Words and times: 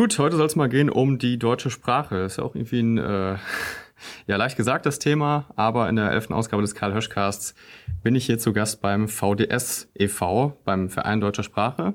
Gut, 0.00 0.18
heute 0.18 0.38
soll 0.38 0.46
es 0.46 0.56
mal 0.56 0.70
gehen 0.70 0.88
um 0.88 1.18
die 1.18 1.38
deutsche 1.38 1.68
Sprache. 1.68 2.22
Das 2.22 2.32
ist 2.32 2.38
ja 2.38 2.44
auch 2.44 2.54
irgendwie 2.54 2.80
ein 2.80 2.96
äh, 2.96 3.36
ja 4.26 4.36
leicht 4.36 4.56
gesagt 4.56 4.86
das 4.86 4.98
Thema, 4.98 5.44
aber 5.56 5.90
in 5.90 5.96
der 5.96 6.10
elften 6.10 6.32
Ausgabe 6.32 6.62
des 6.62 6.74
Karl 6.74 6.94
Höschcasts 6.94 7.54
bin 8.02 8.14
ich 8.14 8.24
hier 8.24 8.38
zu 8.38 8.54
Gast 8.54 8.80
beim 8.80 9.08
VDS 9.08 9.90
e.V., 9.94 10.56
beim 10.64 10.88
Verein 10.88 11.20
Deutscher 11.20 11.42
Sprache. 11.42 11.92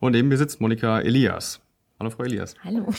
Und 0.00 0.12
neben 0.14 0.26
mir 0.26 0.36
sitzt 0.36 0.60
Monika 0.60 0.98
Elias. 0.98 1.60
Hallo 2.00 2.10
Frau 2.10 2.24
Elias. 2.24 2.56
Hallo. 2.64 2.92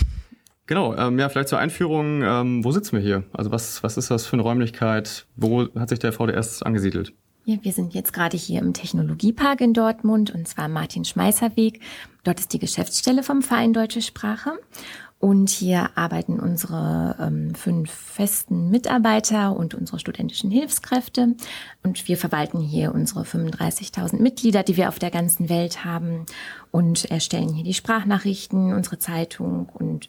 Genau, 0.68 0.96
ähm, 0.96 1.20
ja, 1.20 1.28
vielleicht 1.28 1.50
zur 1.50 1.60
Einführung, 1.60 2.24
ähm, 2.24 2.64
wo 2.64 2.72
sitzen 2.72 2.94
wir 2.94 3.02
hier? 3.02 3.26
Also 3.34 3.52
was, 3.52 3.84
was 3.84 3.98
ist 3.98 4.10
das 4.10 4.26
für 4.26 4.38
eine 4.38 4.44
Räumlichkeit? 4.44 5.28
Wo 5.36 5.68
hat 5.76 5.90
sich 5.90 6.00
der 6.00 6.14
VDS 6.14 6.64
angesiedelt? 6.64 7.12
Ja, 7.48 7.58
wir 7.62 7.74
sind 7.74 7.94
jetzt 7.94 8.12
gerade 8.12 8.36
hier 8.38 8.60
im 8.60 8.74
Technologiepark 8.74 9.62
in 9.62 9.76
Dortmund 9.76 10.34
und 10.34 10.48
zwar 10.48 10.68
Martin 10.68 11.06
Schmeißer 11.06 11.56
Weg. 11.56 11.80
Dort 12.24 12.40
ist 12.40 12.54
die 12.54 12.60
Geschäftsstelle 12.60 13.22
vom 13.22 13.44
Verein 13.44 13.72
Deutsche 13.72 14.02
Sprache. 14.02 14.54
Und 15.20 15.52
hier 15.52 15.92
arbeiten 15.94 16.40
unsere 16.40 17.16
ähm, 17.20 17.54
fünf 17.54 17.92
festen 17.92 18.72
Mitarbeiter 18.72 19.56
und 19.56 19.76
unsere 19.76 20.00
studentischen 20.00 20.50
Hilfskräfte. 20.50 21.36
Und 21.84 22.08
wir 22.08 22.18
verwalten 22.18 22.62
hier 22.62 22.96
unsere 22.96 23.22
35.000 23.22 24.20
Mitglieder, 24.24 24.64
die 24.64 24.76
wir 24.76 24.90
auf 24.90 24.98
der 24.98 25.12
ganzen 25.12 25.48
Welt 25.48 25.86
haben 25.86 26.26
und 26.72 27.06
erstellen 27.12 27.54
hier 27.54 27.64
die 27.64 27.76
Sprachnachrichten, 27.76 28.74
unsere 28.74 28.98
Zeitung 28.98 29.70
und 29.72 30.08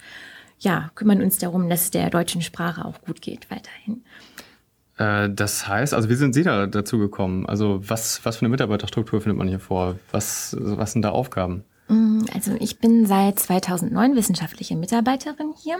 ja, 0.58 0.91
kümmern 0.94 1.20
uns 1.20 1.36
darum, 1.36 1.68
dass 1.68 1.82
es 1.82 1.91
der 1.91 2.08
deutschen 2.08 2.41
Sprache 2.41 2.86
auch 2.86 3.02
gut 3.02 3.20
geht 3.20 3.50
weiterhin. 3.50 4.02
Äh, 4.98 5.30
das 5.30 5.68
heißt, 5.68 5.95
also 5.95 6.09
wie 6.09 6.14
sind 6.14 6.34
Sie 6.34 6.42
da 6.42 6.66
dazu 6.66 6.98
gekommen? 6.98 7.46
Also 7.46 7.80
was, 7.88 8.24
was 8.24 8.36
für 8.36 8.42
eine 8.42 8.50
Mitarbeiterstruktur 8.50 9.20
findet 9.20 9.38
man 9.38 9.48
hier 9.48 9.60
vor? 9.60 9.98
Was, 10.10 10.56
was 10.59 10.92
sind 10.92 11.02
da 11.02 11.10
Aufgaben? 11.10 11.64
Mm, 11.88 12.24
also 12.34 12.52
ich 12.58 12.78
bin 12.78 13.06
seit 13.06 13.38
2009 13.38 14.16
wissenschaftliche 14.16 14.74
Mitarbeiterin 14.74 15.54
hier 15.56 15.78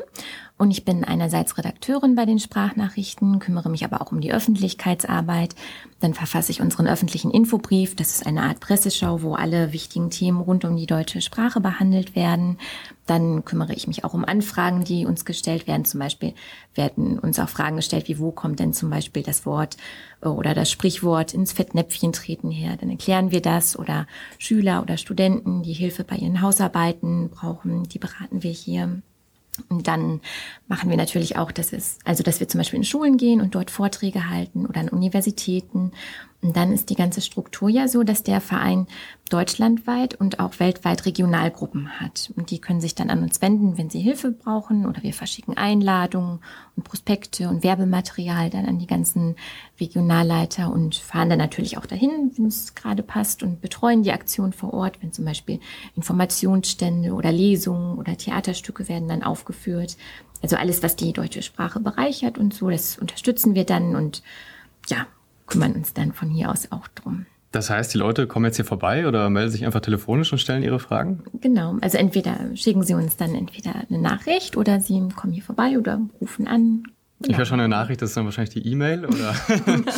und 0.57 0.71
ich 0.71 0.85
bin 0.85 1.03
einerseits 1.03 1.59
Redakteurin 1.59 2.15
bei 2.15 2.25
den 2.25 2.39
Sprachnachrichten, 2.39 3.41
kümmere 3.41 3.69
mich 3.69 3.85
aber 3.85 4.01
auch 4.01 4.13
um 4.13 4.21
die 4.21 4.33
Öffentlichkeitsarbeit. 4.33 5.57
Dann 5.99 6.15
verfasse 6.15 6.53
ich 6.53 6.61
unseren 6.61 6.87
öffentlichen 6.87 7.31
Infobrief. 7.31 7.97
Das 7.97 8.11
ist 8.11 8.27
eine 8.27 8.43
Art 8.43 8.61
Presseschau, 8.61 9.23
wo 9.23 9.35
alle 9.35 9.73
wichtigen 9.73 10.11
Themen 10.11 10.41
rund 10.41 10.65
um 10.65 10.77
die 10.77 10.87
deutsche 10.87 11.21
Sprache 11.21 11.61
behandelt 11.61 12.15
werden. 12.15 12.59
Dann 13.07 13.45
kümmere 13.45 13.73
ich 13.73 13.89
mich 13.89 14.05
auch 14.05 14.15
um 14.15 14.25
Anfragen, 14.25 14.85
die 14.85 15.07
uns 15.07 15.25
gestellt 15.25 15.67
werden. 15.67 15.85
Zum 15.85 16.01
Beispiel 16.01 16.35
werden 16.75 17.19
uns 17.19 17.39
auch 17.39 17.49
Fragen 17.49 17.77
gestellt, 17.77 18.09
wie 18.09 18.19
wo 18.19 18.31
kommt 18.31 18.61
denn 18.61 18.73
zum 18.73 18.91
Beispiel 18.91 19.23
das 19.23 19.47
Wort 19.47 19.77
oder 20.21 20.55
das 20.55 20.71
Sprichwort 20.71 21.35
ins 21.35 21.53
Fettnäpfchen 21.53 22.13
treten 22.13 22.51
her. 22.51 22.77
Dann 22.81 22.91
erklären 22.91 23.31
wir 23.31 23.43
das 23.43 23.79
oder 23.79 24.07
Schüler 24.39 24.83
oder 24.83 24.97
Studenten, 24.97 25.63
die 25.63 25.73
Hilfe 25.73 26.05
bei 26.05 26.17
ihren 26.17 26.41
Hausarbeiten 26.41 27.31
brauchen, 27.31 27.85
die 27.85 27.99
beraten 27.99 28.43
wir 28.43 28.51
hier. 28.51 29.03
Und 29.69 29.89
dann 29.89 30.21
machen 30.69 30.91
wir 30.91 30.97
natürlich 30.97 31.37
auch, 31.37 31.51
dass 31.51 31.73
es, 31.73 31.99
also 32.05 32.23
dass 32.23 32.41
wir 32.41 32.49
zum 32.49 32.59
Beispiel 32.59 32.79
in 32.79 32.85
Schulen 32.85 33.17
gehen 33.17 33.41
und 33.41 33.55
dort 33.55 33.71
Vorträge 33.71 34.29
halten 34.29 34.67
oder 34.67 34.81
an 34.81 34.89
Universitäten 34.89 35.93
und 36.43 36.57
dann 36.57 36.73
ist 36.73 36.91
die 36.91 36.95
ganze 36.95 37.21
Struktur 37.21 37.69
ja 37.69 37.89
so, 37.89 38.03
dass 38.03 38.23
der 38.23 38.41
Verein 38.41 38.87
deutschlandweit 39.31 40.15
und 40.15 40.39
auch 40.39 40.61
weltweit 40.61 41.05
Regionalgruppen 41.05 41.99
hat. 41.99 42.33
Und 42.37 42.51
die 42.51 42.61
können 42.61 42.81
sich 42.81 42.95
dann 42.95 43.11
an 43.11 43.23
uns 43.23 43.43
wenden, 43.43 43.77
wenn 43.79 43.91
sie 43.91 44.01
Hilfe 44.01 44.31
brauchen 44.31 44.87
oder 44.87 45.03
wir 45.03 45.13
verschicken 45.13 45.57
Einladungen 45.57 46.41
und 46.77 46.85
Prospekte 46.85 47.49
und 47.49 47.65
Werbematerial 47.65 48.51
dann 48.51 48.67
an 48.67 48.79
die 48.79 48.87
ganzen 48.87 49.35
Regionalleiter 49.81 50.71
und 50.71 50.95
fahren 50.95 51.31
dann 51.31 51.39
natürlich 51.39 51.79
auch 51.79 51.87
dahin, 51.87 52.31
wenn 52.37 52.47
es 52.47 52.75
gerade 52.75 53.03
passt 53.03 53.43
und 53.43 53.61
betreuen 53.61 54.03
die 54.03 54.13
Aktion 54.13 54.53
vor 54.53 54.75
Ort, 54.75 55.03
wenn 55.03 55.13
zum 55.13 55.25
Beispiel 55.25 55.59
Informationsstände 55.97 57.13
oder 57.13 57.33
Lesungen 57.33 57.99
oder 57.99 58.17
Theaterstücke 58.17 58.89
werden 58.89 59.09
dann 59.09 59.25
aufgeführt. 59.25 59.97
Also 60.43 60.57
alles, 60.57 60.83
was 60.83 60.95
die 60.95 61.13
deutsche 61.13 61.43
Sprache 61.43 61.81
bereichert 61.81 62.39
und 62.39 62.55
so, 62.55 62.71
das 62.71 62.99
unterstützen 62.99 63.55
wir 63.55 63.65
dann 63.65 63.97
und 63.97 64.23
ja, 64.89 65.07
kümmern 65.47 65.73
uns 65.73 65.93
dann 65.95 66.13
von 66.13 66.29
hier 66.31 66.51
aus 66.51 66.71
auch 66.73 66.89
drum. 66.89 67.27
Das 67.53 67.71
heißt, 67.71 67.95
die 67.95 67.99
Leute 67.99 68.27
kommen 68.27 68.45
jetzt 68.45 68.57
hier 68.57 68.65
vorbei 68.65 69.07
oder 69.09 69.31
melden 69.31 69.51
sich 69.51 69.65
einfach 69.65 69.81
telefonisch 69.81 70.31
und 70.33 70.39
stellen 70.39 70.63
ihre 70.63 70.79
Fragen? 70.79 71.23
Genau. 71.41 71.77
Also 71.81 71.97
entweder 71.97 72.37
schicken 72.55 72.83
sie 72.83 72.95
uns 72.95 73.17
dann 73.17 73.35
entweder 73.35 73.75
eine 73.89 73.99
Nachricht 73.99 74.57
oder 74.57 74.81
sie 74.81 75.09
kommen 75.17 75.33
hier 75.33 75.43
vorbei 75.43 75.79
oder 75.79 76.01
rufen 76.21 76.47
an, 76.49 76.83
Genau. 77.19 77.33
Ich 77.33 77.39
höre 77.39 77.47
schon 77.47 77.61
eine 77.61 77.69
Nachricht, 77.71 78.03
das 78.03 78.11
ist 78.11 78.17
dann 78.19 78.27
wahrscheinlich 78.27 78.53
die 78.53 78.69
E-Mail 78.71 79.07
oder? 79.07 79.35
genau. 79.65 79.91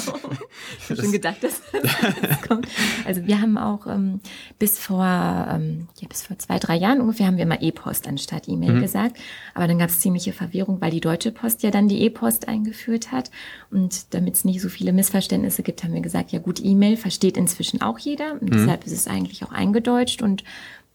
Ich 0.78 0.90
habe 0.90 1.02
schon 1.02 1.10
gedacht, 1.12 1.42
dass 1.42 1.60
das 1.72 2.42
kommt. 2.42 2.68
Also 3.08 3.26
wir 3.26 3.40
haben 3.40 3.56
auch 3.56 3.86
ähm, 3.86 4.20
bis 4.58 4.78
vor 4.78 5.02
ähm, 5.02 5.88
ja, 5.98 6.08
bis 6.08 6.22
vor 6.22 6.38
zwei 6.38 6.58
drei 6.58 6.76
Jahren 6.76 7.00
ungefähr 7.00 7.26
haben 7.26 7.38
wir 7.38 7.46
mal 7.46 7.58
E-Post 7.58 8.06
anstatt 8.06 8.48
E-Mail 8.48 8.74
mhm. 8.74 8.82
gesagt, 8.82 9.16
aber 9.54 9.66
dann 9.66 9.78
gab 9.78 9.88
es 9.88 10.00
ziemliche 10.00 10.34
Verwirrung, 10.34 10.82
weil 10.82 10.90
die 10.90 11.00
Deutsche 11.00 11.32
Post 11.32 11.62
ja 11.62 11.70
dann 11.70 11.88
die 11.88 12.02
E-Post 12.02 12.48
eingeführt 12.48 13.10
hat 13.10 13.30
und 13.70 14.12
damit 14.12 14.34
es 14.34 14.44
nicht 14.44 14.60
so 14.60 14.68
viele 14.68 14.92
Missverständnisse 14.92 15.62
gibt, 15.62 15.82
haben 15.82 15.94
wir 15.94 16.02
gesagt, 16.02 16.32
ja 16.32 16.38
gut, 16.38 16.60
E-Mail 16.62 16.98
versteht 16.98 17.38
inzwischen 17.38 17.80
auch 17.80 17.98
jeder 17.98 18.32
und 18.34 18.42
mhm. 18.42 18.50
deshalb 18.50 18.84
ist 18.84 18.92
es 18.92 19.06
eigentlich 19.06 19.42
auch 19.42 19.52
eingedeutscht 19.52 20.20
und 20.20 20.44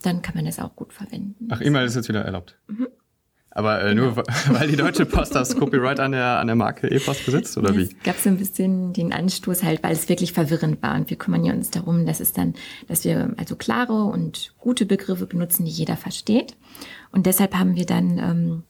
dann 0.03 0.21
kann 0.21 0.35
man 0.35 0.45
das 0.45 0.59
auch 0.59 0.75
gut 0.75 0.93
verwenden. 0.93 1.47
Ach, 1.49 1.61
E-Mail 1.61 1.87
ist 1.87 1.95
jetzt 1.95 2.09
wieder 2.09 2.21
erlaubt. 2.21 2.57
Mhm. 2.67 2.89
Aber 3.55 3.83
äh, 3.83 3.93
nur 3.93 4.15
weil 4.49 4.67
die 4.67 4.75
Deutsche 4.75 5.05
Post 5.05 5.35
das 5.35 5.55
Copyright 5.55 5.99
an 5.99 6.11
der, 6.11 6.39
an 6.39 6.47
der 6.47 6.55
Marke 6.55 6.87
E-Post 6.87 7.25
besitzt, 7.25 7.57
oder 7.57 7.75
wie? 7.75 7.83
Es 7.83 8.03
gab 8.03 8.17
so 8.17 8.29
ein 8.29 8.37
bisschen 8.37 8.93
den 8.93 9.13
Anstoß 9.13 9.63
halt, 9.63 9.83
weil 9.83 9.93
es 9.93 10.09
wirklich 10.09 10.33
verwirrend 10.33 10.81
war. 10.81 10.95
Und 10.95 11.09
wir 11.09 11.17
kümmern 11.17 11.45
ja 11.45 11.53
uns 11.53 11.69
darum, 11.69 12.05
dass 12.05 12.19
es 12.19 12.33
dann, 12.33 12.55
dass 12.87 13.05
wir 13.05 13.33
also 13.37 13.55
klare 13.55 14.05
und 14.05 14.53
gute 14.57 14.85
Begriffe 14.85 15.27
benutzen, 15.27 15.65
die 15.65 15.71
jeder 15.71 15.97
versteht. 15.97 16.55
Und 17.11 17.27
deshalb 17.27 17.53
haben 17.55 17.75
wir 17.75 17.85
dann, 17.85 18.17
ähm, 18.17 18.63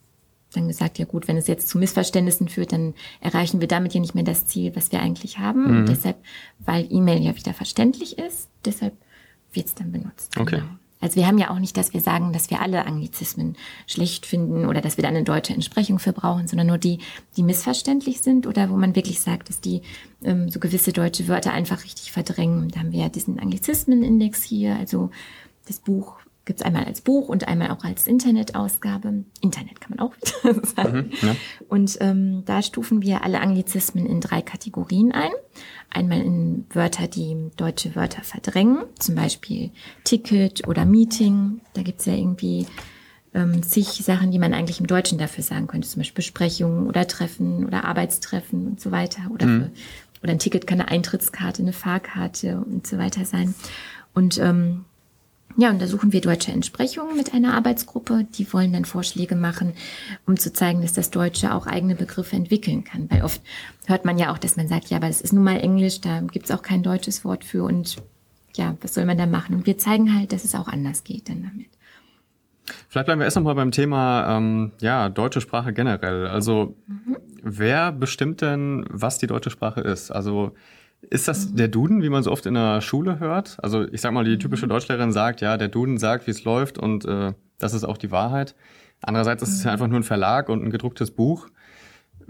dann 0.54 0.68
gesagt, 0.68 1.00
ja 1.00 1.06
gut, 1.06 1.30
wenn 1.30 1.38
es 1.38 1.48
jetzt 1.48 1.70
zu 1.70 1.78
Missverständnissen 1.78 2.50
führt, 2.50 2.74
dann 2.74 2.94
erreichen 3.22 3.62
wir 3.62 3.70
damit 3.70 3.94
ja 3.94 4.02
nicht 4.02 4.16
mehr 4.16 4.26
das 4.26 4.46
Ziel, 4.46 4.76
was 4.76 4.92
wir 4.92 5.02
eigentlich 5.02 5.40
haben. 5.40 5.64
Mhm. 5.64 5.78
Und 5.78 5.90
deshalb, 5.90 6.18
weil 6.60 6.88
E-Mail 6.92 7.24
ja 7.24 7.36
wieder 7.36 7.54
verständlich 7.54 8.20
ist, 8.20 8.50
deshalb 8.66 8.94
wird 9.54 9.68
es 9.68 9.76
dann 9.76 9.94
benutzt. 9.94 10.38
Okay. 10.38 10.58
Genau. 10.58 10.70
Also 11.04 11.18
wir 11.18 11.28
haben 11.28 11.38
ja 11.38 11.50
auch 11.50 11.60
nicht, 11.60 11.76
dass 11.76 11.94
wir 11.94 12.00
sagen, 12.00 12.32
dass 12.32 12.50
wir 12.50 12.62
alle 12.62 12.86
Anglizismen 12.86 13.58
schlecht 13.88 14.26
finden 14.26 14.66
oder 14.66 14.80
dass 14.80 14.96
wir 14.96 15.02
da 15.02 15.10
eine 15.10 15.26
deutsche 15.26 15.54
Entsprechung 15.54 16.00
für 16.00 16.14
brauchen, 16.14 16.48
sondern 16.48 16.68
nur 16.68 16.78
die, 16.78 17.00
die 17.36 17.44
missverständlich 17.44 18.22
sind 18.22 18.48
oder 18.48 18.70
wo 18.70 18.78
man 18.78 18.96
wirklich 18.96 19.20
sagt, 19.20 19.50
dass 19.50 19.60
die 19.60 19.82
ähm, 20.24 20.48
so 20.48 20.62
gewisse 20.62 20.94
deutsche 20.94 21.28
Wörter 21.28 21.52
einfach 21.52 21.84
richtig 21.84 22.14
verdrängen. 22.14 22.70
Da 22.70 22.80
haben 22.80 22.94
wir 22.94 23.02
ja 23.02 23.10
diesen 23.10 23.38
Anglizismenindex 23.38 24.44
hier, 24.44 24.78
also 24.78 25.10
das 25.68 25.80
Buch 25.80 26.23
gibt 26.46 26.60
es 26.60 26.66
einmal 26.66 26.84
als 26.84 27.02
Buch 27.02 27.30
und 27.30 27.48
einmal 27.48 27.72
auch 27.72 27.84
als 27.84 28.06
Internetausgabe. 28.06 29.24
Internet 29.42 29.80
kann 29.80 29.96
man 29.96 30.00
auch 30.00 30.14
wieder 30.16 30.66
sagen. 30.76 30.98
Mhm, 30.98 31.28
ja. 31.28 31.36
Und 31.70 31.98
ähm, 32.02 32.44
da 32.46 32.62
stufen 32.62 33.02
wir 33.02 33.24
alle 33.24 33.40
Anglizismen 33.40 34.06
in 34.06 34.20
drei 34.20 34.42
Kategorien 34.42 35.12
ein. 35.14 35.32
Einmal 35.90 36.22
in 36.22 36.66
Wörter, 36.72 37.08
die 37.08 37.50
deutsche 37.56 37.96
Wörter 37.96 38.24
verdrängen, 38.24 38.84
zum 39.00 39.16
Beispiel 39.16 39.72
Ticket 40.04 40.68
oder 40.68 40.86
Meeting. 40.86 41.62
Da 41.74 41.82
gibt's 41.82 42.06
ja 42.06 42.14
irgendwie 42.14 42.68
ähm, 43.34 43.64
zig 43.64 43.88
Sachen, 43.88 44.32
die 44.32 44.40
man 44.40 44.54
eigentlich 44.54 44.82
im 44.82 44.88
Deutschen 44.88 45.18
dafür 45.18 45.44
sagen 45.44 45.68
könnte, 45.68 45.88
zum 45.88 46.02
Beispiel 46.02 46.16
Besprechungen 46.16 46.88
oder 46.88 47.08
Treffen 47.08 47.66
oder 47.66 47.86
Arbeitstreffen 47.86 48.68
und 48.68 48.82
so 48.82 48.92
weiter. 48.92 49.32
Oder, 49.34 49.46
mhm. 49.46 49.62
für, 49.62 49.72
oder 50.24 50.32
ein 50.34 50.40
Ticket 50.40 50.68
kann 50.68 50.82
eine 50.82 50.92
Eintrittskarte, 50.92 51.62
eine 51.62 51.74
Fahrkarte 51.74 52.58
und 52.58 52.86
so 52.86 52.98
weiter 52.98 53.24
sein. 53.24 53.56
Und 54.14 54.38
ähm, 54.40 54.86
ja, 55.58 55.70
und 55.70 55.82
da 55.82 55.88
suchen 55.88 56.12
wir 56.12 56.22
deutsche 56.22 56.52
Entsprechungen 56.52 57.16
mit 57.16 57.34
einer 57.34 57.54
Arbeitsgruppe. 57.54 58.26
Die 58.38 58.52
wollen 58.54 58.74
dann 58.74 58.86
Vorschläge 58.86 59.36
machen, 59.36 59.74
um 60.26 60.38
zu 60.38 60.52
zeigen, 60.52 60.82
dass 60.82 60.94
das 60.94 61.12
Deutsche 61.12 61.54
auch 61.54 61.68
eigene 61.68 61.96
Begriffe 61.96 62.36
entwickeln 62.36 62.84
kann. 62.84 63.10
Weil 63.12 63.24
oft 63.24 63.42
hört 63.86 64.06
man 64.06 64.18
ja 64.18 64.32
auch, 64.32 64.38
dass 64.38 64.58
man 64.58 64.68
sagt, 64.68 64.90
ja, 64.90 64.98
aber 64.98 65.08
das 65.08 65.22
ist 65.22 65.34
nun 65.34 65.44
mal 65.44 65.60
Englisch, 65.60 66.02
da 66.02 66.22
gibt's 66.22 66.52
auch 66.52 66.62
kein 66.62 66.84
deutsches 66.84 67.24
Wort 67.24 67.44
für 67.44 67.64
und 67.64 67.98
ja, 68.56 68.76
was 68.82 68.94
soll 68.94 69.06
man 69.06 69.18
da 69.18 69.26
machen? 69.26 69.56
Und 69.56 69.66
wir 69.66 69.78
zeigen 69.78 70.16
halt, 70.16 70.32
dass 70.32 70.44
es 70.44 70.56
auch 70.56 70.68
anders 70.68 71.04
geht 71.04 71.30
dann 71.30 71.44
damit. 71.44 71.68
Vielleicht 72.88 73.06
bleiben 73.06 73.20
wir 73.20 73.26
erst 73.26 73.36
nochmal 73.36 73.56
beim 73.56 73.72
Thema 73.72 74.38
ähm, 74.38 74.72
ja, 74.80 75.10
deutsche 75.10 75.42
Sprache 75.42 75.74
generell. 75.74 76.28
Also 76.28 76.76
mhm. 76.88 77.18
wer 77.42 77.92
bestimmt 77.92 78.42
denn, 78.42 78.86
was 78.90 79.18
die 79.18 79.28
deutsche 79.28 79.50
Sprache 79.50 79.82
ist? 79.82 80.12
Also 80.12 80.54
ist 81.10 81.28
das 81.28 81.54
der 81.54 81.68
Duden, 81.68 82.02
wie 82.02 82.10
man 82.10 82.24
so 82.24 82.32
oft 82.32 82.46
in 82.46 82.54
der 82.54 82.82
Schule 82.82 83.20
hört? 83.20 83.58
Also 83.62 83.88
ich 83.88 84.02
sag 84.02 84.14
mal, 84.14 84.24
die 84.24 84.38
typische 84.38 84.68
Deutschlehrerin 84.68 85.12
sagt, 85.12 85.42
ja, 85.42 85.58
der 85.58 85.68
Duden 85.68 85.98
sagt, 85.98 86.28
wie 86.28 86.32
es 86.32 86.44
läuft 86.44 86.78
und 86.78 87.06
äh, 87.06 87.34
das 87.60 87.74
ist 87.74 87.84
auch 87.84 87.98
die 87.98 88.12
Wahrheit. 88.12 88.56
Andererseits 89.02 89.44
ist 89.44 89.54
es 89.54 89.64
ja 89.64 89.72
einfach 89.72 89.88
nur 89.88 90.00
ein 90.00 90.04
Verlag 90.04 90.50
und 90.50 90.64
ein 90.64 90.70
gedrucktes 90.70 91.12
Buch. 91.12 91.48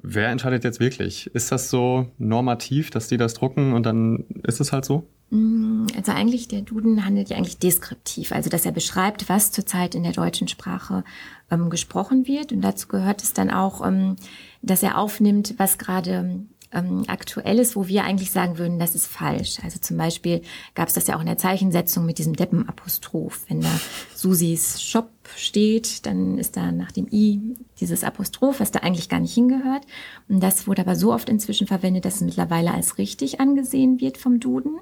Wer 0.02 0.30
entscheidet 0.30 0.64
jetzt 0.64 0.80
wirklich? 0.80 1.28
Ist 1.28 1.52
das 1.52 1.70
so 1.70 2.12
normativ, 2.18 2.90
dass 2.90 3.08
die 3.08 3.18
das 3.18 3.36
drucken 3.36 3.74
und 3.74 3.86
dann 3.86 4.26
ist 4.44 4.60
es 4.60 4.74
halt 4.74 4.86
so? 4.86 5.08
Mm, 5.30 5.88
also 5.96 6.12
eigentlich, 6.12 6.48
der 6.48 6.62
Duden 6.62 7.06
handelt 7.06 7.30
ja 7.30 7.38
eigentlich 7.38 7.58
deskriptiv, 7.58 8.32
also 8.32 8.50
dass 8.50 8.66
er 8.66 8.72
beschreibt, 8.72 9.30
was 9.30 9.52
zurzeit 9.52 9.96
in 9.96 10.04
der 10.04 10.12
deutschen 10.12 10.48
Sprache 10.48 11.04
ähm, 11.50 11.70
gesprochen 11.70 12.28
wird. 12.28 12.52
Und 12.52 12.62
dazu 12.62 12.88
gehört 12.88 13.24
es 13.24 13.34
dann 13.34 13.50
auch, 13.50 13.86
ähm, 13.86 14.16
dass 14.62 14.84
er 14.84 14.98
aufnimmt, 14.98 15.56
was 15.58 15.78
gerade 15.78 16.46
ähm, 16.74 17.04
Aktuelles, 17.08 17.76
wo 17.76 17.88
wir 17.88 18.04
eigentlich 18.04 18.32
sagen 18.32 18.58
würden, 18.58 18.80
das 18.80 18.96
ist 18.96 19.08
falsch. 19.08 19.60
Also 19.64 19.80
zum 19.80 19.98
Beispiel 19.98 20.42
gab 20.76 20.88
es 20.88 20.94
das 20.94 21.08
ja 21.08 21.16
auch 21.16 21.22
in 21.22 21.28
der 21.28 21.38
Zeichensetzung 21.38 22.06
mit 22.06 22.18
diesem 22.18 22.36
Deppenapostroph. 22.36 23.46
Wenn 23.48 23.62
da 23.62 23.70
Susis 24.16 24.82
Shop 24.82 25.10
steht, 25.36 26.06
dann 26.06 26.38
ist 26.38 26.58
da 26.58 26.72
nach 26.72 26.92
dem 26.92 27.08
I 27.12 27.56
dieses 27.80 28.04
Apostroph, 28.04 28.60
was 28.60 28.72
da 28.72 28.80
eigentlich 28.80 29.10
gar 29.10 29.20
nicht 29.20 29.34
hingehört. 29.34 29.86
Und 30.28 30.42
das 30.42 30.68
wurde 30.68 30.82
aber 30.82 30.96
so 30.96 31.14
oft 31.14 31.30
inzwischen 31.30 31.68
verwendet, 31.68 32.06
dass 32.06 32.16
es 32.16 32.22
mittlerweile 32.22 32.74
als 32.74 32.98
richtig 32.98 33.40
angesehen 33.40 34.00
wird 34.02 34.18
vom 34.18 34.40
Duden 34.40 34.80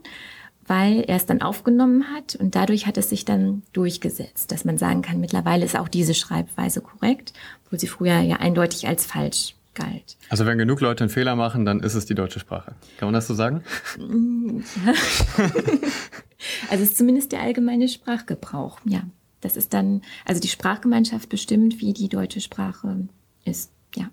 weil 0.68 1.02
er 1.02 1.18
es 1.18 1.26
dann 1.26 1.42
aufgenommen 1.42 2.14
hat 2.14 2.36
und 2.36 2.56
dadurch 2.56 2.88
hat 2.88 2.98
es 2.98 3.10
sich 3.10 3.26
dann 3.26 3.64
durchgesetzt, 3.74 4.54
dass 4.54 4.64
man 4.64 4.78
sagen 4.78 5.02
kann, 5.02 5.20
mittlerweile 5.20 5.66
ist 5.66 5.76
auch 5.76 5.90
diese 5.90 6.14
Schreibweise 6.14 6.80
korrekt, 6.80 7.34
obwohl 7.66 7.80
sie 7.80 7.88
früher 7.88 8.20
ja 8.20 8.38
eindeutig 8.38 8.88
als 8.88 9.06
falsch 9.06 9.56
galt. 9.74 10.18
Also 10.30 10.46
wenn 10.46 10.58
genug 10.58 10.82
Leute 10.82 11.04
einen 11.04 11.10
Fehler 11.12 11.36
machen, 11.36 11.66
dann 11.66 11.80
ist 11.80 11.96
es 11.96 12.06
die 12.06 12.16
deutsche 12.16 12.40
Sprache. 12.40 12.76
Kann 12.98 13.08
man 13.08 13.14
das 13.14 13.28
so 13.28 13.34
sagen? 13.34 13.64
Also 16.70 16.84
es 16.84 16.92
ist 16.92 16.98
zumindest 16.98 17.32
der 17.32 17.42
allgemeine 17.42 17.88
Sprachgebrauch, 17.88 18.80
ja. 18.86 19.04
Das 19.42 19.58
ist 19.58 19.74
dann, 19.74 20.02
also 20.26 20.40
die 20.40 20.48
Sprachgemeinschaft 20.48 21.30
bestimmt, 21.30 21.82
wie 21.82 21.94
die 21.94 22.10
deutsche 22.10 22.42
Sprache 22.42 23.08
ist, 23.44 23.72
ja. 23.96 24.10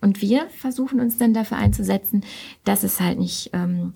Und 0.00 0.20
wir 0.20 0.48
versuchen 0.50 1.00
uns 1.00 1.16
dann 1.16 1.32
dafür 1.32 1.56
einzusetzen, 1.56 2.24
dass 2.64 2.82
es 2.82 3.00
halt 3.00 3.18
nicht 3.18 3.50
ähm, 3.54 3.94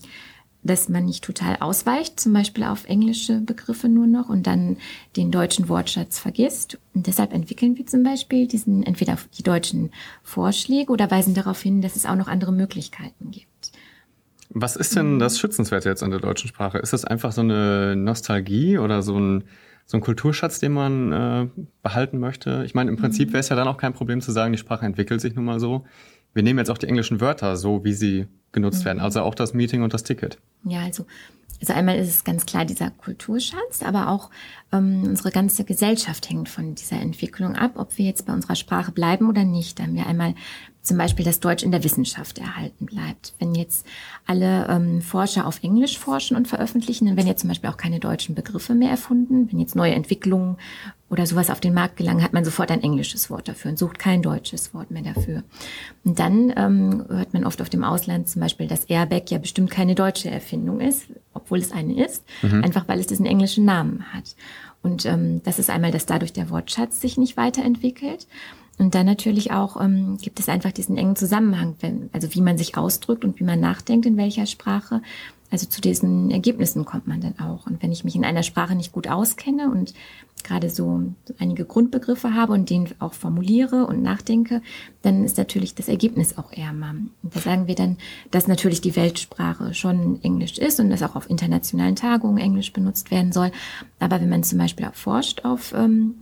dass 0.63 0.89
man 0.89 1.05
nicht 1.05 1.25
total 1.25 1.57
ausweicht, 1.57 2.19
zum 2.19 2.33
Beispiel 2.33 2.65
auf 2.65 2.85
englische 2.87 3.41
Begriffe 3.41 3.89
nur 3.89 4.07
noch 4.07 4.29
und 4.29 4.47
dann 4.47 4.77
den 5.17 5.31
deutschen 5.31 5.69
Wortschatz 5.69 6.19
vergisst. 6.19 6.79
Und 6.95 7.07
deshalb 7.07 7.33
entwickeln 7.33 7.77
wir 7.79 7.87
zum 7.87 8.03
Beispiel 8.03 8.47
diesen 8.47 8.83
entweder 8.83 9.17
die 9.37 9.43
deutschen 9.43 9.91
Vorschläge 10.23 10.93
oder 10.93 11.11
weisen 11.11 11.35
darauf 11.35 11.61
hin, 11.61 11.81
dass 11.81 11.97
es 11.97 12.07
auch 12.07 12.17
noch 12.17 12.29
andere 12.29 12.53
Möglichkeiten 12.53 13.31
gibt. 13.31 13.73
Was 14.51 14.77
ist 14.77 14.97
denn 14.97 15.19
das 15.19 15.39
Schützenswerte 15.39 15.89
jetzt 15.89 16.03
an 16.03 16.11
der 16.11 16.21
deutschen 16.21 16.49
Sprache? 16.49 16.79
Ist 16.79 16.93
das 16.93 17.05
einfach 17.05 17.33
so 17.33 17.43
eine 17.43 17.95
Nostalgie 17.97 18.79
oder 18.79 19.03
so 19.03 19.19
ein, 19.19 19.45
so 19.85 19.99
ein 19.99 20.01
Kulturschatz, 20.01 20.59
den 20.59 20.73
man 20.73 21.13
äh, 21.13 21.49
behalten 21.83 22.19
möchte? 22.19 22.63
Ich 22.65 22.75
meine, 22.75 22.91
im 22.91 22.97
Prinzip 22.97 23.29
mhm. 23.29 23.33
wäre 23.35 23.41
es 23.41 23.51
ja 23.51 23.57
dann 23.57 23.69
auch 23.69 23.77
kein 23.77 23.93
Problem 23.93 24.21
zu 24.21 24.33
sagen, 24.33 24.53
die 24.53 24.59
Sprache 24.59 24.87
entwickelt 24.87 25.21
sich 25.21 25.35
nun 25.35 25.45
mal 25.45 25.61
so. 25.61 25.85
Wir 26.35 26.43
nehmen 26.43 26.59
jetzt 26.59 26.71
auch 26.71 26.79
die 26.79 26.87
englischen 26.87 27.21
Wörter 27.21 27.57
so, 27.57 27.85
wie 27.85 27.93
sie 27.93 28.27
genutzt 28.53 28.81
mhm. 28.81 28.85
werden, 28.87 29.01
also 29.01 29.23
auch 29.23 29.35
das 29.35 29.55
Meeting 29.55 29.83
und 29.83 29.93
das 29.95 30.03
Ticket. 30.03 30.39
Ja, 30.65 30.81
also, 30.81 31.07
also 31.61 31.73
einmal 31.73 31.99
ist 31.99 32.09
es 32.09 32.25
ganz 32.25 32.47
klar 32.47 32.65
dieser 32.65 32.91
Kulturschatz, 32.91 33.83
aber 33.83 34.09
auch 34.09 34.31
ähm, 34.73 35.05
unsere 35.05 35.31
ganze 35.31 35.65
Gesellschaft 35.65 36.29
hängt 36.31 36.49
von 36.49 36.75
dieser 36.75 37.01
Entwicklung 37.01 37.57
ab, 37.57 37.73
ob 37.75 37.99
wir 37.99 38.05
jetzt 38.05 38.27
bei 38.27 38.33
unserer 38.33 38.57
Sprache 38.57 38.93
bleiben 38.93 39.29
oder 39.29 39.45
nicht. 39.45 39.79
Da 39.79 39.85
haben 39.85 39.95
wir 39.95 40.07
einmal 40.07 40.35
zum 40.83 40.97
Beispiel 40.97 41.25
das 41.25 41.41
Deutsch 41.41 41.63
in 41.63 41.71
der 41.71 41.85
Wissenschaft 41.85 42.39
erhalten 42.39 42.87
bleibt. 42.87 43.35
Wenn 43.39 43.55
jetzt 43.55 43.87
alle 44.27 44.67
ähm, 44.69 45.03
Forscher 45.03 45.47
auf 45.47 45.63
Englisch 45.63 45.99
forschen 45.99 46.37
und 46.37 46.49
veröffentlichen, 46.49 47.07
dann 47.07 47.17
werden 47.17 47.27
jetzt 47.27 47.43
zum 47.43 47.49
Beispiel 47.49 47.69
auch 47.69 47.77
keine 47.77 48.01
deutschen 48.01 48.35
Begriffe 48.35 48.75
mehr 48.75 48.91
erfunden. 48.91 49.51
Wenn 49.51 49.61
jetzt 49.61 49.77
neue 49.77 49.95
Entwicklungen 49.95 50.57
oder 51.11 51.27
sowas 51.27 51.51
auf 51.51 51.61
den 51.61 51.75
Markt 51.75 51.97
gelangen, 51.97 52.23
hat 52.23 52.33
man 52.33 52.45
sofort 52.45 52.71
ein 52.71 52.83
englisches 52.83 53.31
Wort 53.31 53.49
dafür 53.49 53.71
und 53.71 53.79
sucht 53.79 53.99
kein 53.99 54.21
deutsches 54.21 54.75
Wort 54.75 54.91
mehr 54.91 55.03
dafür. 55.03 55.43
Und 56.05 56.19
dann 56.19 56.53
ähm, 56.57 57.05
hört 57.09 57.33
man 57.33 57.45
oft 57.45 57.63
auf 57.63 57.71
dem 57.71 57.85
Ausland 57.85 58.29
zum 58.29 58.41
Beispiel, 58.41 58.67
dass 58.67 58.85
Airbag 58.85 59.31
ja 59.31 59.39
bestimmt 59.39 59.71
keine 59.71 59.95
deutsche 59.95 60.31
Erfindung 60.31 60.81
ist, 60.81 61.07
obwohl 61.33 61.59
es 61.59 61.73
eine 61.73 62.05
ist, 62.05 62.25
mhm. 62.43 62.63
einfach 62.63 62.89
weil 62.89 63.01
es 63.01 63.07
diesen 63.07 63.27
englischen 63.27 63.65
Namen 63.65 64.13
hat. 64.13 64.37
Und 64.83 65.07
ähm, 65.07 65.43
das 65.45 65.59
ist 65.59 65.71
einmal, 65.71 65.91
dass 65.91 66.07
dadurch 66.07 66.33
der 66.33 66.51
Wortschatz 66.51 67.01
sich 67.01 67.17
nicht 67.17 67.37
weiterentwickelt. 67.37 68.27
Und 68.79 68.95
dann 68.95 69.07
natürlich 69.07 69.51
auch 69.51 69.81
ähm, 69.81 70.19
gibt 70.23 70.39
es 70.39 70.49
einfach 70.49 70.71
diesen 70.71 70.97
engen 70.97 71.17
Zusammenhang, 71.17 71.75
wenn, 71.81 72.11
also 72.13 72.33
wie 72.35 72.41
man 72.41 72.59
sich 72.59 72.77
ausdrückt 72.77 73.25
und 73.25 73.41
wie 73.41 73.45
man 73.45 73.59
nachdenkt, 73.59 74.07
in 74.07 74.17
welcher 74.17 74.47
Sprache. 74.47 75.03
Also 75.50 75.67
zu 75.67 75.81
diesen 75.81 76.31
Ergebnissen 76.31 76.85
kommt 76.85 77.06
man 77.06 77.21
dann 77.21 77.39
auch. 77.39 77.67
Und 77.67 77.83
wenn 77.83 77.93
ich 77.93 78.05
mich 78.05 78.15
in 78.15 78.25
einer 78.25 78.43
Sprache 78.43 78.75
nicht 78.75 78.93
gut 78.93 79.09
auskenne 79.09 79.71
und 79.71 79.95
gerade 80.45 80.71
so 80.71 81.03
einige 81.39 81.65
Grundbegriffe 81.65 82.35
habe 82.35 82.53
und 82.53 82.71
den 82.71 82.89
auch 82.99 83.15
formuliere 83.15 83.87
und 83.87 84.03
nachdenke, 84.03 84.62
dann 85.03 85.25
ist 85.25 85.39
natürlich 85.39 85.75
das 85.75 85.89
Ergebnis 85.89 86.37
auch 86.37 86.53
ärmer. 86.53 86.95
Und 87.23 87.35
da 87.35 87.41
sagen 87.41 87.67
wir 87.67 87.75
dann, 87.75 87.97
dass 88.31 88.47
natürlich 88.47 88.81
die 88.81 88.95
Weltsprache 88.95 89.75
schon 89.75 90.23
Englisch 90.23 90.59
ist 90.59 90.81
und 90.81 90.91
dass 90.91 91.03
auch 91.03 91.17
auf 91.17 91.31
internationalen 91.31 91.97
Tagungen 91.97 92.39
Englisch 92.39 92.73
benutzt 92.73 93.11
werden 93.11 93.33
soll. 93.33 93.50
Aber 93.99 94.21
wenn 94.21 94.29
man 94.29 94.43
zum 94.43 94.59
Beispiel 94.59 94.87
auch 94.87 94.95
forscht 94.95 95.45
auf 95.45 95.73
ähm, 95.75 96.17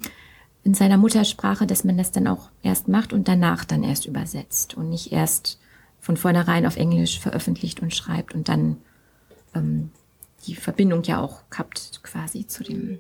in 0.63 0.75
seiner 0.75 0.99
Muttersprache, 0.99 1.67
dass 1.67 1.85
man 1.85 1.99
das 1.99 2.13
dann 2.13 2.27
auch 2.27 2.49
erst 2.63 2.89
macht 2.89 3.13
und 3.13 3.29
danach 3.29 3.65
dann 3.65 3.85
erst 3.85 4.07
übersetzt 4.07 4.77
und 4.77 4.89
nicht 4.89 5.13
erst 5.13 5.61
von 6.01 6.17
vornherein 6.17 6.67
auf 6.67 6.77
Englisch 6.77 7.19
veröffentlicht 7.19 7.81
und 7.81 7.95
schreibt 7.95 8.35
und 8.35 8.49
dann 8.49 8.77
ähm, 9.57 9.91
die 10.47 10.55
Verbindung 10.55 11.03
ja 11.03 11.21
auch 11.21 11.43
kappt 11.51 12.01
quasi 12.03 12.47
zu 12.47 12.63
dem. 12.63 12.99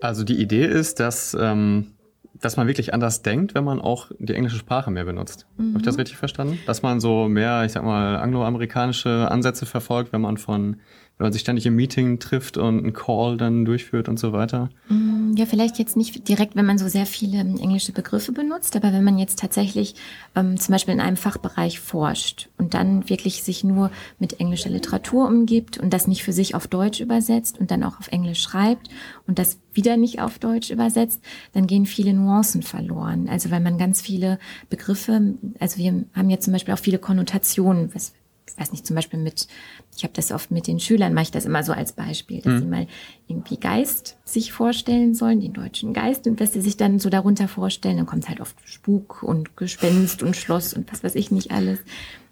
Also 0.00 0.24
die 0.24 0.40
Idee 0.40 0.66
ist, 0.66 1.00
dass, 1.00 1.36
ähm, 1.38 1.92
dass 2.34 2.56
man 2.56 2.66
wirklich 2.66 2.92
anders 2.92 3.22
denkt, 3.22 3.54
wenn 3.54 3.64
man 3.64 3.80
auch 3.80 4.10
die 4.18 4.34
englische 4.34 4.56
Sprache 4.56 4.90
mehr 4.90 5.04
benutzt. 5.04 5.46
Mhm. 5.56 5.70
Habe 5.70 5.78
ich 5.78 5.84
das 5.84 5.98
richtig 5.98 6.16
verstanden? 6.16 6.58
Dass 6.66 6.82
man 6.82 7.00
so 7.00 7.28
mehr, 7.28 7.64
ich 7.64 7.72
sag 7.72 7.84
mal, 7.84 8.16
angloamerikanische 8.16 9.30
Ansätze 9.30 9.64
verfolgt, 9.64 10.12
wenn 10.12 10.20
man 10.20 10.36
von 10.36 10.76
wenn 11.22 11.26
man 11.26 11.32
sich 11.32 11.42
ständig 11.42 11.66
im 11.66 11.76
Meeting 11.76 12.18
trifft 12.18 12.56
und 12.56 12.78
einen 12.78 12.92
Call 12.92 13.36
dann 13.36 13.64
durchführt 13.64 14.08
und 14.08 14.18
so 14.18 14.32
weiter? 14.32 14.70
Mm, 14.88 15.36
ja, 15.36 15.46
vielleicht 15.46 15.78
jetzt 15.78 15.96
nicht 15.96 16.26
direkt, 16.26 16.56
wenn 16.56 16.66
man 16.66 16.78
so 16.78 16.88
sehr 16.88 17.06
viele 17.06 17.38
ähm, 17.38 17.58
englische 17.58 17.92
Begriffe 17.92 18.32
benutzt, 18.32 18.74
aber 18.74 18.92
wenn 18.92 19.04
man 19.04 19.18
jetzt 19.18 19.38
tatsächlich 19.38 19.94
ähm, 20.34 20.58
zum 20.58 20.72
Beispiel 20.72 20.94
in 20.94 21.00
einem 21.00 21.16
Fachbereich 21.16 21.78
forscht 21.78 22.48
und 22.58 22.74
dann 22.74 23.08
wirklich 23.08 23.44
sich 23.44 23.62
nur 23.62 23.92
mit 24.18 24.40
englischer 24.40 24.70
Literatur 24.70 25.28
umgibt 25.28 25.78
und 25.78 25.92
das 25.92 26.08
nicht 26.08 26.24
für 26.24 26.32
sich 26.32 26.56
auf 26.56 26.66
Deutsch 26.66 26.98
übersetzt 26.98 27.60
und 27.60 27.70
dann 27.70 27.84
auch 27.84 28.00
auf 28.00 28.08
Englisch 28.08 28.40
schreibt 28.40 28.88
und 29.28 29.38
das 29.38 29.60
wieder 29.72 29.96
nicht 29.96 30.20
auf 30.20 30.40
Deutsch 30.40 30.70
übersetzt, 30.70 31.22
dann 31.52 31.68
gehen 31.68 31.86
viele 31.86 32.14
Nuancen 32.14 32.62
verloren. 32.62 33.28
Also 33.28 33.52
weil 33.52 33.60
man 33.60 33.78
ganz 33.78 34.00
viele 34.00 34.40
Begriffe, 34.70 35.34
also 35.60 35.78
wir 35.78 36.04
haben 36.14 36.30
jetzt 36.30 36.46
zum 36.46 36.52
Beispiel 36.52 36.74
auch 36.74 36.78
viele 36.78 36.98
Konnotationen, 36.98 37.94
was 37.94 38.12
ich 38.54 38.60
weiß 38.60 38.72
nicht, 38.72 38.86
zum 38.86 38.96
Beispiel 38.96 39.18
mit, 39.18 39.48
ich 39.96 40.04
habe 40.04 40.12
das 40.14 40.32
oft 40.32 40.50
mit 40.50 40.66
den 40.66 40.80
Schülern, 40.80 41.14
mache 41.14 41.24
ich 41.24 41.30
das 41.30 41.46
immer 41.46 41.62
so 41.62 41.72
als 41.72 41.92
Beispiel, 41.92 42.40
dass 42.40 42.54
mhm. 42.54 42.58
sie 42.58 42.66
mal 42.66 42.86
irgendwie 43.28 43.58
Geist 43.58 44.16
sich 44.24 44.52
vorstellen 44.52 45.14
sollen, 45.14 45.40
den 45.40 45.52
deutschen 45.52 45.92
Geist, 45.92 46.26
und 46.26 46.40
was 46.40 46.52
sie 46.52 46.60
sich 46.60 46.76
dann 46.76 46.98
so 46.98 47.10
darunter 47.10 47.48
vorstellen, 47.48 47.96
dann 47.96 48.06
kommt 48.06 48.28
halt 48.28 48.40
oft 48.40 48.56
Spuk 48.64 49.22
und 49.22 49.56
Gespenst 49.56 50.22
und 50.22 50.36
Schloss 50.36 50.74
und 50.74 50.92
was 50.92 51.02
weiß 51.02 51.14
ich 51.14 51.30
nicht 51.30 51.50
alles. 51.50 51.80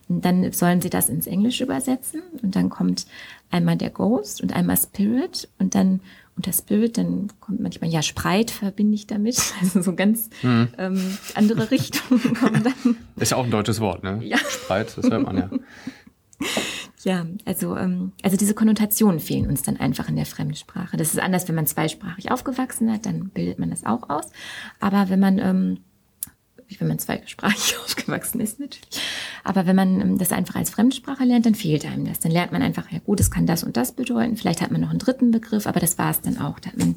Und 0.09 0.25
dann 0.25 0.51
sollen 0.53 0.81
sie 0.81 0.91
das 0.91 1.09
ins 1.09 1.29
Englische 1.29 1.65
übersetzen 1.65 2.23
und 2.43 2.57
dann 2.57 2.69
kommt 2.69 3.07
einmal 3.51 3.77
der 3.77 3.91
Ghost 3.91 4.43
und 4.43 4.55
einmal 4.55 4.77
Spirit 4.77 5.49
und 5.59 5.75
dann 5.75 6.01
unter 6.41 6.53
Spirit, 6.55 6.97
dann 6.97 7.29
kommt 7.39 7.61
manchmal 7.61 7.91
ja 7.91 8.01
Spreit 8.01 8.51
verbinde 8.51 8.95
ich 8.95 9.07
damit, 9.07 9.39
also 9.61 9.83
so 9.83 9.95
ganz 9.95 10.31
mhm. 10.43 10.69
ähm, 10.79 11.19
andere 11.35 11.71
Richtungen 11.71 12.35
kommen 12.35 12.65
dann. 12.65 12.97
Ist 13.17 13.33
ja 13.33 13.37
auch 13.37 13.45
ein 13.45 13.51
deutsches 13.51 13.81
Wort, 13.81 14.03
ne? 14.03 14.21
Ja. 14.23 14.39
Spreit, 14.39 14.97
das 14.97 15.11
hört 15.11 15.23
man 15.23 15.37
ja. 15.37 15.51
Ja, 17.03 17.25
also, 17.47 17.77
ähm, 17.77 18.13
also 18.23 18.37
diese 18.37 18.55
Konnotationen 18.55 19.21
fehlen 19.21 19.49
uns 19.49 19.63
dann 19.63 19.79
einfach 19.79 20.09
in 20.09 20.17
der 20.17 20.27
Fremdsprache. 20.27 20.99
Das 20.99 21.15
ist 21.15 21.19
anders, 21.19 21.49
wenn 21.49 21.55
man 21.55 21.67
zweisprachig 21.67 22.31
aufgewachsen 22.31 22.93
hat, 22.93 23.07
dann 23.07 23.31
bildet 23.31 23.59
man 23.59 23.71
das 23.71 23.87
auch 23.87 24.11
aus. 24.11 24.27
Aber 24.81 25.09
wenn 25.09 25.19
man, 25.19 25.39
ähm, 25.39 25.79
wenn 26.79 26.89
man 26.89 26.99
zweisprachig 26.99 27.79
aufgewachsen 27.85 28.41
ist 28.41 28.61
natürlich, 28.61 29.01
aber 29.45 29.65
wenn 29.65 29.77
man 29.77 30.01
ähm, 30.01 30.19
das 30.19 30.31
einfach 30.31 30.57
als 30.57 30.69
Fremdsprache 30.69 31.25
lernt, 31.25 31.47
dann 31.47 31.55
fehlt 31.55 31.87
einem 31.87 32.05
das. 32.05 32.21
Dann 32.21 32.33
lernt 32.33 32.53
man 32.53 32.61
einfach, 32.61 32.91
ja 32.93 32.99
gut, 32.99 33.19
es 33.21 33.31
kann 33.31 33.47
das 33.47 33.65
und 33.65 33.79
das 33.79 33.93
bedeuten. 33.93 34.37
Vielleicht 34.37 34.61
hat 34.61 34.71
man 34.71 34.83
noch 34.83 34.91
einen 34.91 34.99
dritten 34.99 35.31
Begriff, 35.31 35.67
aber 35.67 35.81
das 35.81 35.97
war 35.97 36.11
es 36.11 36.21
dann 36.21 36.37
auch. 36.37 36.61
Da 36.61 36.69
hat 36.69 36.79
man 36.79 36.97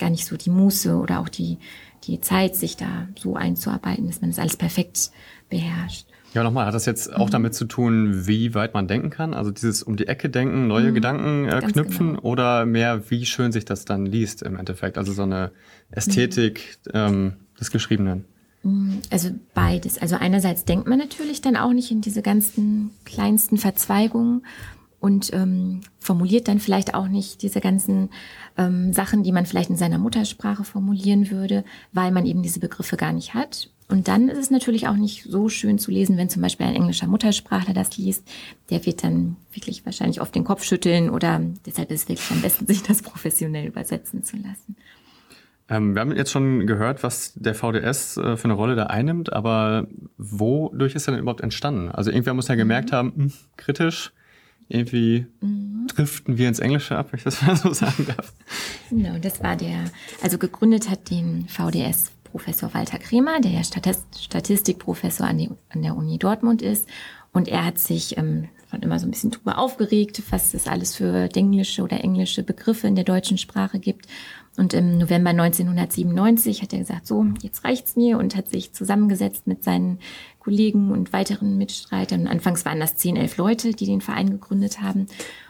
gar 0.00 0.10
nicht 0.10 0.26
so 0.26 0.36
die 0.36 0.50
Muße 0.50 0.96
oder 0.96 1.20
auch 1.20 1.28
die, 1.28 1.58
die 2.04 2.20
Zeit, 2.20 2.56
sich 2.56 2.76
da 2.76 3.06
so 3.16 3.36
einzuarbeiten, 3.36 4.08
dass 4.08 4.20
man 4.20 4.30
das 4.30 4.40
alles 4.40 4.56
perfekt 4.56 5.12
beherrscht. 5.48 6.06
Ja, 6.34 6.42
nochmal, 6.42 6.66
hat 6.66 6.74
das 6.74 6.84
jetzt 6.84 7.14
auch 7.14 7.28
mhm. 7.28 7.32
damit 7.32 7.54
zu 7.54 7.64
tun, 7.64 8.26
wie 8.26 8.54
weit 8.54 8.74
man 8.74 8.88
denken 8.88 9.08
kann? 9.08 9.34
Also 9.34 9.52
dieses 9.52 9.84
um 9.84 9.94
die 9.94 10.08
Ecke 10.08 10.28
denken, 10.28 10.66
neue 10.66 10.90
mhm. 10.90 10.94
Gedanken 10.94 11.48
äh, 11.48 11.60
knüpfen 11.60 12.08
genau. 12.16 12.22
oder 12.22 12.66
mehr, 12.66 13.08
wie 13.08 13.24
schön 13.24 13.52
sich 13.52 13.64
das 13.64 13.84
dann 13.84 14.04
liest 14.04 14.42
im 14.42 14.56
Endeffekt? 14.56 14.98
Also 14.98 15.12
so 15.12 15.22
eine 15.22 15.52
Ästhetik 15.92 16.78
mhm. 16.86 16.92
ähm, 16.92 17.32
des 17.60 17.70
Geschriebenen. 17.70 18.24
Mhm. 18.64 19.02
Also 19.10 19.30
beides. 19.54 19.96
Also 19.98 20.16
einerseits 20.16 20.64
denkt 20.64 20.88
man 20.88 20.98
natürlich 20.98 21.40
dann 21.40 21.56
auch 21.56 21.72
nicht 21.72 21.92
in 21.92 22.00
diese 22.00 22.20
ganzen 22.20 22.90
kleinsten 23.04 23.56
Verzweigungen 23.56 24.44
und 24.98 25.32
ähm, 25.34 25.82
formuliert 26.00 26.48
dann 26.48 26.58
vielleicht 26.58 26.94
auch 26.94 27.06
nicht 27.06 27.42
diese 27.42 27.60
ganzen 27.60 28.08
ähm, 28.56 28.92
Sachen, 28.92 29.22
die 29.22 29.32
man 29.32 29.46
vielleicht 29.46 29.70
in 29.70 29.76
seiner 29.76 29.98
Muttersprache 29.98 30.64
formulieren 30.64 31.30
würde, 31.30 31.62
weil 31.92 32.10
man 32.10 32.26
eben 32.26 32.42
diese 32.42 32.58
Begriffe 32.58 32.96
gar 32.96 33.12
nicht 33.12 33.34
hat. 33.34 33.70
Und 33.88 34.08
dann 34.08 34.28
ist 34.28 34.38
es 34.38 34.50
natürlich 34.50 34.88
auch 34.88 34.96
nicht 34.96 35.24
so 35.24 35.48
schön 35.48 35.78
zu 35.78 35.90
lesen, 35.90 36.16
wenn 36.16 36.30
zum 36.30 36.40
Beispiel 36.40 36.66
ein 36.66 36.74
englischer 36.74 37.06
Muttersprachler 37.06 37.74
das 37.74 37.96
liest. 37.96 38.26
Der 38.70 38.84
wird 38.86 39.04
dann 39.04 39.36
wirklich 39.52 39.84
wahrscheinlich 39.84 40.20
auf 40.20 40.30
den 40.30 40.44
Kopf 40.44 40.64
schütteln 40.64 41.10
oder 41.10 41.40
deshalb 41.66 41.90
ist 41.90 42.04
es 42.04 42.08
wirklich 42.08 42.30
am 42.30 42.40
besten, 42.40 42.66
sich 42.68 42.82
das 42.82 43.02
professionell 43.02 43.66
übersetzen 43.66 44.24
zu 44.24 44.36
lassen. 44.36 44.76
Ähm, 45.68 45.94
wir 45.94 46.00
haben 46.00 46.14
jetzt 46.14 46.30
schon 46.30 46.66
gehört, 46.66 47.02
was 47.02 47.32
der 47.36 47.54
VDS 47.54 48.16
äh, 48.16 48.36
für 48.36 48.44
eine 48.44 48.54
Rolle 48.54 48.74
da 48.74 48.84
einnimmt, 48.84 49.32
aber 49.32 49.86
wodurch 50.18 50.94
ist 50.94 51.08
er 51.08 51.12
denn 51.12 51.20
überhaupt 51.20 51.40
entstanden? 51.40 51.90
Also 51.90 52.10
irgendwer 52.10 52.34
muss 52.34 52.48
ja 52.48 52.54
gemerkt 52.54 52.90
mhm. 52.90 52.96
haben, 52.96 53.12
mh, 53.14 53.24
hm, 53.24 53.32
kritisch, 53.56 54.12
irgendwie 54.68 55.26
mhm. 55.40 55.86
driften 55.88 56.38
wir 56.38 56.48
ins 56.48 56.58
Englische 56.58 56.96
ab, 56.96 57.08
wenn 57.10 57.18
ich 57.18 57.24
das 57.24 57.40
mal 57.46 57.56
so 57.56 57.72
sagen 57.72 58.06
darf. 58.06 58.32
Genau, 58.90 59.18
das 59.18 59.42
war 59.42 59.56
der, 59.56 59.84
also 60.22 60.36
gegründet 60.38 60.90
hat 60.90 61.10
den 61.10 61.48
VDS 61.48 62.13
Professor 62.34 62.74
Walter 62.74 62.98
Kremer, 62.98 63.38
der 63.38 63.52
ja 63.52 63.62
Statistikprofessor 63.62 65.24
an, 65.24 65.56
an 65.68 65.82
der 65.82 65.96
Uni 65.96 66.18
Dortmund 66.18 66.62
ist. 66.62 66.88
Und 67.32 67.46
er 67.46 67.64
hat 67.64 67.78
sich 67.78 68.18
ähm, 68.18 68.48
schon 68.68 68.82
immer 68.82 68.98
so 68.98 69.06
ein 69.06 69.12
bisschen 69.12 69.30
drüber 69.30 69.56
aufgeregt, 69.56 70.20
was 70.30 70.52
es 70.52 70.66
alles 70.66 70.96
für 70.96 71.28
englische 71.36 71.84
oder 71.84 72.02
englische 72.02 72.42
Begriffe 72.42 72.88
in 72.88 72.96
der 72.96 73.04
deutschen 73.04 73.38
Sprache 73.38 73.78
gibt. 73.78 74.08
Und 74.56 74.74
im 74.74 74.98
November 74.98 75.30
1997 75.30 76.62
hat 76.62 76.72
er 76.72 76.80
gesagt, 76.80 77.06
so, 77.06 77.24
jetzt 77.40 77.62
reicht's 77.62 77.94
mir 77.94 78.18
und 78.18 78.34
hat 78.34 78.50
sich 78.50 78.72
zusammengesetzt 78.72 79.46
mit 79.46 79.62
seinen 79.62 80.00
Kollegen 80.40 80.90
und 80.90 81.12
weiteren 81.12 81.56
Mitstreitern. 81.56 82.26
Anfangs 82.26 82.64
waren 82.64 82.80
das 82.80 82.96
10, 82.96 83.14
11 83.14 83.36
Leute, 83.36 83.70
die 83.74 83.86
den 83.86 84.00
Verein 84.00 84.30
gegründet 84.30 84.80
haben. 84.80 85.06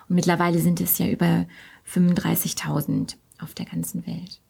Und 0.06 0.16
mittlerweile 0.16 0.58
sind 0.58 0.82
es 0.82 0.98
ja 0.98 1.06
über 1.08 1.46
35.000 1.90 3.14
auf 3.40 3.54
der 3.54 3.64
ganzen 3.64 4.06
Welt. 4.06 4.42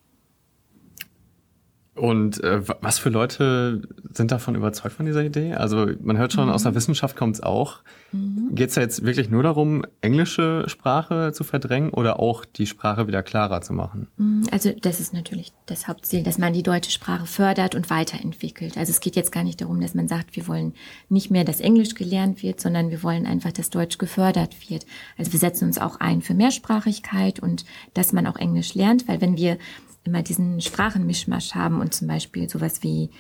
Und 1.95 2.43
äh, 2.43 2.61
was 2.81 2.99
für 2.99 3.09
Leute 3.09 3.83
sind 4.13 4.33
davon 4.33 4.57
überzeugt 4.57 4.97
von 4.97 5.07
dieser 5.07 5.25
Idee? 5.25 5.55
Also 5.55 5.87
man 6.01 6.19
hört 6.19 6.33
schon, 6.33 6.47
mhm. 6.47 6.53
aus 6.53 6.65
der 6.65 6.75
Wissenschaft 6.75 7.15
kommt 7.15 7.37
es 7.37 7.43
auch. 7.43 7.81
Mhm. 8.11 8.55
Geht 8.55 8.71
es 8.71 8.75
ja 8.75 8.83
jetzt 8.83 9.05
wirklich 9.05 9.31
nur 9.31 9.45
darum, 9.45 9.85
englische 10.01 10.65
Sprache 10.67 11.33
zu 11.33 11.45
verdrängen 11.45 11.91
oder 11.91 12.19
auch 12.19 12.45
die 12.45 12.67
Sprache 12.67 13.07
wieder 13.07 13.23
klarer 13.23 13.61
zu 13.61 13.73
machen? 13.73 14.09
Mhm. 14.17 14.43
Also 14.51 14.73
das 14.73 14.99
ist 14.99 15.15
natürlich 15.15 15.53
das 15.67 15.87
Hauptziel, 15.87 16.25
dass 16.25 16.37
man 16.37 16.53
die 16.53 16.65
deutsche 16.65 16.91
Sprache 16.91 17.27
fördert 17.27 17.77
und 17.77 17.91
weiterentwickelt. 17.91 18.77
Also 18.77 18.91
es 18.91 18.99
geht 18.99 19.15
jetzt 19.15 19.31
gar 19.31 19.45
nicht 19.45 19.61
darum, 19.61 19.81
dass 19.81 19.95
man 19.95 20.09
sagt, 20.09 20.35
wir 20.35 20.49
wollen 20.49 20.75
nicht 21.09 21.31
mehr, 21.31 21.45
dass 21.45 21.61
Englisch 21.61 21.95
gelernt 21.95 22.43
wird, 22.43 22.61
sondern 22.61 22.91
wir 22.91 23.05
wollen 23.05 23.25
einfach, 23.25 23.53
dass 23.53 23.71
Deutsch 23.71 23.99
gefördert 23.99 24.69
wird. 24.69 24.85
Also 25.17 25.33
wir 25.33 25.39
setzen 25.39 25.67
uns 25.67 25.79
auch 25.79 26.01
ein 26.01 26.23
für 26.23 26.35
Mehrsprachigkeit 26.35 27.39
und 27.39 27.65
dass 27.95 28.13
man 28.13 28.27
auch 28.27 28.37
Englisch 28.37 28.75
lernt, 28.75 29.07
weil 29.07 29.21
wenn 29.21 29.37
wir 29.37 29.59
immer 30.05 30.23
diesen 30.23 30.61
Sprachenmischmasch 30.61 31.55
haben 31.55 31.81
und 31.81 31.95
zum 31.95 32.09
Beispiel 32.09 32.49
sowas 32.49 32.83
wie 32.83 33.11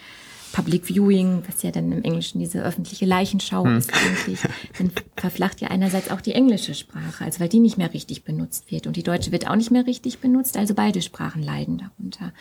Public 0.55 0.87
Viewing, 0.87 1.43
was 1.49 1.63
ja 1.65 1.73
dann 1.73 1.91
im 1.91 2.05
Englischen 2.05 2.39
diese 2.39 2.63
öffentliche 2.63 3.07
Leichenschau 3.07 3.65
hm. 3.65 3.79
ist 3.79 3.93
eigentlich, 3.93 4.39
dann 4.79 4.93
verflacht 5.17 5.61
ja 5.61 5.69
einerseits 5.69 6.11
auch 6.11 6.21
die 6.21 6.33
englische 6.33 6.75
Sprache, 6.75 7.25
also 7.25 7.41
weil 7.41 7.49
die 7.49 7.59
nicht 7.59 7.77
mehr 7.77 7.93
richtig 7.93 8.23
benutzt 8.23 8.71
wird 8.71 8.87
und 8.87 8.95
die 8.95 9.03
deutsche 9.03 9.33
wird 9.33 9.49
auch 9.49 9.57
nicht 9.57 9.73
mehr 9.73 9.87
richtig 9.87 10.21
benutzt, 10.21 10.57
also 10.57 10.75
beide 10.75 11.03
Sprachen 11.03 11.43
leiden 11.43 11.79
darunter. 11.79 12.33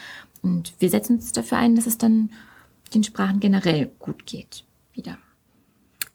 Und 0.43 0.73
wir 0.77 0.91
setzen 0.91 1.15
uns 1.15 1.31
dafür 1.31 1.57
ein, 1.57 1.75
dass 1.75 1.87
es 1.87 1.97
dann 1.97 2.29
den 2.93 3.03
Sprachen 3.03 3.39
generell 3.39 3.91
gut 3.97 4.27
geht 4.27 4.63
wieder. 4.93 5.17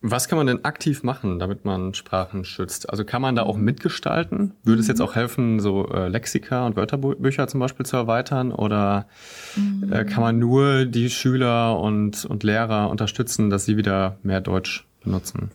Was 0.01 0.29
kann 0.29 0.39
man 0.39 0.47
denn 0.47 0.65
aktiv 0.65 1.03
machen, 1.03 1.41
damit 1.41 1.65
man 1.65 1.93
Sprachen 1.93 2.45
schützt? 2.45 2.89
Also 2.89 3.05
kann 3.05 3.21
man 3.21 3.35
da 3.35 3.43
auch 3.43 3.57
mitgestalten? 3.57 4.53
Würde 4.63 4.81
es 4.81 4.87
jetzt 4.87 5.01
auch 5.01 5.17
helfen, 5.17 5.59
so 5.59 5.89
äh, 5.89 6.09
Lexika 6.09 6.67
und 6.67 6.77
Wörterbücher 6.77 7.49
zum 7.49 7.59
Beispiel 7.59 7.85
zu 7.85 7.97
erweitern? 7.97 8.53
Oder 8.53 9.09
äh, 9.91 10.05
kann 10.05 10.23
man 10.23 10.39
nur 10.39 10.85
die 10.85 11.11
Schüler 11.11 11.81
und, 11.81 12.25
und 12.25 12.45
Lehrer 12.45 12.91
unterstützen, 12.91 13.51
dass 13.51 13.65
sie 13.65 13.77
wieder 13.77 14.19
mehr 14.23 14.41
Deutsch 14.41 14.87
benutzen? 15.03 15.51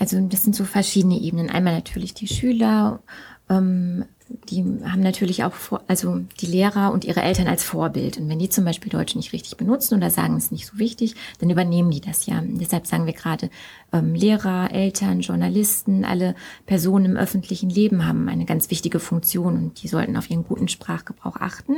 Also 0.00 0.20
das 0.28 0.42
sind 0.42 0.56
so 0.56 0.64
verschiedene 0.64 1.20
Ebenen. 1.20 1.48
Einmal 1.48 1.74
natürlich 1.74 2.12
die 2.12 2.28
Schüler, 2.28 3.00
ähm, 3.48 4.04
die 4.48 4.64
haben 4.84 5.00
natürlich 5.00 5.42
auch, 5.44 5.52
vor, 5.52 5.82
also 5.88 6.20
die 6.40 6.46
Lehrer 6.46 6.92
und 6.92 7.04
ihre 7.04 7.22
Eltern 7.22 7.48
als 7.48 7.64
Vorbild. 7.64 8.18
Und 8.18 8.28
wenn 8.28 8.38
die 8.38 8.48
zum 8.48 8.64
Beispiel 8.64 8.90
Deutsch 8.90 9.16
nicht 9.16 9.32
richtig 9.32 9.56
benutzen 9.56 9.96
oder 9.96 10.10
sagen, 10.10 10.36
es 10.36 10.44
ist 10.44 10.52
nicht 10.52 10.66
so 10.66 10.78
wichtig, 10.78 11.14
dann 11.40 11.50
übernehmen 11.50 11.90
die 11.90 12.00
das 12.00 12.26
ja. 12.26 12.38
Und 12.38 12.58
deshalb 12.60 12.86
sagen 12.86 13.06
wir 13.06 13.12
gerade, 13.12 13.50
ähm, 13.92 14.14
Lehrer, 14.14 14.70
Eltern, 14.72 15.20
Journalisten, 15.20 16.04
alle 16.04 16.34
Personen 16.66 17.06
im 17.06 17.16
öffentlichen 17.16 17.70
Leben 17.70 18.06
haben 18.06 18.28
eine 18.28 18.44
ganz 18.44 18.70
wichtige 18.70 19.00
Funktion 19.00 19.56
und 19.56 19.82
die 19.82 19.88
sollten 19.88 20.16
auf 20.16 20.30
ihren 20.30 20.44
guten 20.44 20.68
Sprachgebrauch 20.68 21.36
achten. 21.36 21.76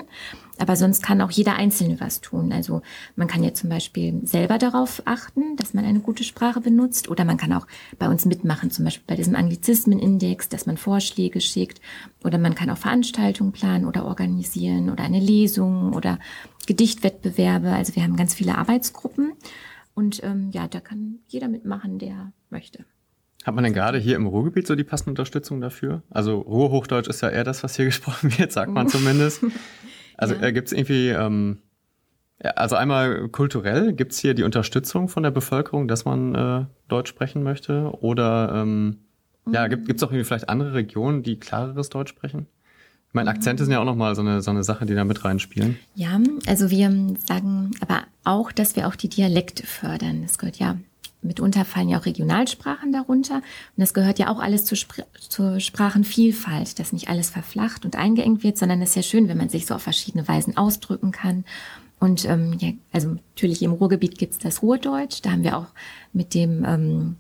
Aber 0.59 0.76
sonst 0.76 1.02
kann 1.02 1.23
auch 1.23 1.30
jeder 1.30 1.56
Einzelne 1.56 2.00
was 2.00 2.21
tun. 2.21 2.52
Also 2.52 2.82
man 3.16 3.28
kann 3.28 3.42
ja 3.42 3.54
zum 3.54 3.71
Beispiel 3.71 4.21
selber 4.25 4.59
darauf 4.59 5.02
achten, 5.06 5.56
dass 5.56 5.75
man 5.75 5.85
eine 5.85 6.00
gute 6.00 6.25
Sprache 6.25 6.61
benutzt 6.61 7.09
oder 7.09 7.25
man 7.25 7.38
kann 7.38 7.52
auch 7.52 7.66
bei 7.99 8.09
uns 8.09 8.26
mitmachen, 8.26 8.71
zum 8.71 8.85
Beispiel 8.85 9.04
bei 9.06 9.16
diesem 9.16 9.35
Anglizismenindex, 9.35 10.50
dass 10.50 10.66
man 10.66 10.76
Vorschläge 10.76 11.40
schickt 11.40 11.80
oder 12.23 12.38
man 12.42 12.54
kann 12.54 12.70
auch 12.70 12.78
Veranstaltungen 12.78 13.52
planen 13.52 13.87
oder 13.87 14.04
organisieren 14.04 14.90
oder 14.90 15.04
eine 15.04 15.20
Lesung 15.20 15.94
oder 15.94 16.18
Gedichtwettbewerbe. 16.66 17.70
Also 17.70 17.96
wir 17.96 18.02
haben 18.02 18.16
ganz 18.16 18.34
viele 18.34 18.58
Arbeitsgruppen 18.58 19.32
und 19.94 20.22
ähm, 20.22 20.50
ja, 20.52 20.68
da 20.68 20.80
kann 20.80 21.20
jeder 21.26 21.49
mitmachen, 21.49 21.99
der 21.99 22.32
möchte. 22.50 22.84
Hat 23.44 23.54
man 23.54 23.64
denn 23.64 23.72
gerade 23.72 23.99
hier 23.99 24.16
im 24.16 24.26
Ruhrgebiet 24.26 24.66
so 24.66 24.76
die 24.76 24.84
passende 24.84 25.11
Unterstützung 25.11 25.61
dafür? 25.61 26.02
Also 26.11 26.38
Ruhrhochdeutsch 26.38 27.08
ist 27.08 27.22
ja 27.22 27.28
eher 27.28 27.44
das, 27.44 27.62
was 27.62 27.76
hier 27.76 27.84
gesprochen 27.87 28.37
wird, 28.38 28.52
sagt 28.52 28.72
man 28.72 28.88
zumindest. 28.88 29.44
Also 30.18 30.34
ja. 30.34 30.42
äh, 30.42 30.52
gibt 30.52 30.68
es 30.68 30.72
irgendwie, 30.72 31.08
ähm, 31.08 31.58
also 32.38 32.76
einmal 32.76 33.28
kulturell, 33.30 33.92
gibt 33.92 34.12
es 34.12 34.18
hier 34.18 34.34
die 34.34 34.44
Unterstützung 34.44 35.08
von 35.08 35.25
der 35.25 35.32
Bevölkerung, 35.32 35.88
dass 35.88 36.04
man 36.04 36.34
äh, 36.34 36.64
Deutsch 36.87 37.08
sprechen 37.08 37.42
möchte? 37.42 37.90
Oder 38.02 38.52
ähm. 38.54 38.99
Ja, 39.50 39.66
gibt 39.66 39.96
es 39.96 40.02
auch 40.02 40.11
irgendwie 40.11 40.25
vielleicht 40.25 40.49
andere 40.49 40.75
Regionen, 40.75 41.22
die 41.22 41.38
klareres 41.38 41.88
Deutsch 41.88 42.11
sprechen? 42.11 42.46
Ich 43.08 43.14
meine, 43.14 43.28
Akzente 43.28 43.64
sind 43.64 43.72
ja 43.72 43.80
auch 43.80 43.84
nochmal 43.84 44.14
so 44.14 44.22
eine, 44.22 44.40
so 44.40 44.50
eine 44.50 44.64
Sache, 44.64 44.87
die 44.87 44.94
da 44.94 45.04
mit 45.04 45.22
reinspielen. 45.22 45.76
Ja, 45.94 46.18
also 46.46 46.70
wir 46.70 46.90
sagen 47.26 47.72
aber 47.80 48.04
auch, 48.25 48.52
dass 48.52 48.75
wir 48.75 48.88
auch 48.88 48.96
die 48.96 49.11
Dialekte 49.11 49.66
fördern. 49.66 50.22
Das 50.22 50.38
gehört 50.38 50.56
ja, 50.56 50.78
mitunter 51.20 51.66
fallen 51.66 51.90
ja 51.90 51.99
auch 51.99 52.06
Regionalsprachen 52.06 52.90
darunter. 52.90 53.37
Und 53.37 53.42
das 53.76 53.92
gehört 53.92 54.18
ja 54.18 54.28
auch 54.28 54.40
alles 54.40 54.64
zur, 54.64 54.78
Spr 54.78 55.02
zur 55.28 55.61
Sprachenvielfalt, 55.61 56.78
dass 56.78 56.94
nicht 56.94 57.11
alles 57.11 57.28
verflacht 57.28 57.84
und 57.84 57.96
eingeengt 57.96 58.42
wird, 58.42 58.56
sondern 58.56 58.80
es 58.80 58.90
ist 58.90 58.96
ja 58.96 59.02
schön, 59.02 59.28
wenn 59.28 59.37
man 59.37 59.50
sich 59.50 59.66
so 59.66 59.75
auf 59.75 59.82
verschiedene 59.82 60.26
Weisen 60.26 60.56
ausdrücken 60.56 61.12
kann. 61.12 61.44
Und 62.00 62.25
ähm, 62.25 62.56
ja, 62.61 62.70
also 62.92 63.11
natürlich 63.11 63.62
im 63.62 63.72
Ruhrgebiet 63.72 64.16
gibt's 64.16 64.38
das 64.38 64.62
Ruhrdeutsch. 64.62 65.20
Da 65.22 65.32
haben 65.32 65.44
wir 65.44 65.58
auch 65.58 65.68
mit 66.14 66.32
dem 66.32 66.64
ähm, 66.64 67.16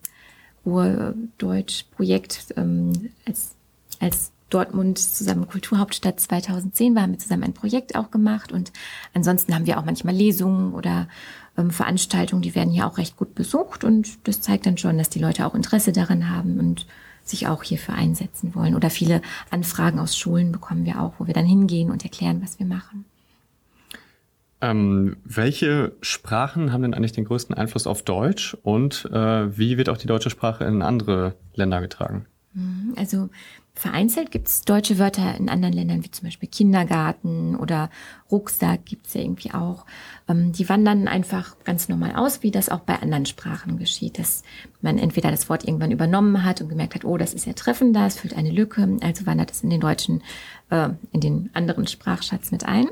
Ruhrdeutsch-Projekt 0.66 2.54
ähm, 2.56 3.10
als, 3.26 3.54
als 4.00 4.32
Dortmund 4.50 4.98
zusammen 4.98 5.48
Kulturhauptstadt 5.48 6.20
2010 6.20 6.94
war, 6.94 7.02
haben 7.02 7.12
wir 7.12 7.18
zusammen 7.18 7.44
ein 7.44 7.54
Projekt 7.54 7.96
auch 7.96 8.10
gemacht 8.10 8.52
und 8.52 8.72
ansonsten 9.14 9.54
haben 9.54 9.66
wir 9.66 9.78
auch 9.78 9.84
manchmal 9.84 10.14
Lesungen 10.14 10.74
oder 10.74 11.08
ähm, 11.56 11.70
Veranstaltungen, 11.70 12.42
die 12.42 12.54
werden 12.54 12.72
hier 12.72 12.86
auch 12.86 12.98
recht 12.98 13.16
gut 13.16 13.34
besucht 13.34 13.82
und 13.84 14.26
das 14.28 14.40
zeigt 14.40 14.66
dann 14.66 14.78
schon, 14.78 14.98
dass 14.98 15.08
die 15.08 15.20
Leute 15.20 15.46
auch 15.46 15.54
Interesse 15.54 15.92
daran 15.92 16.28
haben 16.28 16.58
und 16.58 16.86
sich 17.24 17.46
auch 17.46 17.62
hierfür 17.62 17.94
einsetzen 17.94 18.54
wollen. 18.54 18.74
Oder 18.74 18.90
viele 18.90 19.22
Anfragen 19.50 20.00
aus 20.00 20.18
Schulen 20.18 20.52
bekommen 20.52 20.84
wir 20.84 21.00
auch, 21.00 21.14
wo 21.18 21.26
wir 21.26 21.34
dann 21.34 21.46
hingehen 21.46 21.90
und 21.90 22.04
erklären, 22.04 22.42
was 22.42 22.58
wir 22.58 22.66
machen. 22.66 23.04
Ähm, 24.62 25.16
welche 25.24 25.92
Sprachen 26.00 26.72
haben 26.72 26.82
denn 26.82 26.94
eigentlich 26.94 27.12
den 27.12 27.24
größten 27.24 27.54
Einfluss 27.54 27.86
auf 27.86 28.02
Deutsch 28.02 28.56
und 28.62 29.08
äh, 29.12 29.58
wie 29.58 29.76
wird 29.76 29.88
auch 29.88 29.98
die 29.98 30.06
deutsche 30.06 30.30
Sprache 30.30 30.64
in 30.64 30.82
andere 30.82 31.34
Länder 31.54 31.80
getragen? 31.80 32.26
Mhm, 32.54 32.94
also 32.96 33.28
Vereinzelt 33.74 34.30
gibt 34.30 34.48
es 34.48 34.62
deutsche 34.62 34.98
Wörter 34.98 35.34
in 35.36 35.48
anderen 35.48 35.72
Ländern, 35.72 36.04
wie 36.04 36.10
zum 36.10 36.26
Beispiel 36.26 36.48
Kindergarten 36.48 37.56
oder 37.56 37.88
Rucksack 38.30 38.84
gibt 38.84 39.06
es 39.06 39.14
ja 39.14 39.22
irgendwie 39.22 39.52
auch. 39.54 39.86
Ähm, 40.28 40.52
die 40.52 40.68
wandern 40.68 41.08
einfach 41.08 41.56
ganz 41.64 41.88
normal 41.88 42.14
aus, 42.14 42.42
wie 42.42 42.50
das 42.50 42.68
auch 42.68 42.80
bei 42.80 43.00
anderen 43.00 43.24
Sprachen 43.24 43.78
geschieht, 43.78 44.18
dass 44.18 44.42
man 44.82 44.98
entweder 44.98 45.30
das 45.30 45.48
Wort 45.48 45.64
irgendwann 45.64 45.90
übernommen 45.90 46.44
hat 46.44 46.60
und 46.60 46.68
gemerkt 46.68 46.94
hat, 46.94 47.06
oh, 47.06 47.16
das 47.16 47.32
ist 47.32 47.46
ja 47.46 47.54
treffender, 47.54 48.06
es 48.06 48.18
füllt 48.18 48.36
eine 48.36 48.50
Lücke, 48.50 48.98
also 49.00 49.24
wandert 49.24 49.50
es 49.50 49.62
in 49.62 49.70
den 49.70 49.80
deutschen, 49.80 50.22
äh, 50.68 50.90
in 51.10 51.20
den 51.20 51.50
anderen 51.54 51.86
Sprachschatz 51.86 52.50
mit 52.50 52.66
ein. 52.66 52.88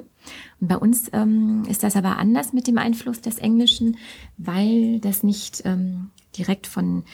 Und 0.61 0.69
bei 0.69 0.77
uns 0.77 1.11
ähm, 1.13 1.65
ist 1.69 1.83
das 1.83 1.97
aber 1.97 2.19
anders 2.19 2.53
mit 2.53 2.67
dem 2.67 2.79
Einfluss 2.79 3.21
des 3.21 3.39
Englischen, 3.39 3.97
weil 4.37 5.01
das 5.01 5.23
nicht 5.23 5.63
ähm, 5.65 6.11
direkt 6.37 6.67
von 6.67 7.05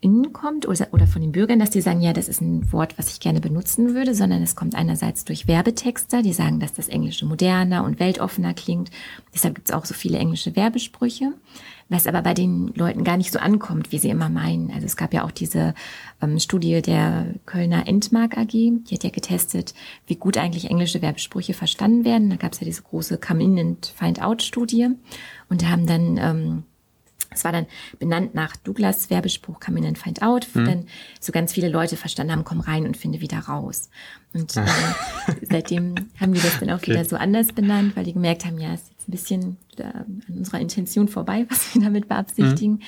innen 0.00 0.32
kommt 0.32 0.66
oder, 0.66 0.88
oder 0.92 1.06
von 1.06 1.20
den 1.20 1.32
Bürgern, 1.32 1.58
dass 1.58 1.70
die 1.70 1.82
sagen, 1.82 2.00
ja, 2.00 2.12
das 2.12 2.28
ist 2.28 2.40
ein 2.40 2.72
Wort, 2.72 2.98
was 2.98 3.10
ich 3.10 3.20
gerne 3.20 3.40
benutzen 3.40 3.94
würde, 3.94 4.14
sondern 4.14 4.42
es 4.42 4.56
kommt 4.56 4.74
einerseits 4.74 5.24
durch 5.24 5.46
Werbetexter, 5.46 6.22
die 6.22 6.32
sagen, 6.32 6.58
dass 6.58 6.72
das 6.72 6.88
Englische 6.88 7.26
moderner 7.26 7.84
und 7.84 8.00
weltoffener 8.00 8.54
klingt. 8.54 8.90
Deshalb 9.34 9.54
gibt 9.54 9.68
es 9.68 9.74
auch 9.74 9.84
so 9.84 9.92
viele 9.92 10.18
englische 10.18 10.56
Werbesprüche, 10.56 11.32
was 11.90 12.06
aber 12.06 12.22
bei 12.22 12.32
den 12.32 12.68
Leuten 12.74 13.04
gar 13.04 13.18
nicht 13.18 13.30
so 13.30 13.38
ankommt, 13.38 13.92
wie 13.92 13.98
sie 13.98 14.08
immer 14.08 14.30
meinen. 14.30 14.70
Also 14.70 14.86
es 14.86 14.96
gab 14.96 15.12
ja 15.12 15.24
auch 15.24 15.32
diese 15.32 15.74
ähm, 16.22 16.38
Studie 16.38 16.80
der 16.80 17.34
Kölner 17.44 17.86
Endmark 17.86 18.38
AG, 18.38 18.52
die 18.52 18.94
hat 18.94 19.04
ja 19.04 19.10
getestet, 19.10 19.74
wie 20.06 20.16
gut 20.16 20.38
eigentlich 20.38 20.70
englische 20.70 21.02
Werbesprüche 21.02 21.52
verstanden 21.52 22.04
werden. 22.04 22.30
Da 22.30 22.36
gab 22.36 22.54
es 22.54 22.60
ja 22.60 22.64
diese 22.64 22.82
große 22.82 23.18
Come-In 23.18 23.58
and 23.58 23.92
Find-Out-Studie 23.96 24.88
und 25.50 25.68
haben 25.68 25.86
dann 25.86 26.16
ähm, 26.16 26.62
Es 27.30 27.44
war 27.44 27.52
dann 27.52 27.66
benannt 27.98 28.34
nach 28.34 28.56
Douglas 28.56 29.10
Werbespruch 29.10 29.60
Come 29.60 29.78
in 29.78 29.86
and 29.86 29.98
Find 29.98 30.22
Out, 30.22 30.48
wo 30.52 30.60
mhm. 30.60 30.64
dann 30.64 30.86
so 31.20 31.32
ganz 31.32 31.52
viele 31.52 31.68
Leute 31.68 31.96
verstanden 31.96 32.32
haben, 32.32 32.44
komm 32.44 32.60
rein 32.60 32.86
und 32.86 32.96
finde 32.96 33.20
wieder 33.20 33.38
raus. 33.38 33.88
Und 34.32 34.56
äh, 34.56 34.66
seitdem 35.42 35.94
haben 36.20 36.32
die 36.32 36.40
das 36.40 36.58
dann 36.58 36.70
auch 36.70 36.78
okay. 36.78 36.92
wieder 36.92 37.04
so 37.04 37.16
anders 37.16 37.48
benannt, 37.48 37.96
weil 37.96 38.04
die 38.04 38.12
gemerkt 38.12 38.44
haben, 38.44 38.58
ja, 38.58 38.72
es 38.72 38.82
ist 38.82 38.90
jetzt 38.90 39.08
ein 39.08 39.12
bisschen 39.12 39.56
äh, 39.80 39.84
an 39.84 40.22
unserer 40.28 40.60
Intention 40.60 41.08
vorbei, 41.08 41.46
was 41.50 41.74
wir 41.74 41.82
damit 41.82 42.08
beabsichtigen. 42.08 42.74
Mhm. 42.74 42.80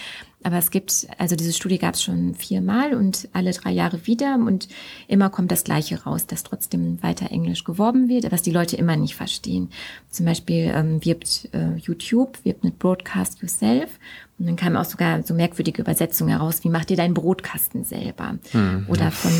Aber 0.45 0.59
es 0.59 0.71
gibt, 0.71 1.07
also 1.19 1.37
diese 1.37 1.53
Studie 1.53 1.79
gab 1.79 1.95
es 1.95 2.03
schon 2.03 2.35
viermal 2.35 2.95
und 2.95 3.29
alle 3.33 3.53
drei 3.53 3.71
Jahre 3.71 4.07
wieder 4.07 4.35
und 4.35 4.69
immer 5.07 5.31
kommt 5.31 5.53
das 5.53 5.63
Gleiche 5.63 6.03
raus, 6.03 6.27
dass 6.27 6.43
trotzdem 6.43 7.01
weiter 7.03 7.31
Englisch 7.31 7.63
geworben 7.63 8.09
wird, 8.09 8.31
was 8.33 8.43
die 8.43 8.51
Leute 8.51 8.77
immer 8.77 8.97
nicht 8.97 9.15
verstehen. 9.15 9.71
Zum 10.11 10.27
Beispiel 10.27 10.73
ähm, 10.75 11.05
wirbt 11.05 11.49
äh, 11.53 11.77
YouTube, 11.77 12.45
wirbt 12.45 12.65
mit 12.65 12.79
Broadcast 12.81 13.41
Yourself 13.41 13.99
und 14.43 14.49
dann 14.49 14.57
kamen 14.57 14.77
auch 14.77 14.85
sogar 14.85 15.23
so 15.23 15.35
merkwürdige 15.35 15.83
Übersetzungen 15.83 16.31
heraus, 16.31 16.65
wie 16.65 16.69
macht 16.69 16.91
ihr 16.91 16.97
deinen 16.97 17.15
Brotkasten 17.15 17.85
selber? 17.85 18.39
Mhm. 18.53 18.87
Oder 18.89 19.13
von 19.13 19.31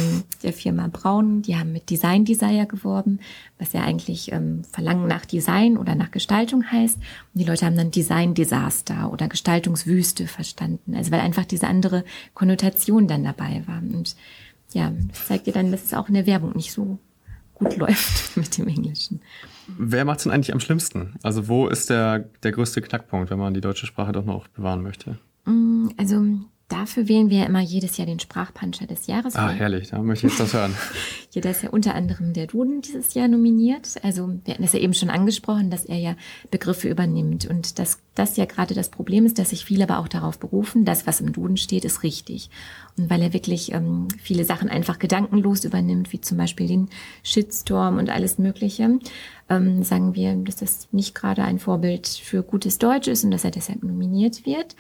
der 0.45 0.53
Firma 0.53 0.87
Braun, 0.87 1.43
die 1.43 1.57
haben 1.57 1.73
mit 1.73 1.91
Design 1.91 2.25
Desire 2.25 2.67
geworben, 2.67 3.19
was 3.59 3.73
ja 3.73 3.81
eigentlich 3.83 4.31
ähm, 4.31 4.63
Verlangen 4.71 5.09
nach 5.09 5.27
Design 5.27 5.77
oder 5.77 5.97
nach 5.97 6.13
Gestaltung 6.13 6.71
heißt. 6.71 6.99
Und 6.99 7.41
die 7.43 7.49
Leute 7.49 7.67
haben 7.67 7.77
dann 7.77 7.91
Design 7.91 8.35
Desaster 8.35 9.13
oder 9.13 9.29
Gestaltungswüste 9.29 10.27
verstanden. 10.27 10.95
Also 10.95 11.11
weil 11.11 11.21
einfach 11.21 11.45
diese 11.45 11.67
andere 11.67 12.05
Konnotation 12.35 13.09
dann 13.09 13.25
dabei 13.25 13.65
war. 13.67 13.79
Und 13.79 14.17
ja, 14.73 14.93
das 15.09 15.27
zeigt 15.27 15.47
dir 15.47 15.53
dann, 15.53 15.73
dass 15.73 15.85
es 15.85 15.95
auch 15.95 16.09
in 16.09 16.15
der 16.15 16.27
Werbung 16.27 16.53
nicht 16.55 16.73
so 16.73 16.99
gut 17.55 17.77
läuft 17.77 18.37
mit 18.37 18.57
dem 18.57 18.69
Englischen. 18.69 19.21
Wer 19.79 20.05
macht 20.05 20.19
es 20.19 20.23
denn 20.25 20.33
eigentlich 20.33 20.53
am 20.53 20.61
schlimmsten? 20.61 21.15
Also 21.23 21.49
wo 21.49 21.69
ist 21.69 21.91
der, 21.91 22.21
der 22.43 22.53
größte 22.53 22.81
Knackpunkt, 22.81 23.31
wenn 23.31 23.39
man 23.39 23.55
die 23.55 23.61
deutsche 23.61 23.87
Sprache 23.87 24.13
doch 24.13 24.25
noch 24.25 24.49
bewahren 24.49 24.83
möchte? 24.83 25.19
Mm, 25.45 25.89
also 25.97 26.25
Dafür 26.73 27.07
wählen 27.07 27.29
wir 27.29 27.45
immer 27.45 27.61
jedes 27.61 27.99
Jahr 27.99 28.07
den 28.07 28.19
Sprachpuncher 28.19 28.87
des 28.87 29.07
Jahres. 29.07 29.37
Ah, 29.37 29.51
herrlich, 29.51 29.91
da 29.91 30.03
möchte 30.03 30.27
ich 30.27 30.33
jetzt 30.33 30.41
das 30.41 30.55
hören. 30.55 30.75
ja, 31.33 31.43
da 31.43 31.51
ist 31.51 31.63
ja 31.63 31.69
unter 31.69 31.95
anderem 31.95 32.33
der 32.33 32.47
Duden 32.47 32.81
dieses 32.81 33.13
Jahr 33.13 33.29
nominiert. 33.29 33.97
Also 34.03 34.31
wir 34.47 34.55
hatten 34.55 34.63
das 34.63 34.73
ja 34.73 34.81
eben 34.81 34.95
schon 34.95 35.11
angesprochen, 35.11 35.69
dass 35.69 35.85
er 35.85 35.99
ja 35.99 36.17
Begriffe 36.51 36.89
übernimmt. 36.89 37.45
Und 37.45 37.79
dass 37.79 37.99
das 38.15 38.39
ja 38.39 38.47
gerade 38.47 38.73
das 38.73 38.89
Problem 38.89 39.27
ist, 39.27 39.39
dass 39.39 39.51
sich 39.51 39.67
viele 39.67 39.85
aber 39.85 39.99
auch 39.99 40.09
darauf 40.09 40.39
berufen, 40.39 40.87
das, 40.87 41.07
was 41.07 41.21
im 41.21 41.35
Duden 41.35 41.59
steht, 41.59 41.85
ist 41.85 42.05
richtig. 42.05 42.49
Und 42.97 43.11
weil 43.11 43.21
er 43.21 43.35
wirklich 43.35 43.73
ähm, 43.73 44.09
viele 44.23 44.47
Sachen 44.47 44.71
einfach 44.71 44.99
gedankenlos 44.99 45.67
übernimmt, 45.67 46.11
wie 46.15 46.23
zum 46.23 46.39
Beispiel 46.39 46.69
den 46.69 46.89
Shitstorm 47.23 47.99
und 47.99 48.09
alles 48.09 48.39
Mögliche, 48.39 48.99
ähm, 49.51 49.83
sagen 49.83 50.15
wir, 50.15 50.35
dass 50.37 50.57
das 50.57 50.89
nicht 50.91 51.15
gerade 51.15 51.45
ein 51.45 51.59
Vorbild 51.59 52.09
für 52.09 52.43
gutes 52.43 52.79
Deutsch 52.79 53.09
ist 53.09 53.25
und 53.25 53.31
dass 53.31 53.45
er 53.45 53.51
deshalb 53.51 53.83
nominiert 53.83 54.47
wird. 54.47 54.75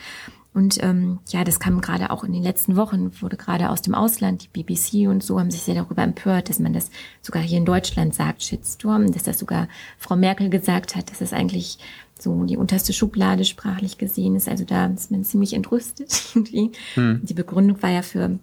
Und 0.54 0.82
ähm, 0.82 1.18
ja, 1.28 1.44
das 1.44 1.60
kam 1.60 1.80
gerade 1.80 2.10
auch 2.10 2.24
in 2.24 2.32
den 2.32 2.42
letzten 2.42 2.76
Wochen, 2.76 3.10
wurde 3.20 3.38
gerade 3.38 3.70
aus 3.70 3.80
dem 3.80 3.94
Ausland, 3.94 4.42
die 4.42 4.62
BBC 4.62 5.08
und 5.08 5.22
so 5.22 5.40
haben 5.40 5.50
sich 5.50 5.62
sehr 5.62 5.74
darüber 5.74 6.02
empört, 6.02 6.50
dass 6.50 6.58
man 6.58 6.74
das 6.74 6.90
sogar 7.22 7.42
hier 7.42 7.58
in 7.58 7.64
Deutschland 7.64 8.14
sagt, 8.14 8.42
Shitstorm, 8.42 9.12
dass 9.12 9.22
das 9.22 9.38
sogar 9.38 9.68
Frau 9.98 10.14
Merkel 10.14 10.50
gesagt 10.50 10.94
hat, 10.94 11.10
dass 11.10 11.20
das 11.20 11.32
eigentlich 11.32 11.78
so 12.18 12.44
die 12.44 12.58
unterste 12.58 12.92
Schublade 12.92 13.44
sprachlich 13.44 13.96
gesehen 13.96 14.36
ist. 14.36 14.48
Also 14.48 14.64
da 14.64 14.86
ist 14.86 15.10
man 15.10 15.24
ziemlich 15.24 15.54
entrüstet 15.54 16.12
irgendwie. 16.34 16.72
Hm. 16.94 17.20
Die 17.22 17.34
Begründung 17.34 17.82
war 17.82 17.90
ja 17.90 18.02
für 18.02 18.38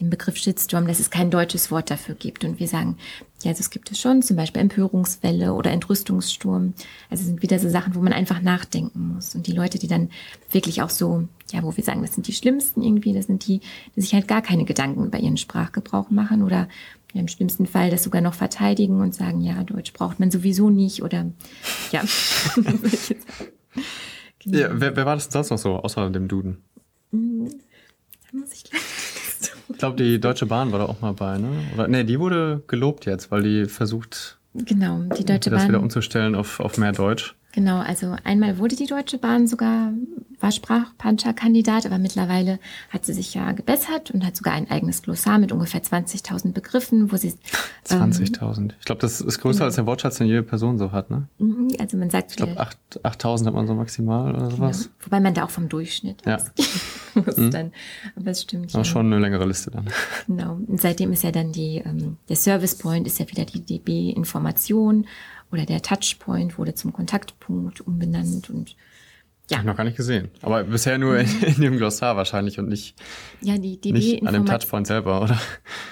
den 0.00 0.10
Begriff 0.10 0.36
Shitstorm, 0.36 0.86
dass 0.86 1.00
es 1.00 1.10
kein 1.10 1.30
deutsches 1.30 1.70
Wort 1.70 1.90
dafür 1.90 2.14
gibt. 2.14 2.44
Und 2.44 2.60
wir 2.60 2.68
sagen, 2.68 2.98
ja, 3.42 3.52
das 3.52 3.70
gibt 3.70 3.90
es 3.90 3.98
schon, 3.98 4.22
zum 4.22 4.36
Beispiel 4.36 4.60
Empörungswelle 4.60 5.54
oder 5.54 5.70
Entrüstungssturm. 5.70 6.74
Also 7.08 7.24
sind 7.24 7.42
wieder 7.42 7.58
so 7.58 7.68
Sachen, 7.68 7.94
wo 7.94 8.00
man 8.00 8.12
einfach 8.12 8.42
nachdenken 8.42 9.14
muss. 9.14 9.34
Und 9.34 9.46
die 9.46 9.52
Leute, 9.52 9.78
die 9.78 9.88
dann 9.88 10.10
wirklich 10.50 10.82
auch 10.82 10.90
so, 10.90 11.28
ja, 11.52 11.62
wo 11.62 11.76
wir 11.76 11.84
sagen, 11.84 12.02
das 12.02 12.14
sind 12.14 12.26
die 12.26 12.32
Schlimmsten 12.32 12.82
irgendwie, 12.82 13.12
das 13.12 13.26
sind 13.26 13.46
die, 13.46 13.60
die 13.94 14.00
sich 14.00 14.14
halt 14.14 14.28
gar 14.28 14.42
keine 14.42 14.64
Gedanken 14.64 15.04
über 15.04 15.18
ihren 15.18 15.36
Sprachgebrauch 15.36 16.10
machen 16.10 16.42
oder 16.42 16.68
ja, 17.12 17.20
im 17.20 17.28
schlimmsten 17.28 17.66
Fall 17.66 17.90
das 17.90 18.02
sogar 18.02 18.20
noch 18.20 18.34
verteidigen 18.34 19.00
und 19.00 19.14
sagen, 19.14 19.40
ja, 19.40 19.62
Deutsch 19.64 19.92
braucht 19.92 20.20
man 20.20 20.30
sowieso 20.30 20.70
nicht 20.70 21.02
oder 21.02 21.30
ja. 21.92 22.02
genau. 22.54 22.70
ja 24.58 24.68
wer, 24.72 24.96
wer 24.96 25.06
war 25.06 25.14
das 25.14 25.28
sonst 25.30 25.50
noch 25.50 25.58
so, 25.58 25.76
außer 25.76 26.10
dem 26.10 26.28
Duden? 26.28 26.58
Hm, 27.12 27.48
da 27.48 28.38
muss 28.38 28.52
ich 28.52 28.64
gleich 28.64 28.82
ich 29.68 29.78
glaube, 29.78 29.96
die 29.96 30.20
Deutsche 30.20 30.46
Bahn 30.46 30.72
war 30.72 30.78
da 30.78 30.86
auch 30.86 31.00
mal 31.00 31.12
bei, 31.12 31.38
ne? 31.38 31.48
Oder, 31.74 31.88
nee, 31.88 32.04
die 32.04 32.20
wurde 32.20 32.62
gelobt 32.66 33.06
jetzt, 33.06 33.30
weil 33.30 33.42
die 33.42 33.66
versucht, 33.66 34.38
genau, 34.54 35.00
die 35.18 35.24
Deutsche 35.24 35.50
das 35.50 35.62
Bahn, 35.62 35.68
wieder 35.68 35.80
umzustellen 35.80 36.34
auf, 36.34 36.60
auf 36.60 36.78
mehr 36.78 36.92
Deutsch. 36.92 37.34
Genau, 37.56 37.78
also 37.78 38.14
einmal 38.22 38.58
wurde 38.58 38.76
die 38.76 38.84
Deutsche 38.84 39.16
Bahn 39.16 39.46
sogar, 39.46 39.94
war 40.40 40.52
Sprachpancher-Kandidat, 40.52 41.86
aber 41.86 41.96
mittlerweile 41.96 42.58
hat 42.90 43.06
sie 43.06 43.14
sich 43.14 43.32
ja 43.32 43.52
gebessert 43.52 44.10
und 44.10 44.26
hat 44.26 44.36
sogar 44.36 44.52
ein 44.52 44.70
eigenes 44.70 45.00
Glossar 45.00 45.38
mit 45.38 45.52
ungefähr 45.52 45.82
20.000 45.82 46.52
Begriffen, 46.52 47.10
wo 47.10 47.16
sie... 47.16 47.32
20.000. 47.86 48.58
Ähm, 48.58 48.72
ich 48.78 48.84
glaube, 48.84 49.00
das 49.00 49.22
ist 49.22 49.40
größer 49.40 49.60
genau. 49.60 49.64
als 49.64 49.76
der 49.76 49.86
Wortschatz, 49.86 50.18
den 50.18 50.26
jede 50.26 50.42
Person 50.42 50.76
so 50.76 50.92
hat, 50.92 51.10
ne? 51.10 51.28
Mhm, 51.38 51.68
also 51.78 51.96
man 51.96 52.10
sagt... 52.10 52.32
Ich 52.32 52.36
glaube, 52.36 52.60
8.000 52.60 53.46
hat 53.46 53.54
man 53.54 53.66
so 53.66 53.74
maximal 53.74 54.34
oder 54.34 54.50
sowas. 54.50 54.82
Genau. 54.82 54.94
Wobei 55.06 55.20
man 55.20 55.32
da 55.32 55.44
auch 55.44 55.50
vom 55.50 55.70
Durchschnitt 55.70 56.26
ja. 56.26 56.36
muss 57.14 57.38
mhm. 57.38 57.50
dann. 57.52 57.72
Aber 58.16 58.32
es 58.32 58.42
stimmt. 58.42 58.74
Aber 58.74 58.80
ja. 58.80 58.84
schon 58.84 59.06
eine 59.06 59.18
längere 59.18 59.46
Liste 59.46 59.70
dann. 59.70 59.86
Genau. 60.26 60.58
Und 60.66 60.78
seitdem 60.78 61.10
ist 61.10 61.24
ja 61.24 61.32
dann 61.32 61.52
die, 61.52 61.78
ähm, 61.78 62.18
der 62.28 62.36
Service 62.36 62.74
Point 62.74 63.06
ist 63.06 63.18
ja 63.18 63.26
wieder 63.30 63.46
die 63.46 63.60
DB-Information 63.60 65.06
oder 65.52 65.66
der 65.66 65.82
Touchpoint 65.82 66.58
wurde 66.58 66.74
zum 66.74 66.92
Kontaktpunkt 66.92 67.80
umbenannt 67.80 68.50
und 68.50 68.76
ja. 69.48 69.58
Hab 69.58 69.64
ich 69.64 69.66
noch 69.68 69.76
gar 69.76 69.84
nicht 69.84 69.96
gesehen. 69.96 70.28
Aber 70.42 70.64
bisher 70.64 70.98
nur 70.98 71.18
in, 71.18 71.28
in 71.42 71.60
dem 71.60 71.76
Glossar 71.76 72.16
wahrscheinlich 72.16 72.58
und 72.58 72.68
nicht, 72.68 72.96
ja, 73.40 73.56
die 73.56 73.80
DB 73.80 73.92
nicht 73.92 74.26
an 74.26 74.34
dem 74.34 74.44
Touchpoint 74.44 74.88
selber, 74.88 75.22
oder? 75.22 75.40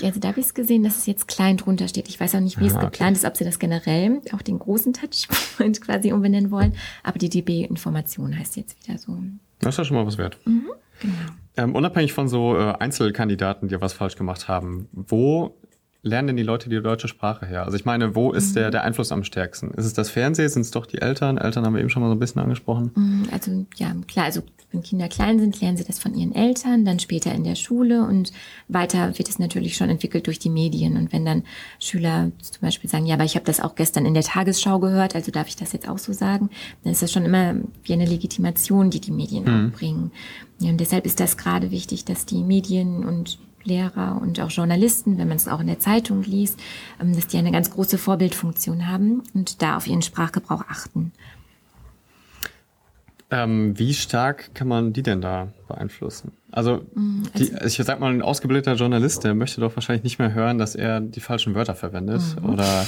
Ja, 0.00 0.08
also 0.08 0.18
da 0.18 0.28
habe 0.28 0.40
ich 0.40 0.46
es 0.46 0.54
gesehen, 0.54 0.82
dass 0.82 0.98
es 0.98 1.06
jetzt 1.06 1.28
klein 1.28 1.56
drunter 1.56 1.86
steht. 1.86 2.08
Ich 2.08 2.18
weiß 2.18 2.34
auch 2.34 2.40
nicht, 2.40 2.58
wie 2.58 2.64
Aha, 2.64 2.74
es 2.74 2.80
geplant 2.80 3.16
okay. 3.16 3.18
ist, 3.18 3.24
ob 3.24 3.36
sie 3.36 3.44
das 3.44 3.60
generell 3.60 4.20
auch 4.32 4.42
den 4.42 4.58
großen 4.58 4.92
Touchpoint 4.92 5.80
quasi 5.82 6.12
umbenennen 6.12 6.50
wollen. 6.50 6.74
Aber 7.04 7.18
die 7.18 7.28
DB-Information 7.28 8.36
heißt 8.36 8.56
jetzt 8.56 8.76
wieder 8.84 8.98
so. 8.98 9.16
Das 9.60 9.74
ist 9.74 9.78
ja 9.78 9.84
schon 9.84 9.96
mal 9.96 10.06
was 10.06 10.18
wert. 10.18 10.36
Mhm, 10.46 10.70
genau. 11.00 11.14
Ähm, 11.56 11.76
unabhängig 11.76 12.12
von 12.12 12.26
so 12.26 12.56
äh, 12.56 12.72
Einzelkandidaten, 12.80 13.68
die 13.68 13.80
was 13.80 13.92
falsch 13.92 14.16
gemacht 14.16 14.48
haben, 14.48 14.88
wo 14.90 15.56
lernen 16.04 16.28
denn 16.28 16.36
die 16.36 16.42
Leute 16.42 16.68
die 16.68 16.80
deutsche 16.80 17.08
Sprache 17.08 17.46
her? 17.46 17.64
Also 17.64 17.76
ich 17.76 17.84
meine, 17.84 18.14
wo 18.14 18.32
ist 18.32 18.50
mhm. 18.50 18.54
der, 18.54 18.70
der 18.70 18.84
Einfluss 18.84 19.10
am 19.10 19.24
stärksten? 19.24 19.70
Ist 19.72 19.86
es 19.86 19.94
das 19.94 20.10
Fernsehen? 20.10 20.48
Sind 20.48 20.62
es 20.62 20.70
doch 20.70 20.86
die 20.86 21.00
Eltern? 21.00 21.38
Eltern 21.38 21.64
haben 21.64 21.74
wir 21.74 21.80
eben 21.80 21.90
schon 21.90 22.02
mal 22.02 22.08
so 22.08 22.14
ein 22.14 22.20
bisschen 22.20 22.40
angesprochen. 22.40 22.90
Mhm, 22.94 23.28
also 23.32 23.66
ja, 23.76 23.92
klar, 24.06 24.26
also 24.26 24.42
wenn 24.70 24.82
Kinder 24.82 25.08
klein 25.08 25.38
sind, 25.38 25.60
lernen 25.60 25.76
sie 25.76 25.84
das 25.84 25.98
von 25.98 26.14
ihren 26.14 26.34
Eltern, 26.34 26.84
dann 26.84 26.98
später 26.98 27.32
in 27.32 27.44
der 27.44 27.54
Schule 27.54 28.04
und 28.04 28.32
weiter 28.68 29.16
wird 29.18 29.28
es 29.28 29.38
natürlich 29.38 29.76
schon 29.76 29.88
entwickelt 29.88 30.26
durch 30.26 30.38
die 30.38 30.50
Medien. 30.50 30.96
Und 30.96 31.12
wenn 31.12 31.24
dann 31.24 31.44
Schüler 31.78 32.32
zum 32.40 32.60
Beispiel 32.60 32.90
sagen, 32.90 33.06
ja, 33.06 33.14
aber 33.14 33.24
ich 33.24 33.36
habe 33.36 33.46
das 33.46 33.60
auch 33.60 33.74
gestern 33.74 34.04
in 34.04 34.14
der 34.14 34.24
Tagesschau 34.24 34.80
gehört, 34.80 35.14
also 35.14 35.30
darf 35.30 35.48
ich 35.48 35.56
das 35.56 35.72
jetzt 35.72 35.88
auch 35.88 35.98
so 35.98 36.12
sagen, 36.12 36.50
dann 36.82 36.92
ist 36.92 37.02
das 37.02 37.12
schon 37.12 37.24
immer 37.24 37.54
wie 37.84 37.92
eine 37.92 38.06
Legitimation, 38.06 38.90
die 38.90 39.00
die 39.00 39.12
Medien 39.12 39.44
mhm. 39.44 39.68
auch 39.72 39.78
bringen. 39.78 40.10
Ja, 40.58 40.70
und 40.70 40.80
deshalb 40.80 41.06
ist 41.06 41.20
das 41.20 41.36
gerade 41.36 41.70
wichtig, 41.70 42.04
dass 42.04 42.26
die 42.26 42.42
Medien 42.42 43.04
und 43.04 43.38
Lehrer 43.64 44.20
und 44.20 44.40
auch 44.40 44.50
Journalisten, 44.50 45.18
wenn 45.18 45.28
man 45.28 45.36
es 45.36 45.48
auch 45.48 45.60
in 45.60 45.66
der 45.66 45.80
Zeitung 45.80 46.22
liest, 46.22 46.58
ähm, 47.00 47.14
dass 47.14 47.26
die 47.26 47.38
eine 47.38 47.52
ganz 47.52 47.70
große 47.70 47.98
Vorbildfunktion 47.98 48.88
haben 48.88 49.22
und 49.34 49.62
da 49.62 49.76
auf 49.76 49.86
ihren 49.86 50.02
Sprachgebrauch 50.02 50.64
achten. 50.68 51.12
Ähm, 53.30 53.78
wie 53.78 53.94
stark 53.94 54.54
kann 54.54 54.68
man 54.68 54.92
die 54.92 55.02
denn 55.02 55.20
da 55.20 55.48
beeinflussen? 55.66 56.32
Also, 56.52 56.82
mm, 56.94 57.22
also 57.32 57.44
die, 57.44 57.66
ich 57.66 57.74
sag 57.74 57.98
mal, 57.98 58.12
ein 58.12 58.22
ausgebildeter 58.22 58.74
Journalist, 58.74 59.24
der 59.24 59.34
möchte 59.34 59.60
doch 59.60 59.74
wahrscheinlich 59.74 60.04
nicht 60.04 60.18
mehr 60.18 60.34
hören, 60.34 60.58
dass 60.58 60.74
er 60.74 61.00
die 61.00 61.20
falschen 61.20 61.54
Wörter 61.54 61.74
verwendet. 61.74 62.22
Mhm. 62.40 62.50
Oder 62.50 62.86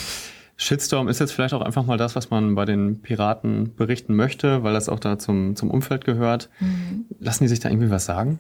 Shitstorm 0.57 1.09
ist 1.09 1.19
jetzt 1.19 1.33
vielleicht 1.33 1.53
auch 1.53 1.63
einfach 1.63 1.85
mal 1.85 1.99
das, 1.99 2.15
was 2.15 2.31
man 2.31 2.55
bei 2.55 2.65
den 2.65 3.01
Piraten 3.01 3.75
berichten 3.75 4.15
möchte, 4.15 4.63
weil 4.63 4.73
das 4.73 4.89
auch 4.89 5.01
da 5.01 5.19
zum, 5.19 5.57
zum 5.57 5.71
Umfeld 5.71 6.05
gehört. 6.05 6.49
Mhm. 6.61 7.07
Lassen 7.19 7.45
die 7.45 7.49
sich 7.49 7.61
da 7.61 7.69
irgendwie 7.69 7.91
was 7.91 8.05
sagen? 8.05 8.39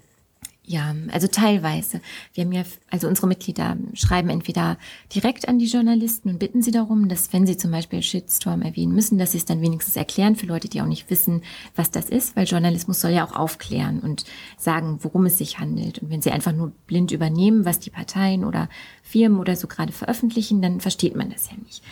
Ja, 0.68 0.96
also 1.12 1.28
teilweise. 1.28 2.00
Wir 2.34 2.44
haben 2.44 2.50
ja, 2.50 2.64
also 2.90 3.06
unsere 3.06 3.28
Mitglieder 3.28 3.76
schreiben 3.94 4.28
entweder 4.30 4.78
direkt 5.14 5.46
an 5.48 5.60
die 5.60 5.66
Journalisten 5.66 6.28
und 6.28 6.38
bitten 6.40 6.60
sie 6.60 6.72
darum, 6.72 7.08
dass 7.08 7.32
wenn 7.32 7.46
sie 7.46 7.56
zum 7.56 7.70
Beispiel 7.70 8.02
Shitstorm 8.02 8.62
erwähnen 8.62 8.92
müssen, 8.92 9.16
dass 9.16 9.30
sie 9.30 9.38
es 9.38 9.44
dann 9.44 9.60
wenigstens 9.60 9.94
erklären 9.94 10.34
für 10.34 10.46
Leute, 10.46 10.68
die 10.68 10.82
auch 10.82 10.86
nicht 10.86 11.08
wissen, 11.08 11.42
was 11.76 11.92
das 11.92 12.10
ist, 12.10 12.34
weil 12.34 12.48
Journalismus 12.48 13.00
soll 13.00 13.12
ja 13.12 13.24
auch 13.24 13.36
aufklären 13.36 14.00
und 14.00 14.24
sagen, 14.58 14.98
worum 15.02 15.26
es 15.26 15.38
sich 15.38 15.60
handelt. 15.60 16.00
Und 16.00 16.10
wenn 16.10 16.20
sie 16.20 16.32
einfach 16.32 16.52
nur 16.52 16.72
blind 16.88 17.12
übernehmen, 17.12 17.64
was 17.64 17.78
die 17.78 17.90
Parteien 17.90 18.44
oder 18.44 18.68
Firmen 19.04 19.38
oder 19.38 19.54
so 19.54 19.68
gerade 19.68 19.92
veröffentlichen, 19.92 20.62
dann 20.62 20.80
versteht 20.80 21.14
man 21.14 21.30
das 21.30 21.48
ja 21.48 21.56
nicht. 21.64 21.84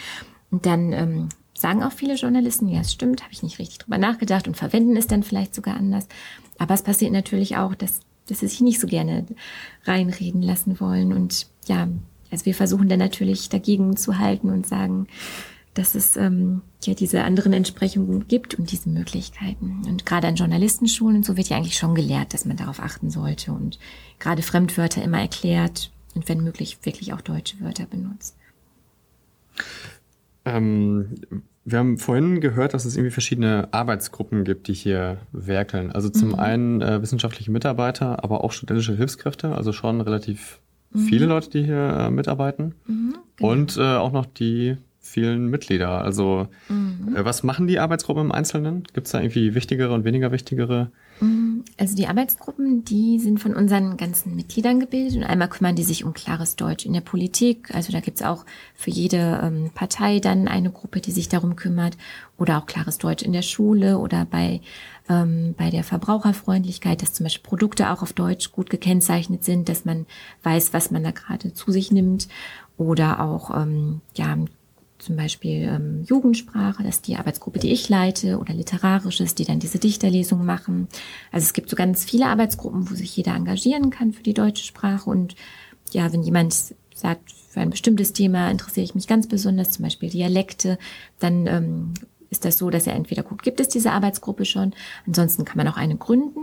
Und 0.51 0.67
dann 0.67 0.93
ähm, 0.93 1.29
sagen 1.57 1.85
auch 1.85 1.93
viele 1.93 2.15
Journalisten, 2.15 2.67
ja, 2.67 2.81
es 2.81 2.91
stimmt, 2.91 3.23
habe 3.23 3.33
ich 3.33 3.45
nicht 3.45 3.61
richtig 3.61 3.79
drüber 3.79 3.99
nachgedacht 3.99 4.49
und 4.49 4.57
verwenden 4.57 4.97
es 4.97 5.07
dann 5.07 5.23
vielleicht 5.23 5.55
sogar 5.55 5.77
anders. 5.77 6.09
Aber 6.59 6.75
es 6.75 6.83
passiert 6.83 7.13
natürlich 7.13 7.57
auch, 7.57 7.77
dass 7.77 8.01
dass 8.29 8.41
sie 8.41 8.49
sich 8.49 8.61
nicht 8.61 8.81
so 8.81 8.87
gerne 8.87 9.27
reinreden 9.85 10.43
lassen 10.43 10.81
wollen. 10.81 11.13
Und 11.13 11.47
ja, 11.67 11.89
also 12.31 12.47
wir 12.47 12.55
versuchen 12.55 12.89
dann 12.89 12.99
natürlich 12.99 13.49
dagegen 13.49 13.97
zu 13.97 14.19
halten 14.19 14.51
und 14.51 14.67
sagen, 14.67 15.07
dass 15.75 15.95
es 15.95 16.17
ähm, 16.17 16.63
ja 16.85 16.95
diese 16.95 17.25
anderen 17.25 17.53
Entsprechungen 17.53 18.29
gibt 18.29 18.55
und 18.55 18.71
diese 18.71 18.89
Möglichkeiten. 18.89 19.83
Und 19.87 20.07
gerade 20.07 20.29
an 20.29 20.37
Journalistenschulen 20.37 21.17
und 21.17 21.27
so 21.27 21.37
wird 21.37 21.49
ja 21.49 21.57
eigentlich 21.57 21.77
schon 21.77 21.95
gelehrt, 21.95 22.33
dass 22.33 22.45
man 22.45 22.57
darauf 22.57 22.81
achten 22.81 23.11
sollte 23.11 23.53
und 23.53 23.79
gerade 24.21 24.43
Fremdwörter 24.43 25.03
immer 25.03 25.21
erklärt 25.21 25.91
und 26.15 26.29
wenn 26.29 26.45
möglich 26.45 26.79
wirklich 26.85 27.13
auch 27.13 27.21
deutsche 27.21 27.61
Wörter 27.61 27.87
benutzt. 27.87 28.37
Ähm, 30.45 31.17
wir 31.65 31.79
haben 31.79 31.99
vorhin 31.99 32.41
gehört, 32.41 32.75
dass 32.75 32.85
es 32.85 32.97
irgendwie 32.97 33.11
verschiedene 33.13 33.69
Arbeitsgruppen 33.71 34.45
gibt, 34.45 34.69
die 34.69 34.75
hier 34.75 35.19
werkeln. 35.33 35.93
Also 35.93 36.11
zum 36.11 36.31
mhm. 36.31 36.35
einen 36.35 36.83
äh, 36.83 37.01
wissenschaftliche 37.01 37.51
Mitarbeiter, 37.51 38.23
aber 38.23 38.45
auch 38.45 38.53
studentische 38.53 38.95
Hilfskräfte, 38.97 39.55
also 39.55 39.73
schon 39.73 40.01
relativ 40.03 40.61
mhm. 40.93 41.01
viele 41.01 41.27
Leute, 41.27 41.51
die 41.51 41.65
hier 41.65 41.77
äh, 41.77 42.11
mitarbeiten. 42.11 42.75
Mhm, 42.87 43.17
genau. 43.37 43.51
Und 43.51 43.77
äh, 43.79 43.81
auch 43.81 44.13
noch 44.13 44.27
die 44.27 44.77
vielen 45.01 45.49
Mitglieder. 45.49 46.03
Also 46.03 46.49
mhm. 46.69 47.17
äh, 47.17 47.25
was 47.25 47.43
machen 47.43 47.67
die 47.67 47.79
Arbeitsgruppen 47.79 48.25
im 48.25 48.33
Einzelnen? 48.33 48.85
Gibt 48.93 49.07
es 49.07 49.13
da 49.13 49.21
irgendwie 49.21 49.55
wichtigere 49.55 49.93
und 49.93 50.05
weniger 50.05 50.33
wichtigere? 50.33 50.91
Also 51.77 51.97
die 51.97 52.07
Arbeitsgruppen, 52.07 52.85
die 52.85 53.19
sind 53.19 53.41
von 53.41 53.55
unseren 53.55 53.97
ganzen 53.97 54.37
Mitgliedern 54.37 54.79
gebildet 54.79 55.17
und 55.17 55.25
einmal 55.25 55.49
kümmern 55.49 55.75
die 55.75 55.83
sich 55.83 56.05
um 56.05 56.15
klares 56.15 56.55
Deutsch 56.55 56.87
in 56.87 56.93
der 56.93 57.01
Politik. 57.01 57.75
Also 57.75 57.91
da 57.91 57.99
gibt's 57.99 58.23
auch 58.23 58.45
für 58.75 58.91
jede 58.91 59.41
ähm, 59.43 59.71
Partei 59.75 60.21
dann 60.21 60.47
eine 60.47 60.71
Gruppe, 60.71 61.01
die 61.01 61.11
sich 61.11 61.29
darum 61.29 61.57
kümmert 61.57 61.97
oder 62.39 62.59
auch 62.59 62.67
klares 62.67 62.99
Deutsch 62.99 63.25
in 63.25 63.33
der 63.33 63.43
Schule 63.43 63.99
oder 63.99 64.25
bei 64.25 64.61
ähm, 65.09 65.55
bei 65.59 65.71
der 65.71 65.83
Verbraucherfreundlichkeit, 65.83 67.03
dass 67.03 67.13
zum 67.13 67.25
Beispiel 67.25 67.49
Produkte 67.49 67.91
auch 67.91 68.03
auf 68.03 68.13
Deutsch 68.13 68.53
gut 68.53 68.71
gekennzeichnet 68.71 69.43
sind, 69.43 69.69
dass 69.69 69.85
man 69.85 70.07
weiß, 70.45 70.73
was 70.73 70.93
man 70.93 71.03
da 71.03 71.11
gerade 71.11 71.55
zu 71.55 71.73
sich 71.73 71.91
nimmt 71.91 72.29
oder 72.77 73.21
auch 73.21 73.51
ähm, 73.51 74.01
ja 74.17 74.37
zum 74.99 75.17
Beispiel 75.17 75.63
ähm, 75.63 76.05
Jugendsprache, 76.05 76.83
das 76.83 76.97
ist 76.97 77.09
die 77.09 77.17
Arbeitsgruppe, 77.17 77.59
die 77.59 77.73
ich 77.73 77.89
leite, 77.89 78.39
oder 78.39 78.55
Literarisches, 78.55 79.35
die 79.35 79.45
dann 79.45 79.59
diese 79.59 79.79
Dichterlesung 79.79 80.45
machen. 80.45 80.89
Also 81.33 81.45
es 81.45 81.53
gibt 81.53 81.69
so 81.69 81.77
ganz 81.77 82.05
viele 82.05 82.27
Arbeitsgruppen, 82.27 82.91
wo 82.91 82.95
sich 82.95 83.17
jeder 83.17 83.35
engagieren 83.35 83.91
kann 83.91 84.13
für 84.13 84.23
die 84.23 84.35
deutsche 84.35 84.65
Sprache. 84.65 85.11
Und 85.11 85.35
ja, 85.93 86.13
wenn 86.13 86.23
jemand 86.23 86.55
sagt, 86.95 87.33
für 87.49 87.61
ein 87.61 87.71
bestimmtes 87.71 88.13
Thema 88.13 88.51
interessiere 88.51 88.85
ich 88.85 88.95
mich 88.95 89.07
ganz 89.07 89.29
besonders, 89.29 89.73
zum 89.73 89.85
Beispiel 89.85 90.11
Dialekte, 90.11 90.79
dann 91.19 91.47
ähm, 91.47 91.95
ist 92.31 92.45
das 92.45 92.59
so, 92.59 92.71
dass 92.71 92.87
er 92.87 92.95
entweder 92.95 93.23
guckt, 93.23 93.43
gibt 93.43 93.61
es 93.61 93.69
diese 93.69 93.93
Arbeitsgruppe 93.93 94.45
schon, 94.45 94.75
ansonsten 95.07 95.45
kann 95.45 95.57
man 95.57 95.69
auch 95.69 95.77
eine 95.77 95.97
gründen 95.97 96.41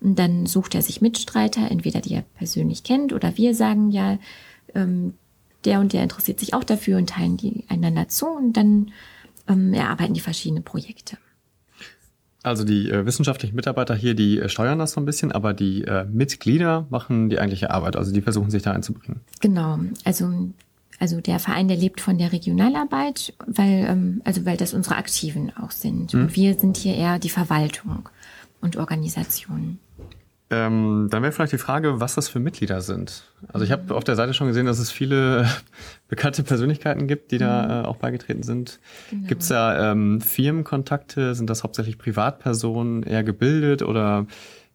und 0.00 0.18
dann 0.18 0.46
sucht 0.46 0.74
er 0.74 0.82
sich 0.82 1.00
Mitstreiter, 1.00 1.70
entweder 1.70 2.00
die 2.00 2.14
er 2.14 2.24
persönlich 2.36 2.82
kennt 2.82 3.12
oder 3.12 3.36
wir 3.36 3.54
sagen 3.54 3.90
ja, 3.90 4.18
ähm, 4.74 5.14
der 5.64 5.80
und 5.80 5.92
der 5.92 6.02
interessiert 6.02 6.40
sich 6.40 6.54
auch 6.54 6.64
dafür 6.64 6.98
und 6.98 7.10
teilen 7.10 7.36
die 7.36 7.64
einander 7.68 8.08
zu 8.08 8.26
und 8.26 8.56
dann 8.56 8.92
ähm, 9.48 9.72
erarbeiten 9.72 10.14
die 10.14 10.20
verschiedene 10.20 10.62
Projekte. 10.62 11.16
Also 12.42 12.64
die 12.64 12.90
äh, 12.90 13.04
wissenschaftlichen 13.04 13.54
Mitarbeiter 13.54 13.94
hier, 13.94 14.14
die 14.14 14.38
äh, 14.38 14.48
steuern 14.48 14.78
das 14.78 14.92
so 14.92 15.00
ein 15.00 15.04
bisschen, 15.04 15.30
aber 15.30 15.52
die 15.52 15.84
äh, 15.84 16.06
Mitglieder 16.06 16.86
machen 16.88 17.28
die 17.28 17.38
eigentliche 17.38 17.70
Arbeit, 17.70 17.96
also 17.96 18.12
die 18.12 18.22
versuchen 18.22 18.50
sich 18.50 18.62
da 18.62 18.72
einzubringen. 18.72 19.20
Genau, 19.40 19.78
also 20.04 20.32
also 20.98 21.22
der 21.22 21.38
Verein, 21.38 21.68
der 21.68 21.78
lebt 21.78 22.02
von 22.02 22.18
der 22.18 22.30
Regionalarbeit, 22.30 23.32
weil 23.46 23.86
ähm, 23.88 24.20
also 24.24 24.44
weil 24.44 24.58
das 24.58 24.74
unsere 24.74 24.96
Aktiven 24.96 25.50
auch 25.56 25.70
sind. 25.70 26.12
Mhm. 26.12 26.20
Und 26.20 26.36
wir 26.36 26.54
sind 26.54 26.76
hier 26.76 26.94
eher 26.94 27.18
die 27.18 27.30
Verwaltung 27.30 28.08
und 28.60 28.76
Organisation. 28.76 29.78
Ähm, 30.52 31.06
dann 31.10 31.22
wäre 31.22 31.30
vielleicht 31.30 31.52
die 31.52 31.58
Frage, 31.58 32.00
was 32.00 32.16
das 32.16 32.28
für 32.28 32.40
Mitglieder 32.40 32.80
sind. 32.80 33.22
Also 33.52 33.64
ich 33.64 33.70
habe 33.70 33.94
auf 33.94 34.02
der 34.02 34.16
Seite 34.16 34.34
schon 34.34 34.48
gesehen, 34.48 34.66
dass 34.66 34.80
es 34.80 34.90
viele 34.90 35.48
bekannte 36.08 36.42
Persönlichkeiten 36.42 37.06
gibt, 37.06 37.30
die 37.30 37.38
da 37.38 37.62
mhm. 37.62 37.70
äh, 37.70 37.88
auch 37.88 37.96
beigetreten 37.96 38.42
sind. 38.42 38.80
Genau. 39.10 39.28
Gibt 39.28 39.42
es 39.42 39.48
da 39.48 39.92
ähm, 39.92 40.20
Firmenkontakte? 40.20 41.36
Sind 41.36 41.48
das 41.48 41.62
hauptsächlich 41.62 41.98
Privatpersonen, 41.98 43.04
eher 43.04 43.22
gebildet 43.22 43.82
oder 43.82 44.26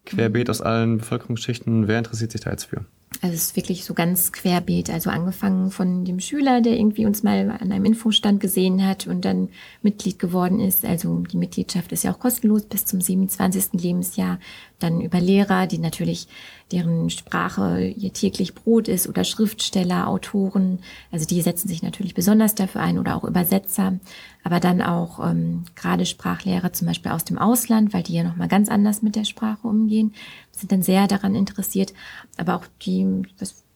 querbeet 0.06 0.48
mhm. 0.48 0.50
aus 0.50 0.62
allen 0.62 0.98
Bevölkerungsschichten? 0.98 1.88
Wer 1.88 1.98
interessiert 1.98 2.32
sich 2.32 2.40
da 2.40 2.50
jetzt 2.50 2.64
für? 2.64 2.86
Also 3.22 3.34
es 3.34 3.44
ist 3.44 3.56
wirklich 3.56 3.84
so 3.84 3.94
ganz 3.94 4.32
querbeet. 4.32 4.90
Also 4.90 5.10
angefangen 5.10 5.70
von 5.70 6.04
dem 6.04 6.20
Schüler, 6.20 6.60
der 6.60 6.78
irgendwie 6.78 7.06
uns 7.06 7.22
mal 7.22 7.50
an 7.50 7.72
einem 7.72 7.84
Infostand 7.84 8.40
gesehen 8.40 8.86
hat 8.86 9.06
und 9.06 9.24
dann 9.24 9.48
Mitglied 9.82 10.18
geworden 10.18 10.60
ist. 10.60 10.84
Also 10.84 11.20
die 11.20 11.36
Mitgliedschaft 11.36 11.92
ist 11.92 12.04
ja 12.04 12.12
auch 12.12 12.18
kostenlos 12.18 12.62
bis 12.62 12.84
zum 12.84 13.00
27. 13.00 13.80
Lebensjahr. 13.80 14.38
Dann 14.78 15.00
über 15.00 15.20
Lehrer, 15.20 15.66
die 15.66 15.78
natürlich 15.78 16.28
deren 16.70 17.08
Sprache 17.08 17.86
ihr 17.86 18.12
täglich 18.12 18.54
Brot 18.54 18.88
ist 18.88 19.08
oder 19.08 19.24
Schriftsteller, 19.24 20.08
Autoren. 20.08 20.80
Also 21.10 21.24
die 21.26 21.40
setzen 21.40 21.68
sich 21.68 21.82
natürlich 21.82 22.14
besonders 22.14 22.54
dafür 22.54 22.82
ein 22.82 22.98
oder 22.98 23.16
auch 23.16 23.24
Übersetzer. 23.24 23.98
Aber 24.44 24.60
dann 24.60 24.82
auch 24.82 25.18
ähm, 25.24 25.64
gerade 25.76 26.04
Sprachlehrer 26.04 26.72
zum 26.72 26.88
Beispiel 26.88 27.12
aus 27.12 27.24
dem 27.24 27.38
Ausland, 27.38 27.94
weil 27.94 28.02
die 28.02 28.14
ja 28.14 28.24
nochmal 28.24 28.48
ganz 28.48 28.68
anders 28.68 29.02
mit 29.02 29.16
der 29.16 29.24
Sprache 29.24 29.66
umgehen, 29.66 30.14
sind 30.52 30.72
dann 30.72 30.82
sehr 30.82 31.06
daran 31.06 31.34
interessiert. 31.34 31.94
Aber 32.36 32.56
auch 32.56 32.66
die, 32.82 33.22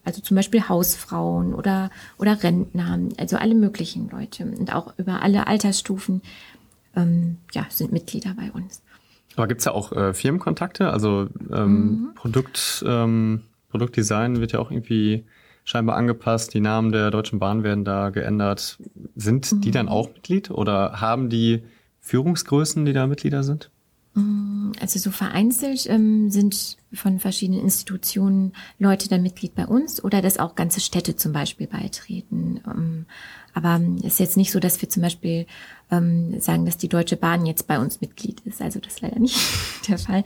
also 0.05 0.21
zum 0.21 0.35
Beispiel 0.35 0.69
Hausfrauen 0.69 1.55
oder, 1.55 1.91
oder 2.19 2.43
Rentner, 2.43 2.99
also 3.17 3.37
alle 3.37 3.55
möglichen 3.55 4.11
Leute 4.11 4.45
und 4.45 4.75
auch 4.75 4.93
über 4.99 5.23
alle 5.23 5.47
Altersstufen 5.47 6.23
ähm, 6.97 7.39
ja, 7.53 7.67
sind 7.71 7.93
Mitglieder 7.93 8.35
bei 8.35 8.51
uns. 8.51 8.83
Aber 9.37 9.47
gibt's 9.47 9.65
ja 9.65 9.73
auch 9.73 9.93
äh, 9.93 10.13
Firmenkontakte? 10.13 10.91
Also 10.91 11.29
ähm, 11.53 11.73
mhm. 11.73 12.15
Produkt, 12.15 12.85
ähm, 12.87 13.43
Produktdesign 13.71 14.41
wird 14.41 14.53
ja 14.53 14.59
auch 14.59 14.71
irgendwie 14.71 15.25
scheinbar 15.65 15.97
angepasst. 15.97 16.53
Die 16.55 16.61
Namen 16.61 16.93
der 16.93 17.11
Deutschen 17.11 17.39
Bahn 17.39 17.63
werden 17.63 17.85
da 17.85 18.11
geändert. 18.11 18.79
Sind 19.15 19.53
mhm. 19.53 19.61
die 19.61 19.71
dann 19.71 19.89
auch 19.89 20.09
Mitglied 20.09 20.51
oder 20.51 21.01
haben 21.01 21.29
die 21.31 21.63
Führungsgrößen, 22.01 22.85
die 22.85 22.93
da 22.93 23.07
Mitglieder 23.07 23.43
sind? 23.43 23.71
Mm, 24.15 24.73
also 24.81 24.99
so 24.99 25.11
vereinzelt 25.13 25.87
ähm, 25.89 26.31
sind 26.31 26.77
von 26.93 27.21
verschiedenen 27.21 27.61
Institutionen 27.61 28.53
Leute 28.79 29.09
dann 29.09 29.23
Mitglied 29.23 29.55
bei 29.55 29.67
uns 29.67 30.03
oder 30.03 30.21
dass 30.21 30.39
auch 30.39 30.57
ganze 30.57 30.81
Städte 30.81 31.15
zum 31.15 31.33
Beispiel 31.33 31.69
beitreten. 31.69 32.61
Ähm, 32.67 33.07
aber 33.55 33.81
es 34.01 34.15
ist 34.15 34.21
jetzt 34.21 34.37
nicht 34.37 34.53
so, 34.53 34.61
dass 34.61 34.81
wir 34.81 34.89
zum 34.89 35.03
Beispiel 35.03 35.47
ähm, 35.91 36.41
sagen, 36.41 36.67
dass 36.67 36.77
die 36.77 36.89
Deutsche 36.89 37.17
Bahn 37.17 37.47
jetzt 37.47 37.67
bei 37.67 37.79
uns 37.79 38.01
Mitglied 38.01 38.41
ist. 38.41 38.63
Also 38.63 38.79
das 38.81 38.95
ist 38.95 39.01
leider 39.01 39.19
nicht 39.19 39.37
der 39.89 39.99
Fall. 39.99 40.25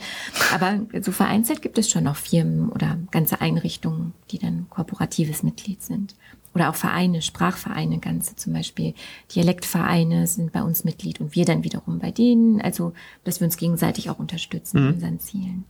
Aber 0.52 0.80
so 1.00 1.12
vereinzelt 1.12 1.62
gibt 1.62 1.78
es 1.78 1.90
schon 1.90 2.04
noch 2.04 2.16
Firmen 2.16 2.68
oder 2.68 2.98
ganze 3.10 3.40
Einrichtungen, 3.40 4.12
die 4.30 4.38
dann 4.38 4.66
kooperatives 4.68 5.42
Mitglied 5.42 5.82
sind. 5.82 6.14
Oder 6.54 6.70
auch 6.70 6.76
Vereine, 6.76 7.20
Sprachvereine, 7.20 7.98
ganze 7.98 8.36
zum 8.36 8.52
Beispiel 8.52 8.94
Dialektvereine 9.34 10.28
sind 10.28 10.52
bei 10.52 10.62
uns 10.62 10.84
Mitglied 10.84 11.20
und 11.20 11.34
wir 11.34 11.44
dann 11.44 11.64
wiederum 11.64 11.98
bei 11.98 12.12
denen. 12.12 12.60
Also, 12.60 12.92
dass 13.24 13.40
wir 13.40 13.46
uns 13.46 13.56
gegenseitig 13.56 14.08
auch 14.08 14.20
unterstützen 14.20 14.80
mhm. 14.80 14.88
in 14.88 14.94
unseren 14.94 15.20
Zielen. 15.20 15.64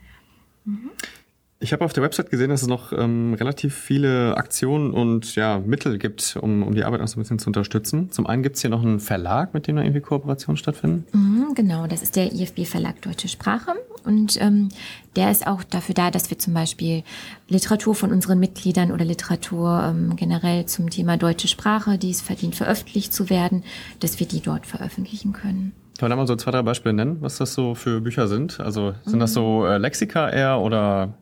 Mhm. 0.66 0.90
Ich 1.64 1.72
habe 1.72 1.82
auf 1.82 1.94
der 1.94 2.02
Website 2.02 2.28
gesehen, 2.28 2.50
dass 2.50 2.60
es 2.60 2.68
noch 2.68 2.92
ähm, 2.92 3.32
relativ 3.32 3.74
viele 3.74 4.36
Aktionen 4.36 4.90
und 4.90 5.34
ja, 5.34 5.62
Mittel 5.64 5.96
gibt, 5.96 6.36
um, 6.38 6.62
um 6.62 6.74
die 6.74 6.84
Arbeit 6.84 7.00
auch 7.00 7.08
so 7.08 7.18
ein 7.18 7.22
bisschen 7.22 7.38
zu 7.38 7.46
unterstützen. 7.46 8.10
Zum 8.10 8.26
einen 8.26 8.42
gibt 8.42 8.56
es 8.56 8.60
hier 8.60 8.68
noch 8.68 8.82
einen 8.82 9.00
Verlag, 9.00 9.54
mit 9.54 9.66
dem 9.66 9.76
da 9.76 9.82
irgendwie 9.82 10.02
Kooperationen 10.02 10.58
stattfinden. 10.58 11.06
Mhm, 11.12 11.54
genau, 11.54 11.86
das 11.86 12.02
ist 12.02 12.16
der 12.16 12.34
IFB 12.34 12.66
Verlag 12.66 13.00
Deutsche 13.00 13.28
Sprache. 13.28 13.70
Und 14.04 14.38
ähm, 14.42 14.68
der 15.16 15.30
ist 15.30 15.46
auch 15.46 15.64
dafür 15.64 15.94
da, 15.94 16.10
dass 16.10 16.28
wir 16.28 16.38
zum 16.38 16.52
Beispiel 16.52 17.02
Literatur 17.48 17.94
von 17.94 18.12
unseren 18.12 18.40
Mitgliedern 18.40 18.92
oder 18.92 19.06
Literatur 19.06 19.84
ähm, 19.88 20.16
generell 20.16 20.66
zum 20.66 20.90
Thema 20.90 21.16
deutsche 21.16 21.48
Sprache, 21.48 21.96
die 21.96 22.10
es 22.10 22.20
verdient, 22.20 22.56
veröffentlicht 22.56 23.14
zu 23.14 23.30
werden, 23.30 23.64
dass 24.00 24.20
wir 24.20 24.28
die 24.28 24.40
dort 24.40 24.66
veröffentlichen 24.66 25.32
können. 25.32 25.72
Kann 25.96 26.10
man 26.10 26.10
da 26.10 26.16
mal 26.16 26.26
so 26.26 26.36
zwei, 26.36 26.50
drei 26.50 26.60
Beispiele 26.60 26.92
nennen, 26.92 27.18
was 27.20 27.38
das 27.38 27.54
so 27.54 27.74
für 27.74 28.02
Bücher 28.02 28.28
sind? 28.28 28.60
Also 28.60 28.92
sind 29.04 29.14
mhm. 29.14 29.20
das 29.20 29.32
so 29.32 29.64
äh, 29.64 29.78
Lexika 29.78 30.28
eher 30.28 30.60
oder 30.60 31.14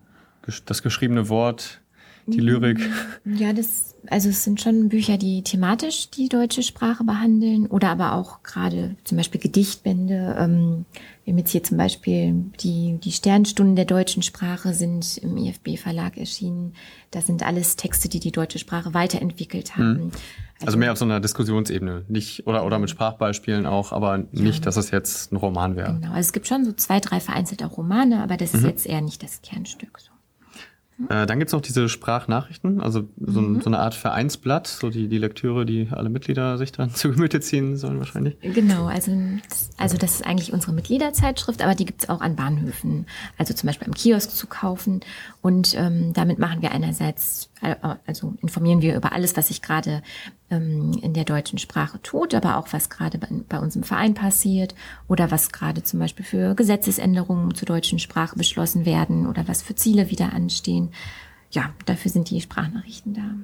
das 0.66 0.82
geschriebene 0.82 1.28
Wort, 1.28 1.80
die 2.26 2.40
mhm. 2.40 2.46
Lyrik. 2.46 2.90
Ja, 3.24 3.52
das, 3.52 3.94
also 4.08 4.28
es 4.28 4.44
sind 4.44 4.60
schon 4.60 4.88
Bücher, 4.88 5.18
die 5.18 5.42
thematisch 5.42 6.10
die 6.10 6.28
deutsche 6.28 6.62
Sprache 6.62 7.04
behandeln 7.04 7.66
oder 7.66 7.88
aber 7.88 8.14
auch 8.14 8.42
gerade 8.42 8.96
zum 9.04 9.16
Beispiel 9.16 9.40
Gedichtbände. 9.40 10.36
Ähm, 10.38 10.84
wir 11.24 11.32
haben 11.32 11.38
jetzt 11.38 11.50
hier 11.50 11.62
zum 11.62 11.78
Beispiel 11.78 12.34
die, 12.60 12.98
die 13.02 13.12
Sternstunden 13.12 13.76
der 13.76 13.84
deutschen 13.84 14.22
Sprache 14.22 14.74
sind 14.74 15.18
im 15.18 15.36
IFB-Verlag 15.36 16.16
erschienen. 16.16 16.74
Das 17.10 17.26
sind 17.26 17.44
alles 17.44 17.76
Texte, 17.76 18.08
die 18.08 18.20
die 18.20 18.32
deutsche 18.32 18.58
Sprache 18.58 18.94
weiterentwickelt 18.94 19.76
haben. 19.76 19.92
Mhm. 19.92 20.10
Also, 20.54 20.66
also, 20.66 20.78
mehr 20.78 20.92
auf 20.92 20.98
so 20.98 21.04
einer 21.04 21.18
Diskussionsebene, 21.18 22.04
nicht 22.08 22.46
oder 22.46 22.64
oder 22.64 22.78
mit 22.78 22.88
Sprachbeispielen 22.88 23.66
auch, 23.66 23.90
aber 23.90 24.18
nicht, 24.30 24.60
ja. 24.60 24.64
dass 24.64 24.76
es 24.76 24.92
jetzt 24.92 25.32
ein 25.32 25.36
Roman 25.36 25.74
wäre. 25.74 25.94
Genau, 25.94 26.10
also 26.10 26.20
es 26.20 26.32
gibt 26.32 26.46
schon 26.46 26.64
so 26.64 26.72
zwei, 26.72 27.00
drei 27.00 27.18
vereinzelte 27.18 27.66
Romane, 27.66 28.22
aber 28.22 28.36
das 28.36 28.52
mhm. 28.52 28.60
ist 28.60 28.64
jetzt 28.66 28.86
eher 28.86 29.00
nicht 29.00 29.24
das 29.24 29.42
Kernstück. 29.42 29.98
So. 29.98 30.11
Äh, 31.08 31.26
dann 31.26 31.38
gibt's 31.38 31.52
noch 31.52 31.60
diese 31.60 31.88
Sprachnachrichten, 31.88 32.80
also 32.80 33.08
so, 33.18 33.40
mhm. 33.40 33.60
so, 33.60 33.66
eine 33.66 33.78
Art 33.78 33.94
Vereinsblatt, 33.94 34.66
so 34.66 34.90
die, 34.90 35.08
die 35.08 35.18
Lektüre, 35.18 35.64
die 35.64 35.88
alle 35.90 36.08
Mitglieder 36.08 36.58
sich 36.58 36.72
dann 36.72 36.90
zu 36.94 37.10
Gemüte 37.10 37.40
ziehen 37.40 37.76
sollen 37.76 37.98
wahrscheinlich. 37.98 38.36
Genau, 38.40 38.86
also, 38.86 39.12
also 39.78 39.96
das 39.96 40.14
ist 40.14 40.26
eigentlich 40.26 40.52
unsere 40.52 40.72
Mitgliederzeitschrift, 40.72 41.62
aber 41.62 41.74
die 41.74 41.86
gibt's 41.86 42.08
auch 42.08 42.20
an 42.20 42.36
Bahnhöfen, 42.36 43.06
also 43.38 43.54
zum 43.54 43.66
Beispiel 43.66 43.88
im 43.88 43.94
Kiosk 43.94 44.30
zu 44.30 44.46
kaufen. 44.46 45.00
Und 45.40 45.74
ähm, 45.76 46.12
damit 46.12 46.38
machen 46.38 46.62
wir 46.62 46.72
einerseits 46.72 47.51
also 48.06 48.34
informieren 48.40 48.82
wir 48.82 48.96
über 48.96 49.12
alles, 49.12 49.36
was 49.36 49.48
sich 49.48 49.62
gerade 49.62 50.02
ähm, 50.50 50.98
in 51.02 51.14
der 51.14 51.24
deutschen 51.24 51.58
Sprache 51.58 52.00
tut, 52.02 52.34
aber 52.34 52.56
auch 52.56 52.68
was 52.72 52.90
gerade 52.90 53.18
bei, 53.18 53.28
bei 53.48 53.58
uns 53.58 53.76
im 53.76 53.84
Verein 53.84 54.14
passiert 54.14 54.74
oder 55.08 55.30
was 55.30 55.52
gerade 55.52 55.82
zum 55.82 56.00
Beispiel 56.00 56.24
für 56.24 56.54
Gesetzesänderungen 56.54 57.54
zur 57.54 57.66
deutschen 57.66 57.98
Sprache 57.98 58.36
beschlossen 58.36 58.84
werden 58.84 59.26
oder 59.26 59.46
was 59.48 59.62
für 59.62 59.74
Ziele 59.74 60.10
wieder 60.10 60.32
anstehen. 60.32 60.90
Ja, 61.50 61.70
dafür 61.86 62.10
sind 62.10 62.30
die 62.30 62.40
Sprachnachrichten 62.40 63.14
da. 63.14 63.34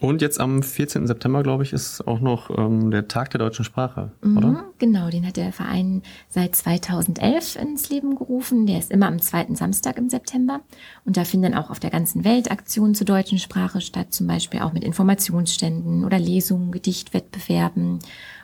Und 0.00 0.22
jetzt 0.22 0.40
am 0.40 0.62
14. 0.62 1.06
September, 1.06 1.42
glaube 1.42 1.62
ich, 1.62 1.72
ist 1.72 2.06
auch 2.06 2.20
noch 2.20 2.50
ähm, 2.56 2.90
der 2.90 3.08
Tag 3.08 3.30
der 3.30 3.38
deutschen 3.38 3.64
Sprache, 3.64 4.12
mhm, 4.22 4.36
oder? 4.36 4.64
Genau, 4.78 5.10
den 5.10 5.26
hat 5.26 5.36
der 5.36 5.52
Verein 5.52 6.02
seit 6.28 6.56
2011 6.56 7.56
ins 7.56 7.88
Leben 7.88 8.16
gerufen. 8.16 8.66
Der 8.66 8.78
ist 8.78 8.90
immer 8.90 9.06
am 9.06 9.20
zweiten 9.20 9.54
Samstag 9.54 9.98
im 9.98 10.08
September. 10.08 10.60
Und 11.04 11.16
da 11.16 11.24
finden 11.24 11.54
auch 11.54 11.70
auf 11.70 11.80
der 11.80 11.90
ganzen 11.90 12.24
Welt 12.24 12.50
Aktionen 12.50 12.94
zur 12.94 13.06
deutschen 13.06 13.38
Sprache 13.38 13.80
statt, 13.80 14.12
zum 14.12 14.26
Beispiel 14.26 14.60
auch 14.60 14.72
mit 14.72 14.84
Informationsständen 14.84 16.04
oder 16.04 16.18
Lesungen, 16.18 16.72
Gedichtwettbewerben 16.72 18.00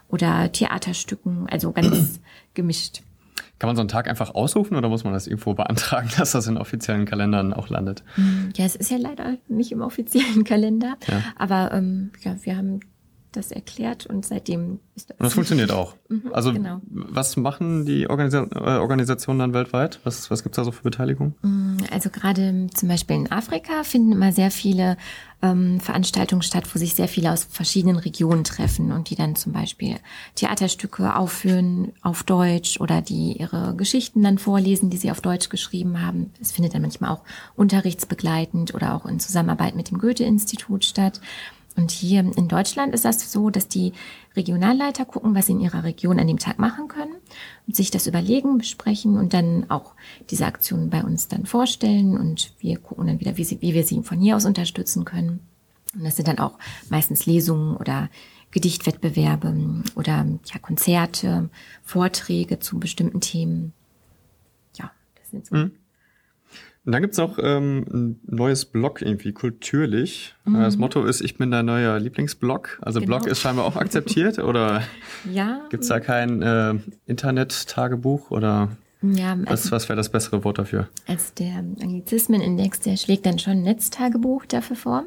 oder 0.09 0.51
Theaterstücken, 0.53 1.47
also 1.51 1.73
ganz 1.73 2.21
gemischt. 2.55 3.03
Kann 3.59 3.69
man 3.69 3.77
so 3.77 3.81
einen 3.81 3.89
Tag 3.89 4.09
einfach 4.09 4.35
ausrufen 4.35 4.77
oder 4.77 4.89
muss 4.89 5.05
man 5.05 5.13
das 5.13 5.27
irgendwo 5.27 5.55
beantragen, 5.55 6.11
dass 6.19 6.33
das 6.33 6.47
in 6.47 6.57
offiziellen 6.57 7.07
Kalendern 7.07 7.53
auch 7.53 7.69
landet? 7.69 8.05
Ja, 8.57 8.65
es 8.65 8.77
ist 8.77 8.91
ja 8.91 8.99
leider 8.99 9.37
nicht 9.49 9.73
im 9.73 9.81
offiziellen 9.81 10.45
Kalender, 10.45 10.97
ja. 11.09 11.23
aber 11.37 11.73
ähm, 11.73 12.13
ja, 12.23 12.37
wir 12.43 12.57
haben 12.57 12.81
das 13.33 13.53
erklärt 13.53 14.07
und 14.07 14.25
seitdem 14.25 14.81
ist 14.97 15.11
das. 15.11 15.19
Und 15.19 15.25
das 15.25 15.35
funktioniert 15.35 15.71
auch. 15.71 15.95
Mhm, 16.09 16.31
also 16.33 16.53
genau. 16.53 16.81
was 16.89 17.37
machen 17.37 17.85
die 17.85 18.09
Organisa 18.09 18.47
äh, 18.55 18.79
Organisationen 18.79 19.39
dann 19.39 19.53
weltweit? 19.53 20.01
Was, 20.05 20.31
was 20.31 20.43
gibt's 20.43 20.57
da 20.57 20.65
so 20.65 20.73
für 20.73 20.83
Beteiligung? 20.83 21.35
Mm, 21.43 21.79
also 21.93 22.11
gerade 22.11 22.69
zum 22.75 22.89
Beispiel 22.89 23.17
in 23.17 23.31
Afrika 23.31 23.85
finden 23.85 24.13
immer 24.13 24.33
sehr 24.33 24.51
viele 24.51 24.97
ähm, 25.43 25.81
Veranstaltungen 25.81 26.43
statt, 26.43 26.65
wo 26.73 26.79
sich 26.79 26.95
sehr 26.95 27.09
viele 27.09 27.33
aus 27.33 27.45
verschiedenen 27.45 27.97
Regionen 27.97 28.45
treffen 28.45 28.93
und 28.93 29.11
die 29.11 29.15
dann 29.15 29.37
zum 29.37 29.53
Beispiel 29.53 29.97
Theaterstücke 30.35 31.15
aufführen 31.15 31.93
auf 32.03 32.25
Deutsch 32.25 32.81
oder 32.81 33.03
die 33.03 33.39
ihre 33.39 33.75
Geschichten 33.77 34.23
dann 34.23 34.39
vorlesen, 34.39 34.91
die 34.91 34.97
sie 34.97 35.11
auf 35.11 35.21
Deutsch 35.21 35.49
geschrieben 35.49 36.05
haben. 36.05 36.33
Es 36.41 36.53
findet 36.53 36.75
dann 36.75 36.83
manchmal 36.83 37.11
auch 37.11 37.23
unterrichtsbegleitend 37.57 38.75
oder 38.75 38.95
auch 38.95 39.07
in 39.07 39.21
Zusammenarbeit 39.21 39.77
mit 39.77 39.91
dem 39.91 39.99
Goethe-Institut 39.99 40.85
statt. 40.85 41.21
Und 41.79 41.93
hier 41.93 42.21
in 42.37 42.49
Deutschland 42.49 42.93
ist 42.93 43.05
das 43.05 43.31
so, 43.31 43.51
dass 43.51 43.69
die 43.69 43.93
Regionalleiter 44.35 45.05
gucken, 45.05 45.37
was 45.37 45.47
sie 45.47 45.53
in 45.53 45.61
ihrer 45.61 45.85
Region 45.85 46.19
an 46.19 46.27
dem 46.27 46.41
Tag 46.41 46.59
machen 46.59 46.89
können 46.89 47.15
und 47.69 47.77
sich 47.77 47.93
das 47.93 48.09
überlegen, 48.09 48.59
besprechen 48.59 49.17
und 49.17 49.33
dann 49.33 49.71
auch 49.71 49.95
diese 50.29 50.47
Aktionen 50.47 50.91
bei 50.91 51.05
uns 51.05 51.29
dann 51.29 51.47
vorstellen 51.47 52.19
und 52.19 52.53
wir 52.59 52.79
gucken 52.79 53.07
dann 53.07 53.21
wieder, 53.21 53.37
wie, 53.37 53.45
sie, 53.45 53.63
wie 53.63 53.75
wir 53.75 53.85
sie 53.85 54.03
von 54.03 54.19
hier 54.19 54.35
aus 54.35 54.45
unterstützen 54.45 55.05
können. 55.05 55.39
Und 55.95 56.03
das 56.03 56.17
sind 56.17 56.27
dann 56.27 56.41
auch 56.41 56.59
meistens 56.91 57.27
Lesungen 57.27 57.77
oder 57.77 58.11
Gedichtwettbewerbe 58.51 59.85
oder 59.95 60.27
ja, 60.47 60.59
Konzerte, 60.61 61.49
Vorträge 61.85 62.59
zu 62.59 62.81
bestimmten 62.81 63.21
Themen. 63.21 63.73
Ja, 64.77 64.91
das 65.15 65.31
sind 65.31 65.47
so. 65.47 65.55
Mhm. 65.55 65.73
Und 66.89 66.93
dann 66.93 67.03
gibt's 67.03 67.19
noch 67.19 67.39
ähm, 67.39 67.85
ein 67.93 68.21
neues 68.27 68.65
Blog 68.65 69.03
irgendwie, 69.03 69.33
kulturlich. 69.33 70.35
Mhm. 70.47 70.55
Das 70.55 70.79
Motto 70.79 71.05
ist, 71.05 71.21
ich 71.21 71.37
bin 71.37 71.51
dein 71.51 71.67
neuer 71.67 72.01
Lieblingsblog. 72.01 72.79
Also 72.81 73.01
genau. 73.01 73.19
Blog 73.19 73.31
ist 73.31 73.43
scheinbar 73.43 73.67
auch 73.67 73.77
akzeptiert 73.77 74.39
oder 74.39 74.83
ja. 75.31 75.61
gibt's 75.69 75.89
da 75.89 76.01
kein 76.01 76.41
äh, 76.41 76.77
Internet-Tagebuch 77.05 78.31
oder 78.31 78.71
ja, 79.01 79.33
also, 79.33 79.49
was, 79.51 79.71
was 79.71 79.89
wäre 79.89 79.97
das 79.97 80.09
bessere 80.09 80.43
Wort 80.43 80.59
dafür? 80.59 80.89
Als 81.07 81.33
der 81.35 81.59
Anglizismenindex, 81.59 82.81
der 82.81 82.97
schlägt 82.97 83.27
dann 83.27 83.39
schon 83.39 83.53
ein 83.53 83.63
Netztagebuch 83.63 84.45
dafür 84.47 84.75
vor, 84.75 85.05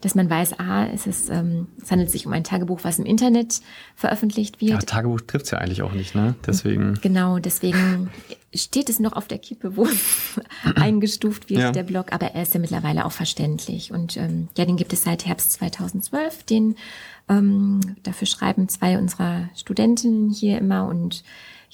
dass 0.00 0.14
man 0.14 0.30
weiß, 0.30 0.58
ah, 0.58 0.86
es, 0.86 1.06
ist, 1.06 1.28
ähm, 1.28 1.68
es 1.82 1.90
handelt 1.90 2.10
sich 2.10 2.24
um 2.24 2.32
ein 2.32 2.42
Tagebuch, 2.42 2.80
was 2.84 2.98
im 2.98 3.04
Internet 3.04 3.60
veröffentlicht 3.96 4.62
wird. 4.62 4.70
Ja, 4.70 4.78
Tagebuch 4.78 5.20
trifft's 5.20 5.50
ja 5.50 5.58
eigentlich 5.58 5.82
auch 5.82 5.92
nicht, 5.92 6.14
ne? 6.14 6.34
Deswegen. 6.46 6.94
Genau, 7.02 7.38
deswegen 7.38 8.10
steht 8.54 8.88
es 8.88 8.98
noch 8.98 9.12
auf 9.12 9.28
der 9.28 9.38
Kippe, 9.38 9.76
wo 9.76 9.84
es 9.84 10.40
eingestuft 10.76 11.50
wird, 11.50 11.60
ja. 11.60 11.72
der 11.72 11.82
Blog, 11.82 12.12
aber 12.12 12.28
er 12.28 12.42
ist 12.42 12.54
ja 12.54 12.60
mittlerweile 12.60 13.04
auch 13.04 13.12
verständlich. 13.12 13.92
Und 13.92 14.16
ähm, 14.16 14.48
ja, 14.56 14.64
den 14.64 14.76
gibt 14.76 14.94
es 14.94 15.04
seit 15.04 15.26
Herbst 15.26 15.52
2012. 15.52 16.44
Den 16.44 16.76
ähm, 17.28 17.80
dafür 18.02 18.26
schreiben 18.26 18.70
zwei 18.70 18.96
unserer 18.96 19.50
Studentinnen 19.54 20.30
hier 20.30 20.56
immer 20.58 20.86
und 20.86 21.24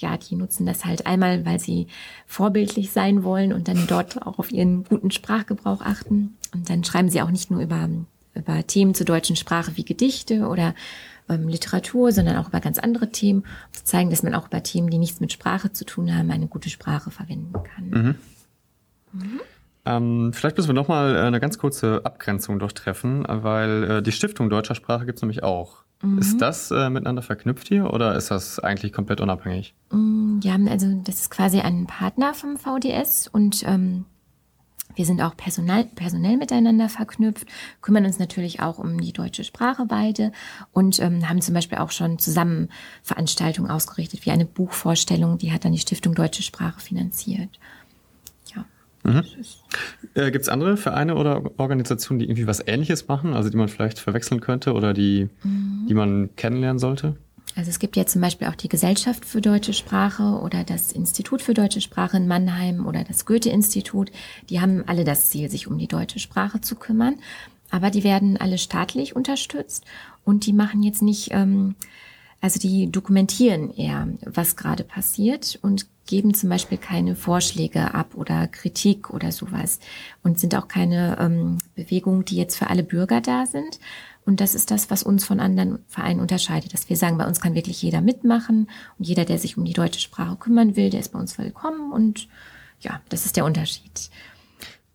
ja, 0.01 0.17
die 0.17 0.37
nutzen 0.37 0.67
das 0.67 0.85
halt 0.85 1.07
einmal, 1.07 1.45
weil 1.45 1.61
sie 1.61 1.87
vorbildlich 2.27 2.91
sein 2.91 3.23
wollen 3.23 3.53
und 3.53 3.69
dann 3.69 3.87
dort 3.87 4.23
auch 4.23 4.39
auf 4.39 4.53
ihren 4.53 4.85
guten 4.85 5.11
Sprachgebrauch 5.11 5.81
achten. 5.83 6.37
Und 6.53 6.69
dann 6.69 6.85
schreiben 6.85 7.11
sie 7.11 7.23
auch 7.23 7.31
nicht 7.31 7.51
nur 7.51 7.61
über, 7.61 7.89
über 8.35 8.67
Themen 8.67 8.95
zur 8.95 9.07
deutschen 9.07 9.37
Sprache 9.37 9.77
wie 9.77 9.85
Gedichte 9.85 10.47
oder 10.49 10.75
ähm, 11.29 11.49
Literatur, 11.49 12.13
sondern 12.13 12.37
auch 12.37 12.49
über 12.49 12.61
ganz 12.61 12.79
andere 12.79 13.11
Themen, 13.11 13.41
um 13.41 13.73
zu 13.73 13.85
zeigen, 13.85 14.11
dass 14.11 14.23
man 14.23 14.35
auch 14.35 14.49
über 14.49 14.63
Themen, 14.63 14.91
die 14.91 14.99
nichts 14.99 15.21
mit 15.21 15.33
Sprache 15.33 15.73
zu 15.73 15.85
tun 15.85 16.15
haben, 16.15 16.31
eine 16.31 16.49
gute 16.49 16.71
Sprache 16.71 17.11
verwenden 17.11 17.53
kann. 17.53 17.91
Mhm. 17.91 18.15
Mhm. 19.13 19.41
Ähm, 19.85 20.33
vielleicht 20.33 20.57
müssen 20.57 20.69
wir 20.69 20.75
nochmal 20.75 21.17
äh, 21.17 21.21
eine 21.21 21.41
ganz 21.41 21.59
kurze 21.59 22.03
Abgrenzung 22.05 22.59
durchtreffen, 22.59 23.25
weil 23.27 23.85
äh, 23.85 24.03
die 24.03 24.13
Stiftung 24.13 24.51
deutscher 24.51 24.75
Sprache 24.75 25.07
gibt 25.07 25.19
es 25.19 25.23
nämlich 25.23 25.43
auch. 25.43 25.85
Mhm. 26.03 26.19
Ist 26.19 26.39
das 26.41 26.71
äh, 26.71 26.91
miteinander 26.91 27.23
verknüpft 27.23 27.69
hier 27.69 27.93
oder 27.93 28.15
ist 28.15 28.31
das 28.31 28.59
eigentlich 28.59 28.93
komplett 28.93 29.21
unabhängig? 29.21 29.75
Mm, 29.91 30.41
ja, 30.43 30.57
also 30.69 30.87
das 31.05 31.21
ist 31.21 31.31
quasi 31.31 31.61
ein 31.61 31.87
Partner 31.87 32.35
vom 32.35 32.57
VDS 32.57 33.29
und 33.29 33.63
ähm, 33.67 34.07
wir 34.95 35.07
sind 35.07 35.21
auch 35.23 35.37
personal, 35.37 35.85
personell 35.85 36.37
miteinander 36.37 36.89
verknüpft, 36.89 37.47
kümmern 37.81 38.05
uns 38.05 38.19
natürlich 38.19 38.61
auch 38.61 38.79
um 38.79 39.01
die 39.01 39.13
deutsche 39.13 39.45
Sprache 39.45 39.87
beide 39.87 40.33
und 40.73 41.01
ähm, 41.01 41.29
haben 41.29 41.41
zum 41.41 41.55
Beispiel 41.55 41.79
auch 41.79 41.91
schon 41.91 42.19
zusammen 42.19 42.69
Veranstaltungen 43.03 43.71
ausgerichtet, 43.71 44.27
wie 44.27 44.31
eine 44.31 44.47
Buchvorstellung, 44.47 45.39
die 45.39 45.53
hat 45.53 45.65
dann 45.65 45.73
die 45.73 45.79
Stiftung 45.79 46.15
Deutsche 46.15 46.43
Sprache 46.43 46.81
finanziert. 46.81 47.59
Mhm. 49.03 49.25
Äh, 50.15 50.31
Gibt 50.31 50.43
es 50.43 50.49
andere 50.49 50.77
Vereine 50.77 51.17
oder 51.17 51.43
Organisationen, 51.59 52.19
die 52.19 52.27
irgendwie 52.27 52.47
was 52.47 52.67
Ähnliches 52.67 53.09
machen, 53.09 53.35
also 53.35 53.49
die 53.51 53.57
man 53.57 53.69
vielleicht 53.69 53.99
verwechseln 53.99 54.41
könnte 54.41 54.75
oder 54.75 54.93
die, 54.93 55.29
mhm. 55.43 55.87
die 55.89 55.95
man 55.95 56.31
kennenlernen 56.37 56.79
sollte? 56.79 57.17
Also 57.57 57.71
es 57.71 57.79
gibt 57.79 57.97
ja 57.97 58.07
zum 58.07 58.21
Beispiel 58.21 58.47
auch 58.47 58.55
die 58.55 58.69
Gesellschaft 58.69 59.25
für 59.25 59.41
deutsche 59.41 59.73
Sprache 59.73 60.23
oder 60.23 60.63
das 60.65 60.93
Institut 60.93 61.43
für 61.43 61.55
deutsche 61.55 61.81
Sprache 61.81 62.17
in 62.17 62.29
Mannheim 62.29 62.87
oder 62.87 63.03
das 63.03 63.27
Goethe-Institut. 63.27 64.13
Die 64.49 64.61
haben 64.61 64.85
alle 64.87 65.05
das 65.05 65.31
Ziel, 65.31 65.51
sich 65.51 65.67
um 65.67 65.77
die 65.77 65.89
deutsche 65.89 66.21
Sprache 66.21 66.61
zu 66.61 66.77
kümmern. 66.77 67.17
Aber 67.71 67.91
die 67.91 68.05
werden 68.05 68.37
alle 68.37 68.59
staatlich 68.59 69.17
unterstützt 69.17 69.85
und 70.25 70.47
die 70.47 70.53
machen 70.53 70.83
jetzt 70.83 71.03
nicht, 71.03 71.31
ähm, 71.33 71.75
also 72.41 72.59
die 72.59 72.91
dokumentieren 72.91 73.75
eher, 73.75 74.09
was 74.25 74.57
gerade 74.57 74.85
passiert 74.85 75.59
und 75.63 75.87
geben 76.11 76.35
zum 76.35 76.49
Beispiel 76.49 76.77
keine 76.77 77.15
Vorschläge 77.15 77.95
ab 77.95 78.17
oder 78.17 78.49
Kritik 78.49 79.11
oder 79.11 79.31
sowas 79.31 79.79
und 80.25 80.41
sind 80.41 80.57
auch 80.57 80.67
keine 80.67 81.17
ähm, 81.21 81.59
Bewegung, 81.77 82.25
die 82.25 82.35
jetzt 82.35 82.57
für 82.57 82.69
alle 82.69 82.83
Bürger 82.83 83.21
da 83.21 83.47
sind. 83.47 83.79
Und 84.27 84.41
das 84.41 84.57
ist 84.57 84.73
das, 84.73 84.91
was 84.91 85.05
uns 85.05 85.25
von 85.25 85.39
anderen 85.39 85.79
Vereinen 85.87 86.19
unterscheidet, 86.19 86.75
dass 86.75 86.89
wir 86.89 86.97
sagen, 86.97 87.17
bei 87.17 87.27
uns 87.27 87.41
kann 87.41 87.55
wirklich 87.55 87.81
jeder 87.81 88.01
mitmachen 88.01 88.69
und 88.99 89.07
jeder, 89.07 89.25
der 89.25 89.39
sich 89.39 89.57
um 89.57 89.65
die 89.65 89.73
deutsche 89.73 90.01
Sprache 90.01 90.35
kümmern 90.35 90.75
will, 90.75 90.91
der 90.91 90.99
ist 90.99 91.13
bei 91.13 91.19
uns 91.21 91.39
willkommen 91.39 91.93
und 91.93 92.29
ja, 92.81 93.01
das 93.09 93.25
ist 93.25 93.37
der 93.37 93.45
Unterschied. 93.45 94.11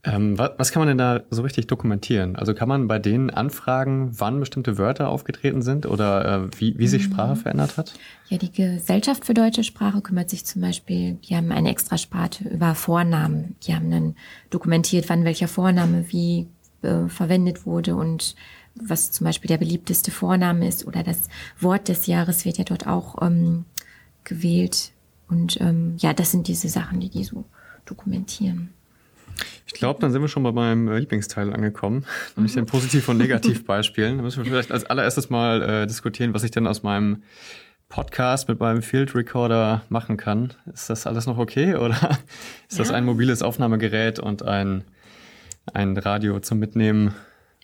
Ähm, 0.06 0.38
was, 0.38 0.52
was, 0.58 0.72
kann 0.72 0.82
man 0.82 0.88
denn 0.88 0.98
da 0.98 1.22
so 1.30 1.42
richtig 1.42 1.68
dokumentieren? 1.68 2.36
Also 2.36 2.54
kann 2.54 2.68
man 2.68 2.88
bei 2.88 3.00
denen 3.00 3.30
anfragen, 3.30 4.12
wann 4.14 4.40
bestimmte 4.40 4.78
Wörter 4.78 5.10
aufgetreten 5.10 5.62
sind 5.62 5.86
oder 5.86 6.26
äh, 6.26 6.60
wie, 6.60 6.78
wie 6.78 6.88
sich 6.88 7.08
mhm. 7.08 7.14
Sprache 7.14 7.36
verändert 7.36 7.78
hat? 7.78 7.94
Ja, 8.30 8.38
die 8.38 8.52
Gesellschaft 8.52 9.26
für 9.26 9.34
deutsche 9.34 9.64
Sprache 9.64 10.02
kümmert 10.02 10.30
sich 10.30 10.46
zum 10.46 10.62
Beispiel, 10.62 11.16
die 11.16 11.36
haben 11.36 11.52
eine 11.52 11.70
Extrasparte 11.70 12.48
über 12.50 12.76
Vornamen. 12.76 13.56
Die 13.64 13.76
haben 13.76 13.90
dann 13.90 14.16
dokumentiert, 14.50 15.10
wann 15.10 15.26
welcher 15.26 15.48
Vorname 15.48 16.06
wie 16.10 16.48
äh, 16.82 17.08
verwendet 17.08 17.66
wurde 17.66 17.96
und 17.96 18.36
was 18.76 19.12
zum 19.12 19.26
Beispiel 19.26 19.48
der 19.48 19.58
beliebteste 19.58 20.12
Vorname 20.12 20.68
ist 20.68 20.86
oder 20.86 21.02
das 21.02 21.30
Wort 21.60 21.88
des 21.88 22.08
Jahres 22.08 22.46
wird 22.46 22.58
ja 22.58 22.66
dort 22.66 22.88
auch 22.88 23.22
ähm, 23.22 23.66
gewählt. 24.24 24.92
Und 25.30 25.60
ähm, 25.62 25.96
ja, 25.98 26.14
das 26.14 26.32
sind 26.32 26.48
diese 26.48 26.70
Sachen, 26.70 27.00
die 27.00 27.10
die 27.10 27.24
so 27.24 27.46
dokumentieren. 27.86 28.75
Ich 29.68 29.74
glaube, 29.74 30.00
dann 30.00 30.12
sind 30.12 30.22
wir 30.22 30.28
schon 30.28 30.44
bei 30.44 30.52
meinem 30.52 30.88
äh, 30.88 31.00
Lieblingsteil 31.00 31.54
angekommen, 31.54 32.06
nämlich 32.36 32.54
den 32.54 32.66
Positiv- 32.66 33.10
und 33.10 33.18
Negativbeispielen. 33.18 34.18
Da 34.18 34.24
müssen 34.24 34.44
wir 34.44 34.52
vielleicht 34.52 34.72
als 34.72 34.86
allererstes 34.86 35.30
mal 35.30 35.62
äh, 35.62 35.88
diskutieren, 35.88 36.34
was 36.34 36.44
ich 36.44 36.52
denn 36.52 36.68
aus 36.68 36.84
meinem 36.84 37.24
Podcast 37.90 38.48
mit 38.48 38.60
meinem 38.60 38.82
Field 38.82 39.16
Recorder 39.16 39.84
machen 39.90 40.18
kann. 40.18 40.54
Ist 40.74 40.90
das 40.90 41.08
alles 41.08 41.28
noch 41.28 41.38
okay 41.38 41.76
oder 41.76 42.18
ist 42.70 42.78
ja. 42.78 42.84
das 42.84 42.92
ein 42.92 43.06
mobiles 43.06 43.42
Aufnahmegerät 43.42 44.20
und 44.20 44.44
ein, 44.44 44.84
ein 45.74 45.98
Radio 45.98 46.40
zum 46.40 46.60
Mitnehmen 46.60 47.14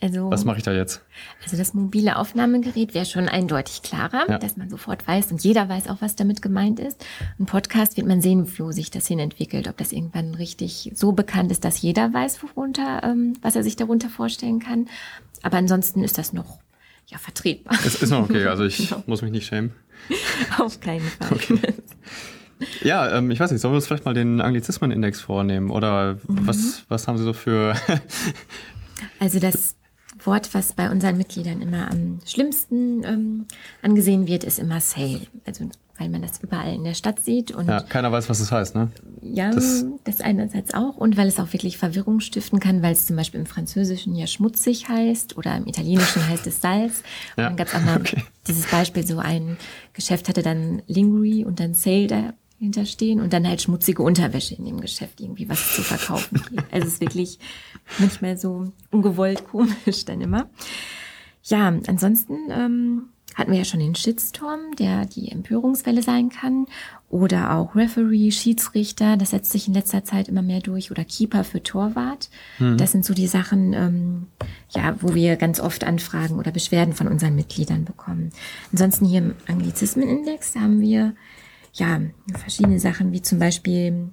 Also, 0.01 0.31
Was 0.31 0.45
mache 0.45 0.57
ich 0.57 0.63
da 0.63 0.71
jetzt? 0.73 1.03
Also 1.43 1.57
das 1.57 1.73
mobile 1.75 2.17
Aufnahmegerät 2.17 2.95
wäre 2.95 3.05
schon 3.05 3.27
eindeutig 3.29 3.83
klarer, 3.83 4.25
Ja. 4.27 4.37
dass 4.39 4.57
man 4.57 4.67
sofort 4.69 5.07
weiß 5.07 5.31
und 5.31 5.43
jeder 5.43 5.69
weiß 5.69 5.87
auch, 5.89 5.97
was 6.01 6.15
damit 6.15 6.41
gemeint 6.41 6.79
ist. 6.79 7.05
Ein 7.39 7.45
Podcast 7.45 7.97
wird 7.97 8.07
man 8.07 8.19
sehen, 8.21 8.47
wo 8.57 8.71
sich 8.71 8.89
das 8.89 9.05
hin 9.07 9.19
entwickelt, 9.19 9.67
ob 9.67 9.77
das 9.77 9.91
irgendwann 9.91 10.33
richtig 10.33 10.91
so 10.95 11.11
bekannt 11.11 11.51
ist, 11.51 11.63
dass 11.63 11.81
jeder 11.81 12.11
weiß, 12.11 12.41
worunter, 12.41 13.01
ähm, 13.03 13.33
was 13.43 13.55
er 13.55 13.61
sich 13.63 13.75
darunter 13.75 14.09
vorstellen 14.09 14.59
kann. 14.59 14.87
Aber 15.43 15.57
ansonsten 15.57 16.03
ist 16.03 16.17
das 16.17 16.33
noch 16.33 16.57
ja 17.07 17.17
vertretbar. 17.19 17.77
Es 17.85 18.01
ist 18.01 18.09
noch 18.09 18.23
okay, 18.27 18.45
also 18.47 18.63
ich 18.63 18.77
Genau. 18.89 19.03
muss 19.05 19.21
mich 19.21 19.31
nicht 19.31 19.45
schämen. 19.45 19.71
Auf 20.57 20.79
keinen 20.79 21.01
Fall. 21.01 21.37
Ja, 22.83 23.17
ähm, 23.17 23.29
ich 23.31 23.39
weiß 23.39 23.51
nicht, 23.51 23.61
sollen 23.61 23.73
wir 23.73 23.77
uns 23.77 23.87
vielleicht 23.87 24.05
mal 24.05 24.13
den 24.13 24.39
Anglizismenindex 24.41 25.21
vornehmen? 25.21 25.69
Oder 25.71 26.15
Mhm. 26.27 26.47
was, 26.47 26.85
was 26.89 27.07
haben 27.07 27.17
Sie 27.17 27.23
so 27.23 27.33
für... 27.33 27.75
Also 29.19 29.39
das 29.39 29.75
Wort, 30.25 30.53
was 30.53 30.73
bei 30.73 30.89
unseren 30.89 31.17
Mitgliedern 31.17 31.61
immer 31.61 31.89
am 31.91 32.19
schlimmsten 32.25 33.03
ähm, 33.03 33.45
angesehen 33.81 34.27
wird, 34.27 34.43
ist 34.43 34.59
immer 34.59 34.79
Sale. 34.79 35.21
Also 35.45 35.65
weil 35.97 36.09
man 36.09 36.23
das 36.23 36.39
überall 36.41 36.73
in 36.73 36.83
der 36.83 36.95
Stadt 36.95 37.19
sieht 37.19 37.51
und 37.51 37.67
ja, 37.67 37.79
keiner 37.81 38.11
weiß, 38.11 38.27
was 38.27 38.39
das 38.39 38.51
heißt, 38.51 38.73
ne? 38.73 38.89
Ja, 39.21 39.51
Das- 39.51 39.85
das, 40.03 40.19
einerseits 40.21 40.73
auch 40.73 40.97
und 40.97 41.15
weil 41.15 41.27
es 41.27 41.39
auch 41.39 41.53
wirklich 41.53 41.77
Verwirrung 41.77 42.21
stiften 42.21 42.59
kann, 42.59 42.81
weil 42.81 42.93
es 42.93 43.05
zum 43.05 43.15
Beispiel 43.17 43.39
im 43.39 43.45
Französischen 43.45 44.15
ja 44.15 44.25
schmutzig 44.25 44.89
heißt 44.89 45.37
oder 45.37 45.55
im 45.57 45.67
Italienischen 45.67 46.27
heißt 46.27 46.47
es 46.47 46.59
Salz. 46.59 47.03
Und 47.37 47.43
Ja, 47.43 47.49
dann 47.49 47.55
gab 47.55 47.67
es 47.67 47.75
auch 47.75 47.81
mal 47.83 47.97
okay. 48.01 48.23
dieses 48.47 48.65
Beispiel, 48.65 49.05
so 49.05 49.19
ein 49.19 49.57
Geschäft 49.93 50.27
hatte 50.27 50.41
dann 50.41 50.81
Lingerie 50.87 51.45
und 51.45 51.59
dann 51.59 51.75
Sale 51.75 52.07
dahinter 52.61 52.85
stehen 52.85 53.19
und 53.19 53.33
dann 53.33 53.47
halt 53.47 53.61
schmutzige 53.61 54.03
Unterwäsche 54.03 54.53
in 54.53 54.65
dem 54.65 54.79
Geschäft 54.79 55.19
irgendwie 55.19 55.49
was 55.49 55.75
zu 55.75 55.81
verkaufen. 55.81 56.41
also 56.71 56.87
es 56.87 56.93
ist 56.93 57.01
wirklich 57.01 57.39
manchmal 57.97 58.37
so 58.37 58.71
ungewollt 58.91 59.45
komisch 59.47 60.05
dann 60.05 60.21
immer. 60.21 60.47
Ja, 61.43 61.73
ansonsten 61.87 62.37
ähm, 62.51 63.09
hatten 63.33 63.51
wir 63.51 63.57
ja 63.57 63.65
schon 63.65 63.79
den 63.79 63.95
Shitstorm, 63.95 64.75
der 64.77 65.05
die 65.05 65.31
Empörungswelle 65.31 66.03
sein 66.03 66.29
kann. 66.29 66.67
Oder 67.09 67.55
auch 67.55 67.75
Referee, 67.75 68.29
Schiedsrichter, 68.29 69.17
das 69.17 69.31
setzt 69.31 69.51
sich 69.51 69.67
in 69.67 69.73
letzter 69.73 70.03
Zeit 70.03 70.27
immer 70.27 70.43
mehr 70.43 70.59
durch. 70.59 70.91
Oder 70.91 71.03
Keeper 71.03 71.43
für 71.43 71.63
Torwart. 71.63 72.29
Das 72.77 72.91
sind 72.91 73.05
so 73.05 73.15
die 73.15 73.27
Sachen, 73.27 73.73
ähm, 73.73 74.27
ja, 74.69 74.95
wo 75.01 75.15
wir 75.15 75.35
ganz 75.35 75.59
oft 75.59 75.83
Anfragen 75.83 76.37
oder 76.37 76.51
Beschwerden 76.51 76.93
von 76.93 77.07
unseren 77.07 77.35
Mitgliedern 77.35 77.85
bekommen. 77.85 78.29
Ansonsten 78.71 79.05
hier 79.05 79.19
im 79.19 79.33
Anglizismenindex 79.47 80.55
haben 80.55 80.79
wir 80.79 81.15
ja 81.73 82.01
verschiedene 82.37 82.79
Sachen, 82.79 83.11
wie 83.11 83.21
zum 83.21 83.39
Beispiel 83.39 84.09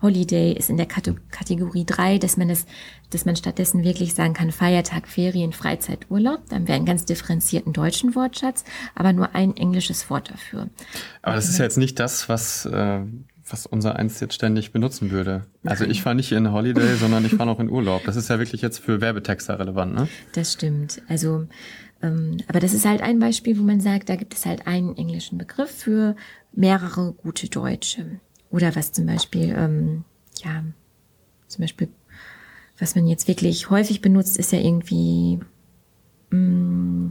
Holiday 0.00 0.52
ist 0.52 0.68
in 0.68 0.76
der 0.76 0.86
Kate- 0.86 1.14
Kategorie 1.30 1.84
3, 1.86 2.18
dass 2.18 2.36
man 2.36 2.48
das, 2.48 2.66
dass 3.10 3.24
man 3.24 3.36
stattdessen 3.36 3.84
wirklich 3.84 4.14
sagen 4.14 4.34
kann, 4.34 4.50
Feiertag, 4.50 5.06
Ferien, 5.06 5.52
Freizeit, 5.52 6.10
Urlaub. 6.10 6.40
Dann 6.48 6.66
wir 6.66 6.74
einen 6.74 6.86
ganz 6.86 7.04
differenzierten 7.04 7.72
deutschen 7.72 8.14
Wortschatz, 8.16 8.64
aber 8.96 9.12
nur 9.12 9.34
ein 9.34 9.56
englisches 9.56 10.10
Wort 10.10 10.30
dafür. 10.30 10.68
Aber 11.22 11.36
das 11.36 11.48
ist 11.48 11.58
ja 11.58 11.64
jetzt 11.64 11.78
nicht 11.78 12.00
das, 12.00 12.28
was, 12.28 12.66
äh, 12.66 13.00
was 13.48 13.66
unser 13.66 13.96
eins 13.96 14.18
jetzt 14.18 14.34
ständig 14.34 14.72
benutzen 14.72 15.10
würde. 15.12 15.46
Also 15.64 15.84
ich 15.84 16.02
fahre 16.02 16.16
nicht 16.16 16.32
in 16.32 16.50
Holiday, 16.50 16.96
sondern 16.96 17.24
ich 17.24 17.34
fahre 17.34 17.46
noch 17.46 17.60
in 17.60 17.70
Urlaub. 17.70 18.02
Das 18.04 18.16
ist 18.16 18.28
ja 18.28 18.38
wirklich 18.40 18.60
jetzt 18.62 18.78
für 18.78 19.00
Werbetexter 19.00 19.58
relevant, 19.58 19.94
ne? 19.94 20.08
Das 20.34 20.52
stimmt. 20.54 21.00
Also, 21.06 21.46
aber 22.48 22.60
das 22.60 22.74
ist 22.74 22.84
halt 22.84 23.00
ein 23.02 23.18
Beispiel, 23.18 23.58
wo 23.58 23.62
man 23.62 23.80
sagt, 23.80 24.08
da 24.08 24.16
gibt 24.16 24.34
es 24.34 24.44
halt 24.46 24.66
einen 24.66 24.96
englischen 24.96 25.38
Begriff 25.38 25.70
für 25.70 26.16
mehrere 26.52 27.12
gute 27.12 27.48
Deutsche. 27.48 28.20
Oder 28.50 28.74
was 28.76 28.92
zum 28.92 29.06
Beispiel, 29.06 29.54
ähm, 29.56 30.04
ja, 30.44 30.64
zum 31.48 31.62
Beispiel, 31.62 31.88
was 32.78 32.94
man 32.96 33.06
jetzt 33.06 33.28
wirklich 33.28 33.70
häufig 33.70 34.00
benutzt, 34.02 34.36
ist 34.36 34.52
ja 34.52 34.58
irgendwie 34.58 35.38
mm, 36.30 37.06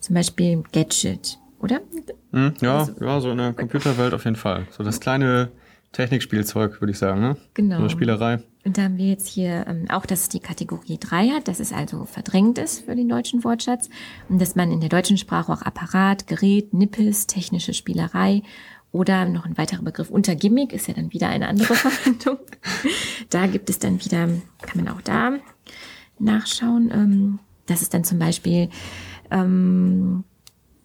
zum 0.00 0.14
Beispiel 0.14 0.62
Gadget, 0.72 1.38
oder? 1.60 1.80
Hm, 2.32 2.54
ja, 2.60 2.78
Also- 2.80 2.94
ja, 3.04 3.20
so 3.20 3.30
in 3.30 3.38
der 3.38 3.52
Computerwelt 3.52 4.14
auf 4.14 4.24
jeden 4.24 4.36
Fall. 4.36 4.66
So 4.70 4.82
das 4.82 5.00
kleine 5.00 5.50
Technikspielzeug, 5.92 6.80
würde 6.80 6.92
ich 6.92 6.98
sagen, 6.98 7.20
ne? 7.20 7.36
Genau. 7.54 7.76
So 7.76 7.82
eine 7.82 7.90
Spielerei. 7.90 8.40
Und 8.64 8.78
da 8.78 8.82
haben 8.82 8.96
wir 8.96 9.08
jetzt 9.08 9.28
hier 9.28 9.66
ähm, 9.66 9.86
auch, 9.90 10.06
dass 10.06 10.22
es 10.22 10.28
die 10.28 10.40
Kategorie 10.40 10.98
3 10.98 11.30
hat, 11.30 11.48
dass 11.48 11.60
es 11.60 11.72
also 11.72 12.04
verdrängt 12.04 12.58
ist 12.58 12.84
für 12.84 12.96
den 12.96 13.08
deutschen 13.08 13.44
Wortschatz 13.44 13.90
und 14.28 14.40
dass 14.40 14.54
man 14.54 14.70
in 14.70 14.80
der 14.80 14.88
deutschen 14.88 15.18
Sprache 15.18 15.52
auch 15.52 15.62
Apparat, 15.62 16.26
Gerät, 16.26 16.72
Nippes, 16.72 17.26
technische 17.26 17.74
Spielerei 17.74 18.42
oder 18.92 19.24
noch 19.24 19.46
ein 19.46 19.58
weiterer 19.58 19.82
Begriff 19.82 20.10
unter 20.10 20.34
Gimmick 20.36 20.72
ist 20.72 20.86
ja 20.86 20.94
dann 20.94 21.12
wieder 21.12 21.28
eine 21.28 21.48
andere 21.48 21.74
Verwendung. 21.74 22.38
da 23.30 23.46
gibt 23.46 23.68
es 23.68 23.78
dann 23.78 24.02
wieder, 24.04 24.28
kann 24.62 24.84
man 24.84 24.88
auch 24.88 25.00
da 25.00 25.38
nachschauen. 26.18 26.90
Ähm, 26.92 27.38
das 27.66 27.82
ist 27.82 27.94
dann 27.94 28.04
zum 28.04 28.18
Beispiel 28.18 28.70
ähm, 29.30 30.24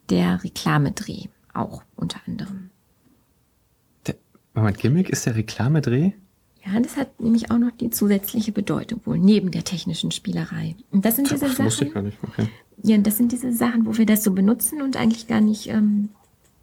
der 0.09 0.43
Reklamedreh 0.43 1.25
auch 1.53 1.83
unter 1.95 2.19
anderem. 2.25 2.66
Moment, 4.57 4.77
Gimmick 4.79 5.09
ist 5.09 5.25
der 5.25 5.35
Reklamedreh? 5.35 6.11
Ja, 6.65 6.79
das 6.81 6.97
hat 6.97 7.19
nämlich 7.21 7.51
auch 7.51 7.59
noch 7.59 7.71
die 7.71 7.89
zusätzliche 7.89 8.51
Bedeutung 8.51 8.99
wohl, 9.05 9.17
neben 9.19 9.51
der 9.51 9.63
technischen 9.63 10.11
Spielerei. 10.11 10.75
Und 10.91 11.05
das 11.05 11.15
sind 11.15 11.29
diese 11.31 11.45
Das 11.45 11.59
wusste 11.59 11.85
ich 11.85 11.91
Sachen, 11.91 11.93
gar 11.93 12.01
nicht. 12.01 12.17
Okay. 12.23 12.47
ja, 12.83 12.97
das 12.97 13.17
sind 13.17 13.31
diese 13.31 13.53
Sachen, 13.53 13.85
wo 13.85 13.97
wir 13.97 14.05
das 14.05 14.23
so 14.23 14.31
benutzen 14.31 14.81
und 14.81 14.97
eigentlich 14.97 15.27
gar 15.27 15.41
nicht 15.41 15.69
ähm, 15.69 16.09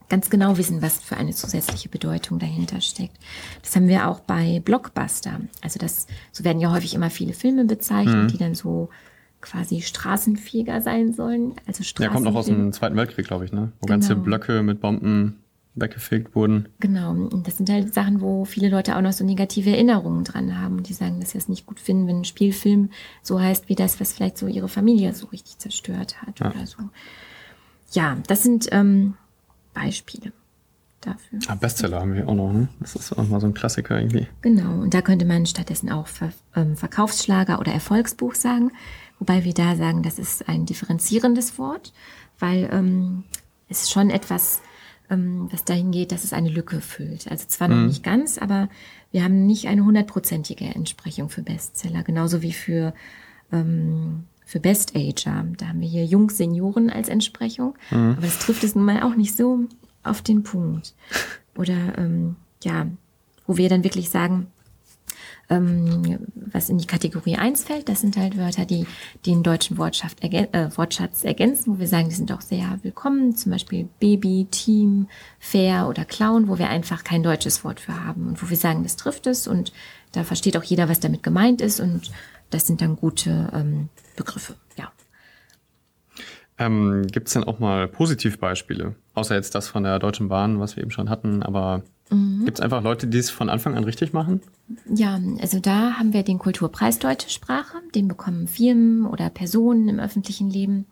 ganz 0.08 0.28
genau 0.28 0.58
wissen, 0.58 0.82
was 0.82 0.98
für 0.98 1.16
eine 1.16 1.32
zusätzliche 1.32 1.88
Bedeutung 1.88 2.38
dahinter 2.38 2.80
steckt. 2.80 3.16
Das 3.62 3.74
haben 3.76 3.88
wir 3.88 4.08
auch 4.08 4.20
bei 4.20 4.60
Blockbuster. 4.64 5.40
Also 5.62 5.78
das, 5.78 6.06
so 6.32 6.44
werden 6.44 6.60
ja 6.60 6.70
häufig 6.72 6.94
immer 6.94 7.10
viele 7.10 7.32
Filme 7.32 7.64
bezeichnet, 7.64 8.32
die 8.32 8.38
dann 8.38 8.54
so 8.54 8.90
quasi 9.40 9.82
straßenfähiger 9.82 10.80
sein 10.80 11.12
sollen. 11.12 11.52
Also 11.66 11.84
Der 11.98 12.08
kommt 12.10 12.24
noch 12.24 12.34
aus 12.34 12.46
dem 12.46 12.72
Zweiten 12.72 12.96
Weltkrieg, 12.96 13.26
glaube 13.26 13.44
ich, 13.44 13.52
ne? 13.52 13.72
Wo 13.80 13.86
ganze 13.86 14.14
Genau. 14.14 14.24
Blöcke 14.24 14.62
mit 14.62 14.80
Bomben 14.80 15.36
weggefegt 15.76 16.34
wurden. 16.36 16.68
Genau, 16.80 17.10
und 17.10 17.46
das 17.48 17.56
sind 17.56 17.68
halt 17.68 17.92
Sachen, 17.94 18.20
wo 18.20 18.44
viele 18.44 18.68
Leute 18.68 18.96
auch 18.96 19.00
noch 19.00 19.12
so 19.12 19.24
negative 19.24 19.70
Erinnerungen 19.70 20.22
dran 20.24 20.58
haben 20.60 20.76
und 20.78 20.88
die 20.88 20.92
sagen, 20.94 21.20
dass 21.20 21.30
sie 21.32 21.38
es 21.38 21.48
nicht 21.48 21.66
gut 21.66 21.80
finden, 21.80 22.06
wenn 22.06 22.20
ein 22.20 22.24
Spielfilm 22.24 22.90
so 23.22 23.40
heißt 23.40 23.68
wie 23.68 23.74
das, 23.74 23.98
was 24.00 24.12
vielleicht 24.12 24.38
so 24.38 24.46
ihre 24.46 24.68
Familie 24.68 25.12
so 25.14 25.26
richtig 25.26 25.58
zerstört 25.58 26.22
hat 26.22 26.38
Ja. 26.40 26.50
oder 26.50 26.66
so. 26.66 26.76
Ja, 27.92 28.16
das 28.26 28.42
sind 28.42 28.68
ähm, 28.72 29.14
Beispiele 29.72 30.32
dafür. 31.00 31.38
Ah, 31.48 31.54
Bestseller 31.54 32.00
haben 32.00 32.14
wir 32.14 32.28
auch 32.28 32.34
noch, 32.34 32.52
ne? 32.52 32.68
Das 32.80 32.94
ist 32.96 33.12
auch 33.12 33.28
mal 33.28 33.40
so 33.40 33.46
ein 33.46 33.54
Klassiker 33.54 33.98
irgendwie. 33.98 34.26
Genau, 34.42 34.80
und 34.80 34.94
da 34.94 35.02
könnte 35.02 35.24
man 35.24 35.44
stattdessen 35.46 35.90
auch 35.90 36.06
Ver 36.06 36.30
ähm, 36.56 36.76
Verkaufsschlager 36.76 37.58
oder 37.58 37.72
Erfolgsbuch 37.72 38.34
sagen, 38.34 38.72
wobei 39.18 39.44
wir 39.44 39.54
da 39.54 39.76
sagen, 39.76 40.02
das 40.02 40.18
ist 40.18 40.48
ein 40.48 40.66
differenzierendes 40.66 41.58
Wort, 41.58 41.92
weil 42.38 42.68
ähm, 42.72 43.24
es 43.68 43.90
schon 43.90 44.10
etwas, 44.10 44.60
ähm, 45.10 45.48
was 45.50 45.64
dahin 45.64 45.90
geht, 45.90 46.12
dass 46.12 46.24
es 46.24 46.32
eine 46.32 46.48
Lücke 46.48 46.80
füllt. 46.80 47.30
Also 47.30 47.46
zwar 47.46 47.68
noch 47.68 47.86
nicht 47.86 48.02
ganz, 48.02 48.38
aber 48.38 48.68
wir 49.10 49.22
haben 49.22 49.46
nicht 49.46 49.68
eine 49.68 49.84
hundertprozentige 49.84 50.64
Entsprechung 50.64 51.28
für 51.28 51.42
Bestseller, 51.42 52.02
genauso 52.02 52.42
wie 52.42 52.52
für 52.52 52.94
ähm, 53.52 54.24
für 54.46 54.60
Best 54.60 54.94
Ager. 54.94 55.46
Da 55.56 55.68
haben 55.68 55.80
wir 55.80 55.88
hier 55.88 56.04
Jungsenioren 56.04 56.90
als 56.90 57.08
Entsprechung, 57.08 57.74
aber 57.90 58.20
das 58.20 58.38
trifft 58.38 58.64
es 58.64 58.74
nun 58.74 58.84
mal 58.84 59.02
auch 59.02 59.14
nicht 59.14 59.36
so 59.36 59.60
auf 60.02 60.22
den 60.22 60.42
Punkt. 60.42 60.94
Oder 61.56 61.98
ähm, 61.98 62.36
ja, 62.62 62.86
wo 63.46 63.56
wir 63.56 63.68
dann 63.68 63.84
wirklich 63.84 64.10
sagen, 64.10 64.48
ähm, 65.50 66.26
was 66.34 66.68
in 66.68 66.78
die 66.78 66.86
Kategorie 66.86 67.36
1 67.36 67.64
fällt, 67.64 67.88
das 67.88 68.00
sind 68.00 68.16
halt 68.16 68.36
Wörter, 68.36 68.64
die 68.64 68.86
den 69.26 69.42
deutschen 69.42 69.78
Wortschatz, 69.78 70.16
ergän 70.20 70.52
äh, 70.52 70.70
Wortschatz 70.76 71.24
ergänzen, 71.24 71.74
wo 71.74 71.78
wir 71.78 71.88
sagen, 71.88 72.08
die 72.08 72.14
sind 72.14 72.32
auch 72.32 72.40
sehr 72.40 72.78
willkommen, 72.82 73.36
zum 73.36 73.52
Beispiel 73.52 73.88
Baby, 74.00 74.46
Team, 74.50 75.08
Fair 75.38 75.88
oder 75.88 76.04
Clown, 76.04 76.48
wo 76.48 76.58
wir 76.58 76.68
einfach 76.68 77.04
kein 77.04 77.22
deutsches 77.22 77.64
Wort 77.64 77.80
für 77.80 78.04
haben 78.04 78.28
und 78.28 78.42
wo 78.42 78.50
wir 78.50 78.56
sagen, 78.56 78.82
das 78.82 78.96
trifft 78.96 79.26
es 79.26 79.46
und 79.46 79.72
da 80.12 80.24
versteht 80.24 80.56
auch 80.56 80.62
jeder, 80.62 80.88
was 80.88 81.00
damit 81.00 81.22
gemeint 81.22 81.60
ist 81.60 81.80
und 81.80 82.10
das 82.50 82.66
sind 82.66 82.80
dann 82.80 82.96
gute 82.96 83.50
ähm, 83.52 83.88
Begriffe, 84.16 84.54
ja. 84.76 84.92
Ähm, 86.56 87.06
Gibt 87.10 87.26
es 87.26 87.34
denn 87.34 87.44
auch 87.44 87.58
mal 87.58 87.88
Positivbeispiele? 87.88 88.94
Außer 89.14 89.34
jetzt 89.34 89.54
das 89.54 89.68
von 89.68 89.82
der 89.82 89.98
Deutschen 89.98 90.28
Bahn, 90.28 90.60
was 90.60 90.76
wir 90.76 90.82
eben 90.82 90.92
schon 90.92 91.10
hatten, 91.10 91.42
aber 91.42 91.82
Mhm. 92.10 92.44
gibt 92.44 92.58
es 92.58 92.62
einfach 92.62 92.82
Leute, 92.82 93.06
die 93.06 93.18
es 93.18 93.30
von 93.30 93.48
Anfang 93.48 93.76
an 93.76 93.84
richtig 93.84 94.12
machen? 94.12 94.40
Ja, 94.86 95.18
also 95.40 95.58
da 95.58 95.94
haben 95.94 96.12
wir 96.12 96.22
den 96.22 96.38
Kulturpreis 96.38 96.98
Deutsche 96.98 97.30
Sprache. 97.30 97.78
Den 97.94 98.08
bekommen 98.08 98.46
Firmen 98.46 99.06
oder 99.06 99.30
Personen 99.30 99.88
im 99.88 99.98
öffentlichen 99.98 100.50
Leben. 100.50 100.86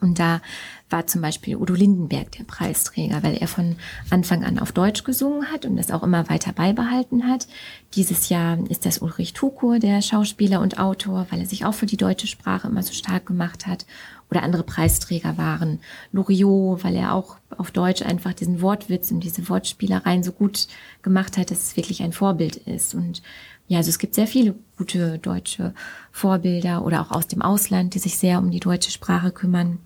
Und 0.00 0.18
da 0.18 0.40
war 0.88 1.06
zum 1.06 1.20
Beispiel 1.20 1.56
Udo 1.56 1.74
Lindenberg 1.74 2.32
der 2.32 2.44
Preisträger, 2.44 3.22
weil 3.22 3.36
er 3.36 3.48
von 3.48 3.76
Anfang 4.08 4.44
an 4.44 4.58
auf 4.58 4.72
Deutsch 4.72 5.04
gesungen 5.04 5.52
hat 5.52 5.66
und 5.66 5.76
das 5.76 5.90
auch 5.90 6.02
immer 6.02 6.28
weiter 6.30 6.52
beibehalten 6.52 7.28
hat. 7.28 7.46
Dieses 7.94 8.28
Jahr 8.30 8.58
ist 8.70 8.86
das 8.86 8.98
Ulrich 8.98 9.34
Tukur, 9.34 9.78
der 9.78 10.00
Schauspieler 10.00 10.60
und 10.60 10.78
Autor, 10.78 11.26
weil 11.30 11.40
er 11.40 11.46
sich 11.46 11.64
auch 11.64 11.74
für 11.74 11.86
die 11.86 11.98
deutsche 11.98 12.26
Sprache 12.26 12.68
immer 12.68 12.82
so 12.82 12.94
stark 12.94 13.26
gemacht 13.26 13.66
hat. 13.66 13.84
Oder 14.30 14.42
andere 14.42 14.62
Preisträger 14.62 15.36
waren 15.36 15.80
Loriot, 16.12 16.84
weil 16.84 16.96
er 16.96 17.14
auch 17.14 17.36
auf 17.56 17.70
Deutsch 17.70 18.02
einfach 18.02 18.32
diesen 18.32 18.62
Wortwitz 18.62 19.10
und 19.10 19.20
diese 19.20 19.48
Wortspielereien 19.48 20.22
so 20.22 20.32
gut 20.32 20.68
gemacht 21.02 21.36
hat, 21.36 21.50
dass 21.50 21.64
es 21.64 21.76
wirklich 21.76 22.02
ein 22.02 22.12
Vorbild 22.12 22.56
ist. 22.56 22.94
Und 22.94 23.22
ja, 23.68 23.78
also 23.78 23.90
es 23.90 23.98
gibt 23.98 24.14
sehr 24.14 24.26
viele 24.26 24.54
gute 24.78 25.18
deutsche 25.18 25.74
Vorbilder 26.12 26.84
oder 26.84 27.00
auch 27.00 27.10
aus 27.10 27.26
dem 27.26 27.42
Ausland, 27.42 27.94
die 27.94 27.98
sich 27.98 28.18
sehr 28.18 28.38
um 28.38 28.50
die 28.50 28.60
deutsche 28.60 28.90
Sprache 28.90 29.32
kümmern 29.32 29.78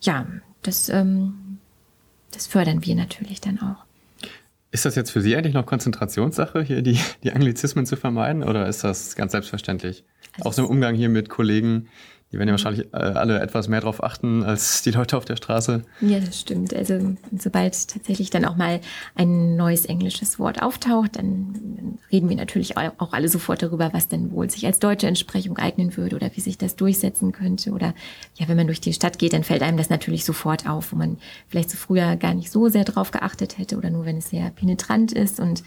ja, 0.00 0.26
das, 0.62 0.88
ähm, 0.88 1.58
das 2.32 2.46
fördern 2.46 2.84
wir 2.84 2.94
natürlich 2.94 3.40
dann 3.40 3.60
auch. 3.60 3.84
Ist 4.70 4.84
das 4.84 4.94
jetzt 4.94 5.10
für 5.10 5.22
Sie 5.22 5.36
eigentlich 5.36 5.54
noch 5.54 5.64
Konzentrationssache, 5.64 6.62
hier 6.62 6.82
die, 6.82 6.98
die 7.22 7.32
Anglizismen 7.32 7.86
zu 7.86 7.96
vermeiden, 7.96 8.42
oder 8.42 8.66
ist 8.68 8.84
das 8.84 9.16
ganz 9.16 9.32
selbstverständlich? 9.32 10.04
Also 10.34 10.48
Aus 10.48 10.56
dem 10.56 10.66
Umgang 10.66 10.94
hier 10.94 11.08
mit 11.08 11.28
Kollegen, 11.28 11.88
die 12.36 12.40
werden 12.40 12.48
ja 12.50 12.52
wahrscheinlich 12.52 12.86
äh, 12.92 12.96
alle 12.96 13.40
etwas 13.40 13.66
mehr 13.66 13.80
darauf 13.80 14.04
achten 14.04 14.42
als 14.42 14.82
die 14.82 14.90
Leute 14.90 15.16
auf 15.16 15.24
der 15.24 15.36
Straße. 15.36 15.84
Ja, 16.02 16.20
das 16.20 16.38
stimmt. 16.38 16.74
Also 16.74 17.16
sobald 17.34 17.88
tatsächlich 17.88 18.28
dann 18.28 18.44
auch 18.44 18.56
mal 18.56 18.80
ein 19.14 19.56
neues 19.56 19.86
englisches 19.86 20.38
Wort 20.38 20.62
auftaucht, 20.62 21.16
dann 21.16 21.98
reden 22.12 22.28
wir 22.28 22.36
natürlich 22.36 22.76
auch 22.76 23.14
alle 23.14 23.30
sofort 23.30 23.62
darüber, 23.62 23.94
was 23.94 24.08
denn 24.08 24.32
wohl 24.32 24.50
sich 24.50 24.66
als 24.66 24.80
deutsche 24.80 25.06
Entsprechung 25.06 25.56
eignen 25.56 25.96
würde 25.96 26.14
oder 26.16 26.30
wie 26.34 26.40
sich 26.42 26.58
das 26.58 26.76
durchsetzen 26.76 27.32
könnte. 27.32 27.70
Oder 27.70 27.94
ja, 28.34 28.48
wenn 28.48 28.56
man 28.58 28.66
durch 28.66 28.82
die 28.82 28.92
Stadt 28.92 29.18
geht, 29.18 29.32
dann 29.32 29.42
fällt 29.42 29.62
einem 29.62 29.78
das 29.78 29.88
natürlich 29.88 30.26
sofort 30.26 30.68
auf, 30.68 30.92
wo 30.92 30.96
man 30.96 31.16
vielleicht 31.48 31.70
so 31.70 31.78
früher 31.78 32.16
gar 32.16 32.34
nicht 32.34 32.50
so 32.50 32.68
sehr 32.68 32.84
drauf 32.84 33.12
geachtet 33.12 33.56
hätte 33.56 33.78
oder 33.78 33.88
nur 33.88 34.04
wenn 34.04 34.18
es 34.18 34.28
sehr 34.28 34.50
penetrant 34.50 35.12
ist. 35.12 35.40
Und, 35.40 35.62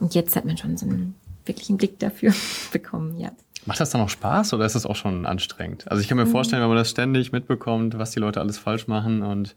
und 0.00 0.16
jetzt 0.16 0.34
hat 0.34 0.44
man 0.44 0.56
schon 0.56 0.76
so 0.76 0.86
einen 0.86 1.14
wirklichen 1.44 1.76
Blick 1.76 2.00
dafür 2.00 2.34
bekommen, 2.72 3.18
ja. 3.20 3.30
Macht 3.66 3.80
das 3.80 3.90
dann 3.90 4.00
auch 4.00 4.08
Spaß 4.08 4.54
oder 4.54 4.64
ist 4.64 4.74
das 4.74 4.86
auch 4.86 4.96
schon 4.96 5.26
anstrengend? 5.26 5.90
Also 5.90 6.00
ich 6.00 6.08
kann 6.08 6.16
mir 6.16 6.24
mhm. 6.24 6.30
vorstellen, 6.30 6.62
wenn 6.62 6.68
man 6.68 6.78
das 6.78 6.90
ständig 6.90 7.32
mitbekommt, 7.32 7.98
was 7.98 8.10
die 8.12 8.20
Leute 8.20 8.40
alles 8.40 8.58
falsch 8.58 8.86
machen 8.86 9.22
und 9.22 9.56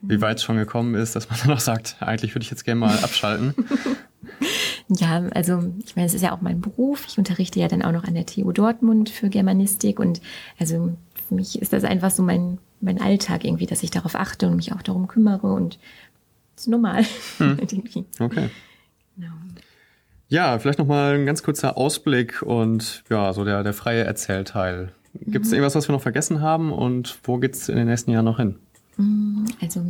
wie 0.00 0.16
mhm. 0.16 0.20
weit 0.20 0.38
es 0.38 0.44
schon 0.44 0.56
gekommen 0.56 0.94
ist, 0.94 1.16
dass 1.16 1.28
man 1.28 1.38
dann 1.44 1.52
auch 1.52 1.60
sagt, 1.60 1.96
eigentlich 2.00 2.34
würde 2.34 2.44
ich 2.44 2.50
jetzt 2.50 2.64
gerne 2.64 2.80
mal 2.80 2.98
abschalten. 2.98 3.54
ja, 4.88 5.24
also 5.34 5.72
ich 5.84 5.96
meine, 5.96 6.06
es 6.06 6.14
ist 6.14 6.22
ja 6.22 6.32
auch 6.32 6.40
mein 6.40 6.60
Beruf. 6.60 7.04
Ich 7.08 7.18
unterrichte 7.18 7.60
ja 7.60 7.68
dann 7.68 7.82
auch 7.82 7.92
noch 7.92 8.04
an 8.04 8.14
der 8.14 8.26
TU 8.26 8.52
Dortmund 8.52 9.10
für 9.10 9.28
Germanistik 9.28 9.98
und 9.98 10.20
also 10.58 10.96
für 11.28 11.34
mich 11.34 11.60
ist 11.60 11.72
das 11.72 11.84
einfach 11.84 12.10
so 12.10 12.22
mein, 12.22 12.58
mein 12.80 13.00
Alltag 13.00 13.44
irgendwie, 13.44 13.66
dass 13.66 13.82
ich 13.82 13.90
darauf 13.90 14.14
achte 14.14 14.46
und 14.46 14.56
mich 14.56 14.72
auch 14.72 14.82
darum 14.82 15.08
kümmere 15.08 15.52
und 15.52 15.78
das 16.54 16.64
ist 16.64 16.68
normal. 16.68 17.04
Hm. 17.38 17.58
okay. 18.18 18.50
Genau. 19.16 19.32
Ja, 20.28 20.58
vielleicht 20.58 20.78
nochmal 20.78 21.14
ein 21.14 21.26
ganz 21.26 21.42
kurzer 21.42 21.78
Ausblick 21.78 22.42
und 22.42 23.02
ja, 23.08 23.32
so 23.32 23.44
der, 23.44 23.62
der 23.62 23.72
freie 23.72 24.04
Erzählteil. 24.04 24.92
Gibt 25.14 25.46
es 25.46 25.50
mhm. 25.50 25.56
irgendwas, 25.56 25.74
was 25.74 25.88
wir 25.88 25.94
noch 25.94 26.02
vergessen 26.02 26.40
haben 26.40 26.70
und 26.72 27.18
wo 27.24 27.38
geht's 27.38 27.68
in 27.68 27.76
den 27.76 27.88
nächsten 27.88 28.10
Jahren 28.10 28.26
noch 28.26 28.36
hin? 28.36 28.56
Mhm, 28.98 29.46
also 29.60 29.82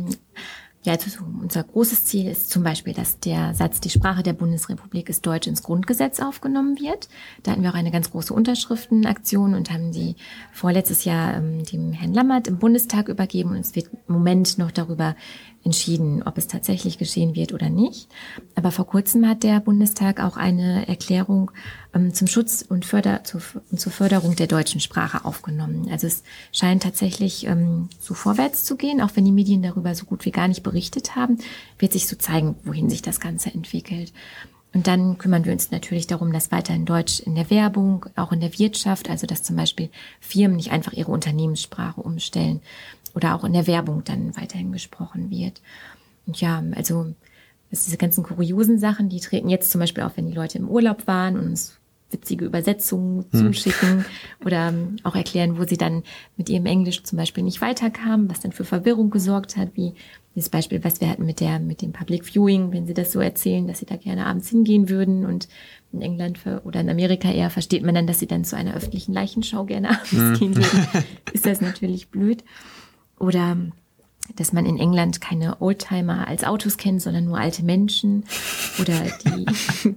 ja, 0.83 0.93
also 0.93 1.25
unser 1.41 1.63
großes 1.63 2.05
Ziel 2.05 2.29
ist 2.29 2.49
zum 2.49 2.63
Beispiel, 2.63 2.93
dass 2.93 3.19
der 3.19 3.53
Satz, 3.53 3.81
die 3.81 3.89
Sprache 3.89 4.23
der 4.23 4.31
Bundesrepublik 4.31 5.09
ist 5.09 5.25
Deutsch 5.25 5.45
ins 5.45 5.61
Grundgesetz 5.61 6.21
aufgenommen 6.21 6.79
wird. 6.79 7.09
Da 7.43 7.51
hatten 7.51 7.63
wir 7.63 7.71
auch 7.71 7.75
eine 7.75 7.91
ganz 7.91 8.11
große 8.11 8.33
Unterschriftenaktion 8.33 9.55
und 9.55 9.71
haben 9.71 9.91
die 9.91 10.15
vorletztes 10.53 11.03
Jahr 11.03 11.35
ähm, 11.35 11.65
dem 11.65 11.91
Herrn 11.91 12.13
Lammert 12.13 12.47
im 12.47 12.59
Bundestag 12.59 13.09
übergeben 13.09 13.51
und 13.51 13.59
es 13.59 13.75
wird 13.75 13.89
im 14.07 14.13
Moment 14.13 14.57
noch 14.57 14.71
darüber 14.71 15.17
entschieden, 15.63 16.23
ob 16.23 16.37
es 16.37 16.47
tatsächlich 16.47 16.97
geschehen 16.97 17.35
wird 17.35 17.53
oder 17.53 17.69
nicht. 17.69 18.07
Aber 18.55 18.71
vor 18.71 18.87
kurzem 18.87 19.27
hat 19.27 19.43
der 19.43 19.59
Bundestag 19.59 20.21
auch 20.21 20.37
eine 20.37 20.87
Erklärung 20.87 21.51
ähm, 21.93 22.13
zum 22.13 22.27
Schutz 22.27 22.63
und 22.67 22.85
Förder, 22.85 23.23
zu, 23.23 23.39
zur 23.75 23.91
Förderung 23.91 24.35
der 24.35 24.47
deutschen 24.47 24.79
Sprache 24.79 25.25
aufgenommen. 25.25 25.87
Also 25.91 26.07
es 26.07 26.23
scheint 26.51 26.83
tatsächlich 26.83 27.45
ähm, 27.45 27.89
so 27.99 28.13
vorwärts 28.13 28.63
zu 28.63 28.77
gehen, 28.77 29.01
auch 29.01 29.11
wenn 29.15 29.25
die 29.25 29.31
Medien 29.31 29.61
darüber 29.61 29.93
so 29.95 30.05
gut 30.05 30.25
wie 30.25 30.31
gar 30.31 30.47
nicht 30.47 30.63
berichtet 30.63 31.15
haben, 31.15 31.37
wird 31.77 31.93
sich 31.93 32.07
so 32.07 32.15
zeigen, 32.15 32.55
wohin 32.63 32.89
sich 32.89 33.01
das 33.01 33.19
Ganze 33.19 33.53
entwickelt. 33.53 34.13
Und 34.71 34.85
dann 34.85 35.17
kümmern 35.17 35.45
wir 35.45 35.51
uns 35.51 35.71
natürlich 35.71 36.05
darum, 36.05 36.31
dass 36.31 36.51
weiterhin 36.51 36.85
Deutsch 36.85 37.19
in 37.19 37.33
der 37.33 37.49
Werbung, 37.49 38.05
auch 38.15 38.31
in 38.31 38.39
der 38.39 38.57
Wirtschaft, 38.59 39.09
also 39.09 39.25
dass 39.25 39.41
zum 39.41 39.55
Beispiel 39.55 39.89
Firmen 40.19 40.57
nicht 40.57 40.71
einfach 40.71 40.93
ihre 40.93 41.11
Unternehmenssprache 41.11 42.01
umstellen, 42.01 42.61
oder 43.15 43.35
auch 43.35 43.43
in 43.43 43.53
der 43.53 43.67
Werbung 43.67 44.03
dann 44.03 44.35
weiterhin 44.37 44.71
gesprochen 44.71 45.29
wird. 45.29 45.61
Und 46.25 46.39
ja, 46.39 46.63
also 46.75 47.13
diese 47.71 47.97
ganzen 47.97 48.23
kuriosen 48.23 48.79
Sachen, 48.79 49.09
die 49.09 49.19
treten 49.19 49.49
jetzt 49.49 49.71
zum 49.71 49.79
Beispiel 49.79 50.03
auf, 50.03 50.17
wenn 50.17 50.27
die 50.27 50.35
Leute 50.35 50.57
im 50.57 50.69
Urlaub 50.69 51.07
waren 51.07 51.37
und 51.37 51.45
uns 51.45 51.79
witzige 52.11 52.45
Übersetzungen 52.45 53.25
hm. 53.31 53.39
zuschicken 53.39 54.05
oder 54.43 54.73
auch 55.03 55.15
erklären, 55.15 55.57
wo 55.57 55.63
sie 55.63 55.77
dann 55.77 56.03
mit 56.37 56.49
ihrem 56.49 56.65
Englisch 56.65 57.03
zum 57.03 57.17
Beispiel 57.17 57.43
nicht 57.43 57.61
weiterkamen, 57.61 58.29
was 58.29 58.39
dann 58.39 58.51
für 58.51 58.63
Verwirrung 58.63 59.09
gesorgt 59.09 59.57
hat, 59.57 59.69
wie 59.75 59.93
dieses 60.35 60.49
Beispiel, 60.49 60.83
was 60.83 61.01
wir 61.01 61.09
hatten 61.09 61.25
mit 61.25 61.39
der, 61.39 61.59
mit 61.59 61.81
dem 61.81 61.91
Public 61.91 62.25
Viewing, 62.25 62.71
wenn 62.71 62.87
sie 62.87 62.93
das 62.93 63.11
so 63.11 63.19
erzählen, 63.19 63.67
dass 63.67 63.79
sie 63.79 63.85
da 63.85 63.95
gerne 63.95 64.25
abends 64.25 64.49
hingehen 64.49 64.89
würden 64.89 65.25
und 65.25 65.47
in 65.91 66.01
England 66.01 66.39
oder 66.63 66.81
in 66.81 66.89
Amerika 66.89 67.31
eher 67.31 67.49
versteht 67.49 67.83
man 67.83 67.95
dann, 67.95 68.07
dass 68.07 68.19
sie 68.19 68.27
dann 68.27 68.43
zu 68.43 68.55
einer 68.55 68.75
öffentlichen 68.75 69.13
Leichenschau 69.13 69.65
gerne 69.65 69.89
abends 69.89 70.11
hm. 70.11 70.33
gehen 70.33 70.55
würden, 70.55 70.87
ist 71.33 71.45
das 71.45 71.61
natürlich 71.61 72.09
blöd. 72.09 72.43
Oder 73.19 73.57
dass 74.35 74.53
man 74.53 74.65
in 74.65 74.77
England 74.77 75.21
keine 75.21 75.61
Oldtimer 75.61 76.27
als 76.27 76.43
Autos 76.43 76.77
kennt, 76.77 77.01
sondern 77.01 77.25
nur 77.25 77.37
alte 77.37 77.63
Menschen 77.63 78.25
oder 78.79 78.95
die 79.25 79.45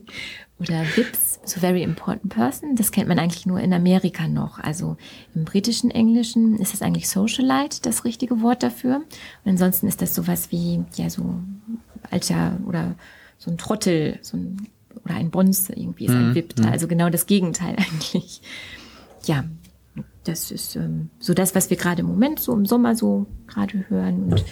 oder 0.58 0.84
VIPs, 0.96 1.40
so 1.44 1.60
very 1.60 1.82
important 1.82 2.32
person. 2.32 2.76
Das 2.76 2.92
kennt 2.92 3.08
man 3.08 3.18
eigentlich 3.18 3.46
nur 3.46 3.60
in 3.60 3.72
Amerika 3.72 4.28
noch. 4.28 4.58
Also 4.58 4.96
im 5.34 5.44
britischen 5.44 5.90
Englischen 5.90 6.56
ist 6.58 6.72
das 6.72 6.82
eigentlich 6.82 7.08
Socialite 7.08 7.80
das 7.82 8.04
richtige 8.04 8.40
Wort 8.40 8.62
dafür. 8.62 8.96
Und 9.44 9.50
ansonsten 9.50 9.88
ist 9.88 10.00
das 10.00 10.14
sowas 10.14 10.50
wie 10.50 10.84
ja 10.94 11.10
so 11.10 11.34
alter 12.10 12.58
oder 12.66 12.94
so 13.38 13.50
ein 13.50 13.58
Trottel, 13.58 14.18
so 14.22 14.36
ein 14.36 14.68
oder 15.04 15.14
ein 15.16 15.30
Bonze 15.30 15.72
irgendwie 15.72 16.06
ist 16.06 16.12
ein 16.12 16.30
mhm. 16.30 16.34
VIP 16.34 16.56
da. 16.56 16.66
Mhm. 16.66 16.72
Also 16.72 16.86
genau 16.86 17.10
das 17.10 17.26
Gegenteil 17.26 17.76
eigentlich. 17.78 18.40
Ja, 19.24 19.44
das 20.24 20.50
ist 20.50 20.76
ähm, 20.76 21.10
so 21.18 21.34
das, 21.34 21.54
was 21.54 21.70
wir 21.70 21.76
gerade 21.76 22.00
im 22.00 22.06
Moment 22.06 22.40
so 22.40 22.52
im 22.52 22.66
Sommer 22.66 22.94
so 22.94 23.26
gerade 23.46 23.84
hören. 23.88 24.24
Und 24.24 24.44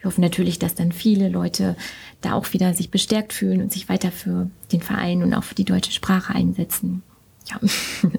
wir 0.00 0.04
hoffen 0.04 0.20
natürlich, 0.20 0.58
dass 0.58 0.74
dann 0.74 0.92
viele 0.92 1.28
Leute 1.28 1.76
da 2.20 2.32
auch 2.32 2.52
wieder 2.52 2.74
sich 2.74 2.90
bestärkt 2.90 3.32
fühlen 3.32 3.60
und 3.60 3.72
sich 3.72 3.88
weiter 3.88 4.10
für 4.10 4.50
den 4.72 4.80
Verein 4.80 5.22
und 5.22 5.34
auch 5.34 5.44
für 5.44 5.54
die 5.54 5.64
deutsche 5.64 5.92
Sprache 5.92 6.34
einsetzen. 6.34 7.02
Ja. 7.46 7.60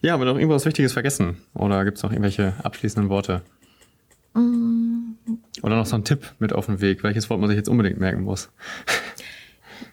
Ja, 0.00 0.14
aber 0.14 0.24
noch 0.24 0.36
irgendwas 0.36 0.64
Wichtiges 0.64 0.92
vergessen? 0.92 1.38
Oder 1.54 1.84
gibt 1.84 1.96
es 1.96 2.02
noch 2.02 2.12
irgendwelche 2.12 2.54
abschließenden 2.62 3.10
Worte? 3.10 3.42
Mm. 4.34 5.14
Oder 5.62 5.76
noch 5.76 5.86
so 5.86 5.96
ein 5.96 6.04
Tipp 6.04 6.34
mit 6.38 6.52
auf 6.52 6.66
den 6.66 6.80
Weg, 6.80 7.02
welches 7.02 7.28
Wort 7.30 7.40
man 7.40 7.48
sich 7.48 7.56
jetzt 7.56 7.68
unbedingt 7.68 7.98
merken 7.98 8.22
muss? 8.22 8.50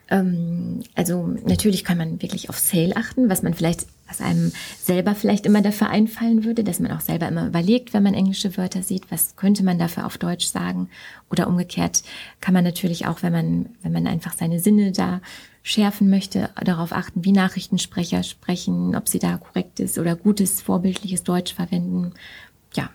Ähm, 0.08 0.82
also 0.94 1.34
natürlich 1.44 1.84
kann 1.84 1.98
man 1.98 2.22
wirklich 2.22 2.48
auf 2.48 2.58
Sale 2.58 2.96
achten, 2.96 3.28
was 3.28 3.42
man 3.42 3.54
vielleicht, 3.54 3.86
was 4.06 4.20
einem 4.20 4.52
selber 4.80 5.14
vielleicht 5.14 5.46
immer 5.46 5.62
dafür 5.62 5.90
einfallen 5.90 6.44
würde, 6.44 6.62
dass 6.62 6.80
man 6.80 6.92
auch 6.92 7.00
selber 7.00 7.26
immer 7.28 7.46
überlegt, 7.46 7.92
wenn 7.92 8.02
man 8.02 8.14
englische 8.14 8.56
Wörter 8.56 8.82
sieht, 8.82 9.10
was 9.10 9.36
könnte 9.36 9.64
man 9.64 9.78
dafür 9.78 10.06
auf 10.06 10.18
Deutsch 10.18 10.46
sagen? 10.46 10.88
Oder 11.30 11.48
umgekehrt 11.48 12.02
kann 12.40 12.54
man 12.54 12.64
natürlich 12.64 13.06
auch, 13.06 13.22
wenn 13.22 13.32
man, 13.32 13.66
wenn 13.82 13.92
man 13.92 14.06
einfach 14.06 14.32
seine 14.32 14.60
Sinne 14.60 14.92
da 14.92 15.20
schärfen 15.62 16.08
möchte, 16.08 16.50
darauf 16.64 16.92
achten, 16.92 17.24
wie 17.24 17.32
Nachrichtensprecher 17.32 18.22
sprechen, 18.22 18.94
ob 18.94 19.08
sie 19.08 19.18
da 19.18 19.36
korrektes 19.38 19.98
oder 19.98 20.14
gutes, 20.14 20.62
vorbildliches 20.62 21.24
Deutsch 21.24 21.52
verwenden. 21.52 22.12
Ja. 22.74 22.90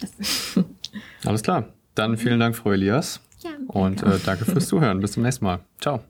Das 0.00 0.10
Alles 1.24 1.42
klar. 1.42 1.68
Dann 1.94 2.18
vielen 2.18 2.40
Dank, 2.40 2.56
Frau 2.56 2.72
Elias. 2.72 3.20
Ja, 3.42 3.50
und 3.68 4.02
äh, 4.02 4.18
danke 4.24 4.44
fürs 4.44 4.66
Zuhören. 4.66 5.00
Bis 5.00 5.12
zum 5.12 5.22
nächsten 5.22 5.44
Mal. 5.44 5.60
Ciao. 5.80 6.02